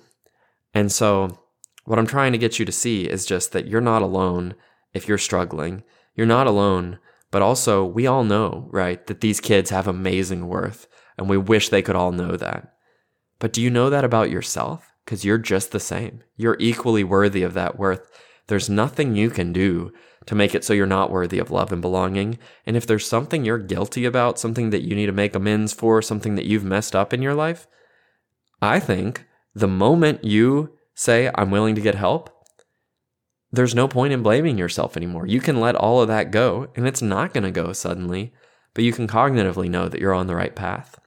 And 0.74 0.92
so, 0.92 1.40
what 1.86 2.00
I'm 2.00 2.08
trying 2.08 2.32
to 2.32 2.38
get 2.38 2.60
you 2.60 2.66
to 2.66 2.72
see 2.72 3.04
is 3.04 3.26
just 3.26 3.52
that 3.52 3.68
you're 3.68 3.82
not 3.82 4.02
alone 4.02 4.56
if 4.94 5.08
you're 5.08 5.18
struggling. 5.18 5.84
You're 6.16 6.28
not 6.28 6.48
alone, 6.48 7.00
but 7.32 7.42
also 7.42 7.84
we 7.84 8.06
all 8.06 8.24
know, 8.24 8.68
right, 8.72 9.06
that 9.08 9.22
these 9.22 9.40
kids 9.40 9.70
have 9.70 9.88
amazing 9.88 10.48
worth, 10.48 10.88
and 11.18 11.30
we 11.30 11.38
wish 11.38 11.70
they 11.70 11.82
could 11.82 11.96
all 11.96 12.12
know 12.12 12.36
that. 12.36 12.74
But 13.40 13.54
do 13.54 13.62
you 13.62 13.70
know 13.70 13.90
that 13.90 14.06
about 14.06 14.30
yourself? 14.30 14.92
Because 15.04 15.26
you're 15.26 15.40
just 15.40 15.72
the 15.72 15.80
same. 15.80 16.24
You're 16.36 16.58
equally 16.60 17.04
worthy 17.04 17.42
of 17.42 17.54
that 17.56 17.80
worth. 17.80 18.08
There's 18.48 18.70
nothing 18.70 19.16
you 19.16 19.30
can 19.30 19.52
do 19.52 19.92
to 20.28 20.36
make 20.36 20.54
it 20.54 20.64
so 20.64 20.74
you're 20.74 20.86
not 20.86 21.10
worthy 21.10 21.40
of 21.40 21.50
love 21.50 21.72
and 21.72 21.82
belonging. 21.82 22.38
And 22.66 22.78
if 22.78 22.86
there's 22.86 23.08
something 23.08 23.44
you're 23.44 23.58
guilty 23.58 24.06
about, 24.06 24.38
something 24.38 24.70
that 24.70 24.84
you 24.84 24.96
need 24.96 25.08
to 25.08 25.12
make 25.12 25.34
amends 25.34 25.74
for, 25.74 26.02
something 26.02 26.36
that 26.36 26.46
you've 26.46 26.64
messed 26.64 26.96
up 26.96 27.14
in 27.14 27.22
your 27.22 27.34
life, 27.34 27.66
I 28.62 28.80
think 28.80 29.26
the 29.54 29.68
moment 29.68 30.24
you 30.24 30.78
say, 30.96 31.30
I'm 31.36 31.52
willing 31.52 31.76
to 31.76 31.82
get 31.82 31.96
help, 31.96 32.30
there's 33.52 33.76
no 33.76 33.88
point 33.88 34.14
in 34.14 34.24
blaming 34.24 34.58
yourself 34.58 34.96
anymore. 34.96 35.26
You 35.28 35.42
can 35.42 35.60
let 35.60 35.76
all 35.76 36.02
of 36.02 36.08
that 36.08 36.32
go, 36.32 36.70
and 36.76 36.88
it's 36.88 37.02
not 37.02 37.34
going 37.34 37.44
to 37.44 37.52
go 37.52 37.74
suddenly, 37.74 38.34
but 38.74 38.84
you 38.84 38.94
can 38.94 39.08
cognitively 39.08 39.70
know 39.70 39.90
that 39.90 40.00
you're 40.00 40.14
on 40.14 40.28
the 40.28 40.36
right 40.36 40.56
path. 40.56 41.00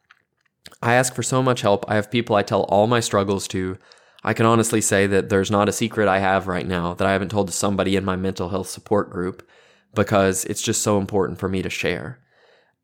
I 0.82 0.94
ask 0.94 1.14
for 1.14 1.22
so 1.22 1.42
much 1.42 1.62
help. 1.62 1.84
I 1.88 1.94
have 1.94 2.10
people 2.10 2.36
I 2.36 2.42
tell 2.42 2.64
all 2.64 2.86
my 2.86 3.00
struggles 3.00 3.48
to. 3.48 3.78
I 4.22 4.34
can 4.34 4.46
honestly 4.46 4.80
say 4.80 5.06
that 5.06 5.28
there's 5.30 5.50
not 5.50 5.68
a 5.68 5.72
secret 5.72 6.08
I 6.08 6.18
have 6.18 6.46
right 6.46 6.66
now 6.66 6.94
that 6.94 7.06
I 7.06 7.12
haven't 7.12 7.30
told 7.30 7.46
to 7.48 7.52
somebody 7.54 7.96
in 7.96 8.04
my 8.04 8.16
mental 8.16 8.50
health 8.50 8.68
support 8.68 9.10
group 9.10 9.46
because 9.94 10.44
it's 10.46 10.62
just 10.62 10.82
so 10.82 10.98
important 10.98 11.38
for 11.38 11.48
me 11.48 11.62
to 11.62 11.70
share. 11.70 12.18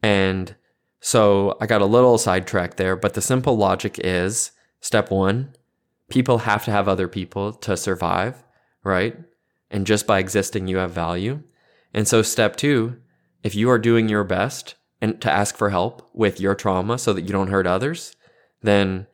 And 0.03 0.55
so 1.01 1.57
I 1.61 1.67
got 1.67 1.83
a 1.83 1.87
little 1.87 2.19
sidetracked 2.19 2.77
there, 2.77 2.97
but 2.97 3.15
the 3.15 3.23
simple 3.23 3.57
logic 3.57 3.99
is 4.03 4.53
step 4.81 5.11
one, 5.11 5.55
people 6.09 6.39
have 6.39 6.65
to 6.65 6.71
have 6.71 6.89
other 6.89 7.09
people 7.09 7.53
to 7.53 7.77
survive, 7.77 8.43
right? 8.85 9.17
And 9.71 9.87
just 9.87 10.07
by 10.07 10.19
existing, 10.19 10.67
you 10.67 10.79
have 10.79 10.91
value. 10.91 11.43
And 11.95 12.07
so, 12.07 12.23
step 12.23 12.57
two, 12.57 12.97
if 13.43 13.55
you 13.55 13.71
are 13.71 13.79
doing 13.79 14.09
your 14.09 14.25
best 14.25 14.75
and 15.01 15.21
to 15.21 15.31
ask 15.31 15.57
for 15.57 15.71
help 15.71 16.09
with 16.13 16.41
your 16.41 16.55
trauma 16.55 16.99
so 16.99 17.13
that 17.13 17.23
you 17.23 17.31
don't 17.31 17.49
hurt 17.49 17.67
others, 17.67 18.15
then 18.63 19.07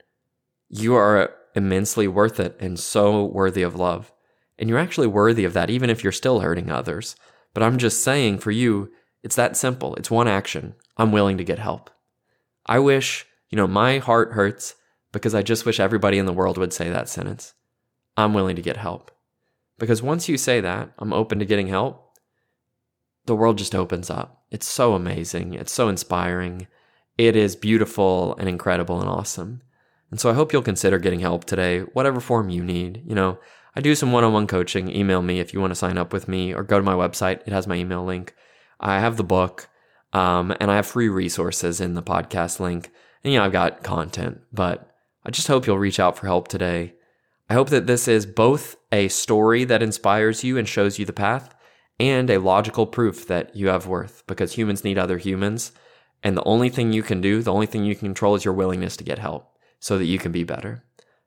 you 0.69 0.95
are 0.95 1.35
immensely 1.55 2.09
worth 2.09 2.41
it 2.41 2.57
and 2.61 2.79
so 2.79 3.25
worthy 3.25 3.63
of 3.63 3.77
love. 3.77 4.13
And 4.59 4.69
you're 4.69 4.79
actually 4.79 5.07
worthy 5.07 5.45
of 5.45 5.53
that, 5.53 5.71
even 5.71 5.91
if 5.91 6.03
you're 6.03 6.13
still 6.13 6.41
hurting 6.41 6.71
others. 6.71 7.17
But 7.55 7.63
I'm 7.63 7.79
just 7.79 8.03
saying 8.03 8.39
for 8.39 8.51
you, 8.51 8.91
it's 9.23 9.37
that 9.37 9.57
simple. 9.57 9.95
It's 9.97 10.11
one 10.11 10.29
action. 10.29 10.75
I'm 10.97 11.13
willing 11.13 11.39
to 11.39 11.45
get 11.45 11.59
help. 11.59 11.91
I 12.67 12.79
wish, 12.79 13.27
you 13.51 13.57
know, 13.57 13.67
my 13.67 13.99
heart 13.99 14.33
hurts 14.33 14.75
because 15.17 15.35
I 15.35 15.41
just 15.43 15.65
wish 15.65 15.81
everybody 15.81 16.19
in 16.19 16.27
the 16.27 16.33
world 16.35 16.59
would 16.59 16.75
say 16.75 16.91
that 16.91 17.09
sentence. 17.09 17.55
I'm 18.19 18.35
willing 18.35 18.55
to 18.57 18.63
get 18.63 18.77
help. 18.77 19.11
Because 19.79 20.03
once 20.03 20.29
you 20.29 20.37
say 20.37 20.61
that, 20.61 20.93
I'm 20.99 21.15
open 21.15 21.39
to 21.39 21.47
getting 21.47 21.69
help, 21.69 22.19
the 23.25 23.35
world 23.35 23.57
just 23.57 23.75
opens 23.75 24.11
up. 24.11 24.43
It's 24.51 24.69
so 24.69 24.93
amazing. 24.93 25.55
It's 25.55 25.73
so 25.73 25.89
inspiring. 25.89 26.67
It 27.17 27.35
is 27.35 27.57
beautiful 27.57 28.37
and 28.37 28.47
incredible 28.47 29.01
and 29.01 29.09
awesome. 29.09 29.63
And 30.11 30.21
so 30.21 30.29
I 30.29 30.35
hope 30.35 30.53
you'll 30.53 30.61
consider 30.61 30.99
getting 30.99 31.21
help 31.21 31.47
today, 31.47 31.81
whatever 31.81 32.21
form 32.21 32.51
you 32.51 32.63
need. 32.63 33.03
You 33.07 33.15
know, 33.15 33.39
I 33.75 33.81
do 33.81 33.95
some 33.95 34.13
one 34.13 34.23
on 34.23 34.35
one 34.35 34.47
coaching. 34.47 34.95
Email 34.95 35.23
me 35.23 35.41
if 35.41 35.55
you 35.55 35.63
want 35.63 35.71
to 35.71 35.77
sign 35.77 35.97
up 35.97 36.13
with 36.13 36.29
me 36.29 36.55
or 36.55 36.63
go 36.63 36.79
to 36.79 36.85
my 36.85 36.93
website. 36.93 37.41
It 37.47 37.55
has 37.55 37.67
my 37.67 37.77
email 37.77 38.05
link. 38.05 38.35
I 38.79 39.01
have 39.01 39.17
the 39.17 39.25
book, 39.25 39.71
um, 40.13 40.55
and 40.61 40.71
I 40.71 40.77
have 40.77 40.87
free 40.87 41.09
resources 41.09 41.81
in 41.81 41.95
the 41.95 42.03
podcast 42.03 42.61
link. 42.61 42.91
And, 43.25 43.33
you 43.33 43.39
know, 43.39 43.47
I've 43.47 43.53
got 43.53 43.83
content, 43.83 44.43
but 44.53 44.93
I 45.27 45.31
just 45.31 45.49
hope 45.49 45.67
you'll 45.67 45.79
reach 45.79 45.99
out 45.99 46.17
for 46.17 46.29
help 46.29 46.47
today. 46.47 46.95
I 47.51 47.55
hope 47.55 47.69
that 47.71 47.89
this 47.89 48.07
is 48.07 48.25
both 48.25 48.77
a 48.93 49.09
story 49.09 49.65
that 49.65 49.83
inspires 49.83 50.45
you 50.45 50.57
and 50.57 50.69
shows 50.69 51.01
you 51.01 51.05
the 51.05 51.13
path 51.13 51.53
and 51.99 52.31
a 52.31 52.39
logical 52.39 52.87
proof 52.87 53.27
that 53.27 53.55
you 53.57 53.67
have 53.67 53.89
worth 53.89 54.23
because 54.29 54.53
humans 54.53 54.85
need 54.85 54.99
other 54.99 55.19
humans. 55.19 55.73
And 56.23 56.37
the 56.37 56.45
only 56.45 56.69
thing 56.69 56.93
you 56.93 57.03
can 57.03 57.21
do, 57.21 57.43
the 57.43 57.53
only 57.53 57.67
thing 57.67 57.85
you 57.85 57.97
can 57.97 58.09
control 58.11 58.37
is 58.37 58.45
your 58.45 58.55
willingness 58.55 58.97
to 58.99 59.05
get 59.05 59.19
help 59.19 59.51
so 59.81 59.99
that 59.99 60.05
you 60.05 60.17
can 60.21 60.31
be 60.31 60.45
better. 60.45 60.85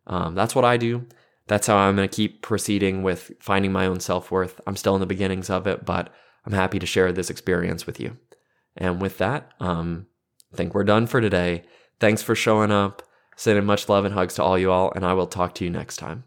Um, 0.08 0.34
that's 0.34 0.56
what 0.56 0.64
I 0.64 0.78
do. 0.78 1.06
That's 1.47 1.68
how 1.68 1.76
I'm 1.76 1.97
going 1.97 2.08
to 2.08 2.16
keep 2.16 2.41
proceeding 2.41 3.04
with 3.04 3.34
finding 3.41 3.74
my 3.74 3.86
own 3.86 4.00
self 4.00 4.32
worth. 4.32 4.62
I'm 4.66 4.78
still 4.78 4.95
in 4.95 5.02
the 5.02 5.08
beginnings 5.08 5.50
of 5.50 5.68
it, 5.68 5.84
but 5.84 6.10
I'm 6.45 6.54
happy 6.54 6.80
to 6.80 6.86
share 6.86 7.12
this 7.12 7.30
experience 7.30 7.86
with 7.86 8.00
you. 8.00 8.16
And 8.78 9.02
with 9.02 9.18
that, 9.18 9.52
um, 9.60 10.08
I 10.54 10.56
think 10.56 10.74
we're 10.74 10.86
done 10.86 11.06
for 11.06 11.20
today. 11.20 11.64
Thanks 12.00 12.22
for 12.22 12.34
showing 12.34 12.72
up. 12.72 13.04
Sending 13.40 13.64
much 13.64 13.88
love 13.88 14.04
and 14.04 14.14
hugs 14.14 14.34
to 14.34 14.44
all 14.44 14.58
you 14.58 14.70
all, 14.70 14.92
and 14.98 15.06
I 15.06 15.14
will 15.14 15.26
talk 15.26 15.56
to 15.56 15.64
you 15.64 15.70
next 15.70 15.96
time. 15.96 16.26